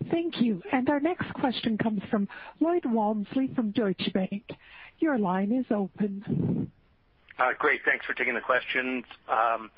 Thank 0.10 0.42
you. 0.42 0.64
And 0.72 0.90
our 0.90 1.00
next 1.00 1.32
question 1.36 1.78
comes 1.78 2.02
from 2.10 2.28
Lloyd 2.60 2.86
Walmsley 2.86 3.52
from 3.56 3.70
Deutsche 3.70 4.12
Bank. 4.14 4.44
Your 4.98 5.20
line 5.20 5.52
is 5.52 5.66
open. 5.70 6.72
Great. 7.60 7.82
Thanks 7.86 8.06
for 8.06 8.14
taking 8.14 8.34
the 8.36 8.42
questions. 8.42 9.04
Um, 9.30 9.72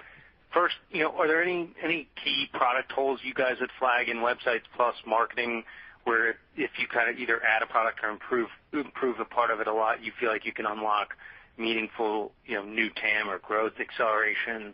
first, 0.53 0.76
you 0.91 1.03
know, 1.03 1.11
are 1.18 1.28
there 1.28 1.43
any 1.43 2.07
key 2.24 2.49
product 2.53 2.91
holes 2.91 3.20
you 3.24 3.34
guys 3.34 3.55
would 3.59 3.72
flag 3.80 4.09
in 4.09 4.18
Websites 4.18 4.64
plus 4.76 4.95
+ 5.01 5.05
Marketing 5.07 5.64
where 6.05 6.32
if 6.57 6.72
you 6.78 6.88
kind 6.88 7.09
of 7.09 7.18
either 7.18 7.41
add 7.43 7.61
a 7.61 7.66
product 7.66 7.99
or 8.03 8.09
improve 8.09 9.20
a 9.20 9.26
part 9.26 9.51
of 9.51 9.61
it 9.61 9.68
a 9.68 9.74
lot, 9.74 10.03
you 10.03 10.11
feel 10.20 10.30
like 10.30 10.45
you 10.45 10.51
can 10.51 10.66
unlock 10.66 11.16
meaningful 11.57 12.32
you 12.45 12.55
know, 12.55 12.64
new 12.64 12.89
TAM 12.89 13.30
or 13.30 13.39
growth 13.39 13.74
acceleration? 13.80 14.74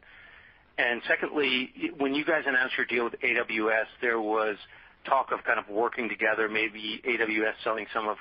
And 0.78 1.02
secondly, 1.08 1.72
when 1.98 2.16
you 2.16 2.26
guys 2.26 2.44
announced 2.48 2.76
your 2.78 2.86
deal 2.86 3.04
with 3.04 3.16
AWS, 3.22 3.86
there 4.02 4.20
was 4.20 4.56
talk 5.06 5.32
of 5.32 5.44
kind 5.44 5.60
of 5.60 5.70
working 5.70 6.10
together, 6.10 6.50
maybe 6.50 7.02
AWS 7.06 7.54
selling 7.64 7.86
some 7.94 8.08
of 8.08 8.18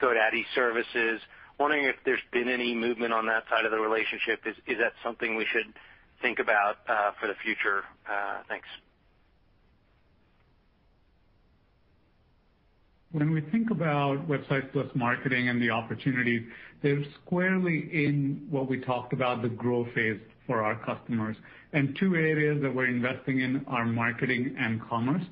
GoDaddy 0.00 0.44
services. 0.54 1.20
Wondering 1.62 1.84
if 1.84 1.94
there's 2.04 2.18
been 2.32 2.48
any 2.48 2.74
movement 2.74 3.12
on 3.12 3.24
that 3.26 3.44
side 3.48 3.64
of 3.64 3.70
the 3.70 3.78
relationship. 3.78 4.40
Is 4.46 4.56
is 4.66 4.78
that 4.78 4.94
something 5.04 5.36
we 5.36 5.46
should 5.52 5.72
think 6.20 6.40
about 6.40 6.78
uh, 6.88 7.12
for 7.20 7.28
the 7.28 7.34
future? 7.44 7.84
Uh, 8.04 8.38
thanks. 8.48 8.66
When 13.12 13.30
we 13.30 13.42
think 13.42 13.70
about 13.70 14.28
Websites 14.28 14.72
plus 14.72 14.88
+ 14.92 14.94
Marketing 14.96 15.50
and 15.50 15.62
the 15.62 15.70
opportunities, 15.70 16.42
they're 16.82 17.04
squarely 17.22 17.78
in 18.06 18.44
what 18.50 18.68
we 18.68 18.80
talked 18.80 19.12
about, 19.12 19.42
the 19.42 19.48
growth 19.48 19.86
phase 19.94 20.18
for 20.48 20.64
our 20.64 20.74
customers. 20.84 21.36
Two 22.00 22.16
areas 22.16 22.60
that 22.62 22.74
we're 22.74 22.88
investing 22.88 23.38
in 23.40 23.64
are 23.68 23.86
marketing 23.86 24.56
and 24.58 24.82
commerce. 24.82 25.22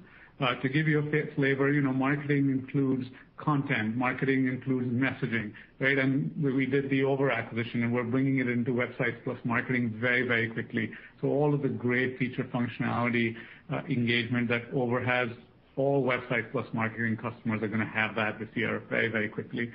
Uh, 0.40 0.54
to 0.62 0.68
give 0.70 0.88
you 0.88 1.00
a 1.00 1.34
flavor, 1.34 1.70
you 1.70 1.82
know, 1.82 1.92
marketing 1.92 2.50
includes 2.50 3.04
content, 3.36 3.94
marketing 3.94 4.48
includes 4.48 4.88
messaging, 4.88 5.52
right? 5.80 5.98
And 5.98 6.32
we 6.42 6.64
did 6.64 6.88
the 6.88 7.04
Over 7.04 7.30
acquisition, 7.30 7.82
and 7.82 7.92
we're 7.92 8.04
bringing 8.04 8.38
it 8.38 8.48
into 8.48 8.70
Websites 8.70 9.16
plus 9.24 9.38
+ 9.42 9.44
Marketing 9.44 9.90
very 10.00 10.26
very 10.26 10.48
quickly. 10.48 10.90
So 11.20 11.28
all 11.28 11.52
of 11.52 11.60
the 11.60 11.68
great 11.68 12.18
feature 12.18 12.44
functionality 12.44 13.36
uh, 13.70 13.82
engagement 13.88 14.48
that 14.48 14.62
Over 14.72 15.04
has, 15.04 15.28
all 15.76 16.02
Websites 16.02 16.50
plus 16.52 16.66
+ 16.70 16.74
Marketing 16.74 17.16
customers 17.16 17.62
are 17.62 17.68
going 17.68 17.80
to 17.80 17.92
have 18.00 18.14
that 18.16 18.38
this 18.38 18.48
year 18.54 18.82
very 18.88 19.08
very 19.08 19.28
quickly. 19.28 19.70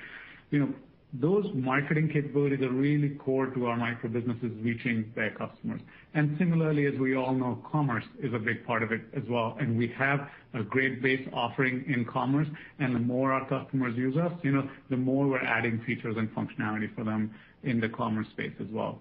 Those 1.20 1.46
marketing 1.54 2.10
capabilities 2.12 2.60
are 2.62 2.70
really 2.72 3.10
core 3.10 3.46
to 3.46 3.66
our 3.66 3.76
micro 3.76 4.10
businesses 4.10 4.50
reaching 4.60 5.12
their 5.14 5.30
customers. 5.30 5.80
And 6.14 6.36
similarly, 6.38 6.86
as 6.86 6.94
we 6.98 7.14
all 7.14 7.32
know, 7.32 7.62
commerce 7.70 8.04
is 8.20 8.34
a 8.34 8.38
big 8.38 8.66
part 8.66 8.82
of 8.82 8.92
it 8.92 9.02
as 9.16 9.22
well. 9.28 9.56
And 9.60 9.78
we 9.78 9.88
have 9.96 10.28
a 10.54 10.62
great 10.62 11.02
base 11.02 11.26
offering 11.32 11.84
in 11.86 12.04
commerce, 12.04 12.48
and 12.78 12.94
the 12.94 12.98
more 12.98 13.32
our 13.32 13.46
customers 13.48 13.96
use 13.96 14.16
us, 14.16 14.32
you 14.42 14.52
know, 14.52 14.68
the 14.90 14.96
more 14.96 15.26
we're 15.26 15.38
adding 15.38 15.82
features 15.86 16.16
and 16.18 16.34
functionality 16.34 16.94
for 16.94 17.04
them 17.04 17.32
in 17.62 17.80
the 17.80 17.88
commerce 17.88 18.26
space 18.30 18.54
as 18.60 18.66
well. 18.70 18.98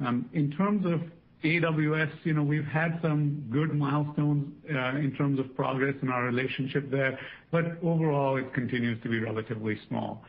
Um, 0.00 0.28
in 0.32 0.50
terms 0.52 0.86
of 0.86 1.02
AWS, 1.44 2.10
you 2.24 2.34
know, 2.34 2.42
we've 2.42 2.64
had 2.64 2.98
some 3.02 3.44
good 3.50 3.74
milestones 3.74 4.52
uh, 4.72 4.96
in 4.96 5.14
terms 5.16 5.38
of 5.38 5.54
progress 5.54 5.94
in 6.02 6.08
our 6.08 6.24
relationship 6.24 6.90
there, 6.90 7.18
but 7.50 7.78
overall, 7.82 8.36
it 8.36 8.52
continues 8.54 9.00
to 9.02 9.08
be 9.08 9.20
relatively 9.20 9.78
small. 9.88 10.24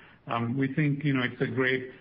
We 0.55 0.73
think 0.73 1.01
it's 1.03 1.41
a 1.41 1.47
great 1.47 1.91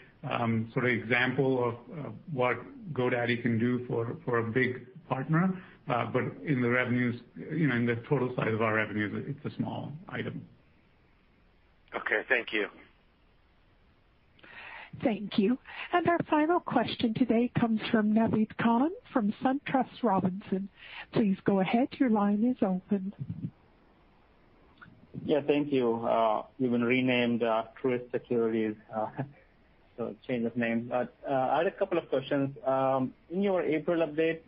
sort 0.72 0.84
of 0.84 0.90
example 0.90 1.68
of 1.68 2.12
what 2.32 2.56
GoDaddy 2.92 3.42
can 3.42 3.58
do 3.58 3.86
for 4.24 4.38
a 4.38 4.42
big 4.42 4.86
partner. 5.08 5.52
But 5.86 6.22
in 6.44 6.60
the 6.60 6.68
revenues 6.68 7.20
uh 7.38 7.54
you 7.54 7.68
know, 7.68 7.76
in 7.76 7.86
the 7.86 7.96
total 8.08 8.34
size 8.36 8.52
of 8.52 8.62
our 8.62 8.74
revenues, 8.74 9.24
it's 9.26 9.52
a 9.52 9.56
small 9.56 9.92
item. 10.08 10.42
Okay. 11.94 12.22
Thank 12.28 12.52
you. 12.52 12.66
Thank 15.02 15.38
you. 15.38 15.58
And 15.92 16.08
our 16.08 16.18
final 16.28 16.60
question 16.60 17.14
today 17.14 17.50
comes 17.58 17.80
from 17.90 18.12
Naved 18.12 18.56
Khan 18.58 18.90
from 19.12 19.32
SunTrust 19.42 20.02
Robinson. 20.02 20.68
Please 21.12 21.36
go 21.44 21.60
ahead. 21.60 21.88
Your 21.98 22.10
line 22.10 22.44
is 22.44 22.56
open. 22.62 23.12
Yeah, 25.24 25.40
thank 25.46 25.72
you. 25.72 26.06
Uh, 26.06 26.42
you've 26.58 26.72
been 26.72 26.84
renamed 26.84 27.42
uh, 27.42 27.64
Truist 27.82 28.10
Securities, 28.10 28.74
uh, 28.94 29.08
so 29.96 30.14
change 30.26 30.44
of 30.44 30.56
name. 30.56 30.92
I 30.92 31.56
had 31.56 31.66
a 31.66 31.70
couple 31.70 31.98
of 31.98 32.08
questions. 32.08 32.56
Um, 32.66 33.12
in 33.30 33.42
your 33.42 33.62
April 33.62 34.06
update, 34.06 34.40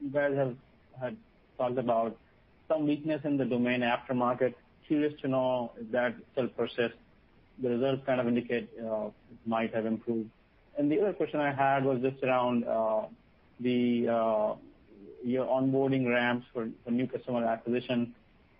you 0.00 0.10
guys 0.12 0.54
had 1.00 1.16
talked 1.58 1.78
about 1.78 2.16
some 2.68 2.86
weakness 2.86 3.20
in 3.24 3.36
the 3.36 3.44
domain 3.44 3.80
aftermarket. 3.80 4.54
Curious 4.86 5.18
to 5.22 5.28
know 5.28 5.72
if 5.80 5.90
that 5.92 6.14
still 6.32 6.48
persists. 6.48 6.98
The 7.62 7.70
results 7.70 8.02
kind 8.06 8.20
of 8.20 8.26
indicate 8.26 8.70
it 8.76 9.12
might 9.46 9.74
have 9.74 9.86
improved. 9.86 10.30
And 10.78 10.90
the 10.90 11.00
other 11.00 11.12
question 11.12 11.40
I 11.40 11.52
had 11.52 11.84
was 11.84 12.00
just 12.00 12.22
around 12.22 12.64
the 13.60 14.56
your 15.24 15.46
onboarding 15.46 16.08
ramps 16.08 16.46
for 16.52 16.68
new 16.90 17.06
customer 17.06 17.44
acquisition. 17.46 18.14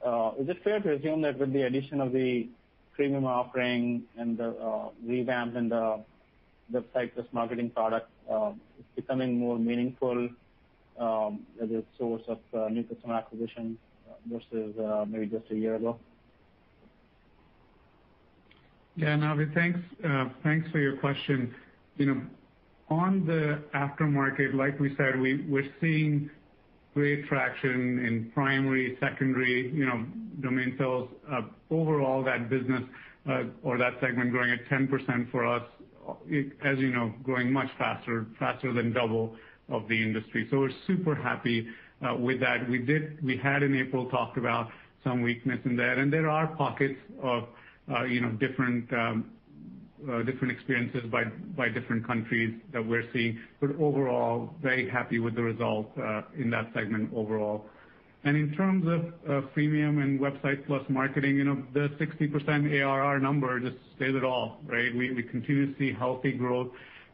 Uh, 0.05 0.33
is 0.39 0.49
it 0.49 0.63
fair 0.65 0.81
to 0.81 0.95
assume 0.95 1.23
that 1.23 1.39
with 1.39 1.53
the 1.53 1.63
addition 1.63 2.01
of 2.01 2.13
the 2.13 2.49
freemium 2.99 3.25
offering 3.25 4.03
and 4.19 4.37
the 4.37 4.49
uh, 4.51 4.89
revamp 5.05 5.57
in 5.57 5.69
the 5.69 6.03
Websites 6.73 7.13
+ 7.31 7.33
Marketing 7.33 7.71
product, 7.71 8.09
uh, 8.31 8.53
it's 8.79 8.89
becoming 8.97 9.39
more 9.39 9.59
meaningful 9.59 10.29
um, 10.99 11.47
as 11.63 11.71
a 11.71 11.83
source 11.99 12.23
of 12.29 12.39
new 12.73 12.83
customer 12.83 13.15
acquisition 13.15 13.79
versus 14.27 14.75
maybe 15.09 15.27
just 15.27 15.51
a 15.51 15.55
year 15.55 15.77
ago? 15.77 15.99
Yeah, 18.97 19.17
Naved, 19.17 19.55
thanks 19.55 19.81
Thanks 20.43 20.71
for 20.71 20.79
your 20.79 20.97
question. 20.97 21.55
You 21.97 22.07
know, 22.07 22.23
on 22.89 23.25
the 23.27 23.63
aftermarket, 23.75 24.55
like 24.55 24.79
we 24.81 24.95
said, 24.97 25.19
we 25.19 25.45
we're 25.49 25.71
seeing 25.81 26.31
great 26.95 27.27
traction 27.27 28.05
in 28.07 28.31
primary, 28.35 28.97
secondary 29.01 29.71
you 29.73 29.87
know, 29.87 30.05
domain 30.41 30.75
sales. 30.79 31.09
Uh, 31.31 31.43
overall, 31.71 32.23
that 32.23 32.51
business 32.51 32.83
uh, 33.29 33.45
or 33.63 33.79
that 33.79 33.95
segment 34.01 34.31
growing 34.31 34.51
at 34.51 34.67
10% 34.69 35.31
for 35.31 35.47
us, 35.47 35.63
uh, 36.09 36.13
as 36.65 36.79
you 36.79 36.93
know, 36.93 37.13
growing 37.23 37.53
much 37.53 37.69
faster 37.79 38.27
faster 38.39 38.73
than 38.73 38.93
double 38.93 39.35
of 39.69 39.89
the 39.89 40.03
industry. 40.03 40.47
So 40.51 40.59
we're 40.59 40.71
super 40.87 41.15
happy 41.15 41.67
with 42.19 42.41
that. 42.41 42.69
We 42.69 42.79
did 42.79 43.25
we 43.25 43.37
had 43.37 43.63
in 43.63 43.77
April 43.77 44.11
talked 44.11 44.37
about 44.37 44.69
some 45.05 45.23
weakness 45.23 45.61
in 45.65 45.77
that, 45.77 45.99
and 45.99 46.13
there 46.13 46.29
are 46.29 46.49
pockets 46.49 46.99
of 47.23 47.45
uh 47.93 48.05
you 48.05 48.21
know 48.21 48.31
different 48.31 48.93
um, 48.93 49.31
Uh, 50.09 50.19
experiences 50.51 51.03
by 51.13 51.23
by 51.57 51.69
different 51.69 52.05
countries 52.05 52.53
that 52.73 52.85
we're 52.85 53.05
seeing. 53.13 53.39
But 53.61 53.71
overall, 53.79 54.51
very 54.61 54.89
happy 54.89 55.21
with 55.21 55.37
the 55.37 55.43
results 55.43 55.97
uh, 55.97 56.23
in 56.37 56.51
that 56.51 56.71
segment 56.75 57.11
overall. 57.15 57.67
And 58.25 58.37
in 58.37 58.53
terms 58.55 58.85
of 58.87 59.01
uh, 59.29 59.47
freemium 59.55 60.03
and 60.03 60.19
Websites 60.19 60.67
+ 60.89 60.91
Marketing, 60.91 61.37
you 61.37 61.45
know, 61.45 61.63
the 61.73 61.89
60% 62.01 62.83
ARR 62.83 63.21
number 63.21 63.61
just 63.61 63.77
says 63.99 64.15
it 64.15 64.25
all, 64.25 64.59
right? 64.67 64.93
We 64.95 65.13
we 65.13 65.23
continue 65.23 65.73
to 65.73 65.79
see 65.79 65.93
healthy 65.93 66.33
growth 66.33 66.71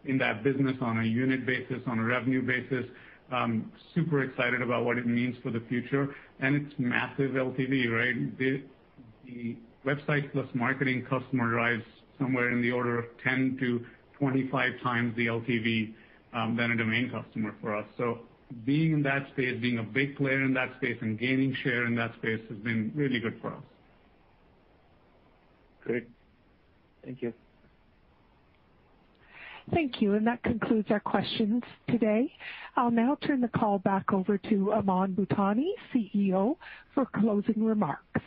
in 0.07 0.17
that 0.19 0.43
business 0.43 0.77
on 0.81 1.01
a 1.01 1.05
unit 1.05 1.45
basis, 1.45 1.81
on 1.87 1.99
a 1.99 2.05
revenue 2.05 2.43
basis. 2.43 2.87
Um 3.31 3.71
super 3.95 4.23
excited 4.23 4.63
about 4.63 4.85
what 4.87 4.97
it 4.97 5.07
means 5.07 5.37
for 5.43 5.51
the 5.51 5.61
future, 5.69 6.15
and 6.41 6.57
it's 6.57 6.75
massive 6.79 7.33
LTV, 7.33 7.75
right? 7.91 8.39
The 8.39 9.57
Websites 9.85 10.55
+ 10.55 10.55
Marketing 10.55 11.05
customer 11.05 11.51
drives 11.51 11.85
somewhere 12.19 12.51
in 12.51 12.63
the 12.63 12.71
order 12.71 12.99
of 12.99 13.05
10-25x 13.25 15.15
the 15.17 15.27
LTV 15.27 15.95
um, 16.35 16.57
than 16.57 16.73
a 16.73 16.77
domain 16.77 17.11
customer 17.11 17.55
for 17.61 17.77
us. 17.77 17.87
So 17.97 18.21
being 18.65 18.93
in 18.93 19.03
that 19.03 19.29
space, 19.33 19.61
being 19.61 19.79
a 19.79 19.83
big 19.83 20.17
player 20.17 20.43
in 20.43 20.55
that 20.55 20.71
space, 20.77 20.97
and 21.01 21.19
gaining 21.19 21.55
share 21.63 21.87
in 21.87 21.95
that 21.97 22.15
space 22.17 22.41
has 22.49 22.59
been 22.59 22.93
really 22.95 23.21
good 23.21 23.39
for 23.41 23.53
us. 23.53 23.63
Great. 25.85 26.09
Thank 27.05 27.23
you. 27.23 27.33
Thank 29.73 30.01
you. 30.01 30.15
And 30.15 30.27
that 30.27 30.43
concludes 30.43 30.91
our 30.91 31.01
questions 31.01 31.63
today. 31.89 32.33
I'll 32.77 32.91
now 32.91 33.19
turn 33.27 33.41
the 33.41 33.49
call 33.49 33.79
back 33.79 34.13
over 34.13 34.39
to 34.39 34.73
Aman 34.73 35.15
Bhutani, 35.15 35.73
CEO, 35.95 36.57
for 36.95 37.07
closing 37.07 37.63
remarks. 37.63 38.21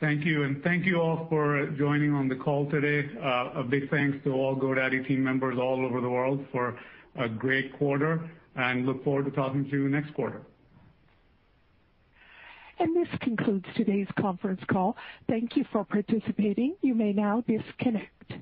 Thank 0.00 0.24
you. 0.24 0.44
And 0.44 0.62
thank 0.64 0.86
you 0.86 0.98
all 0.98 1.26
for 1.28 1.66
joining 1.78 2.14
on 2.14 2.26
the 2.26 2.34
call 2.34 2.70
today. 2.70 3.10
Uh, 3.22 3.60
a 3.60 3.62
big 3.62 3.90
thanks 3.90 4.16
to 4.24 4.32
all 4.32 4.56
GoDaddy 4.56 5.06
team 5.06 5.22
members 5.22 5.58
all 5.58 5.84
over 5.84 6.00
the 6.00 6.08
world 6.08 6.46
for 6.50 6.78
a 7.16 7.28
great 7.28 7.76
quarter, 7.76 8.30
and 8.56 8.86
look 8.86 9.04
forward 9.04 9.26
to 9.26 9.30
talking 9.30 9.68
to 9.68 9.70
you 9.70 9.88
next 9.90 10.14
quarter. 10.14 10.40
And 12.78 12.96
this 12.96 13.08
concludes 13.20 13.66
today's 13.76 14.08
conference 14.18 14.62
call. 14.68 14.96
Thank 15.28 15.54
you 15.54 15.66
for 15.70 15.84
participating. 15.84 16.76
You 16.80 16.94
may 16.94 17.12
now 17.12 17.44
disconnect. 17.46 18.32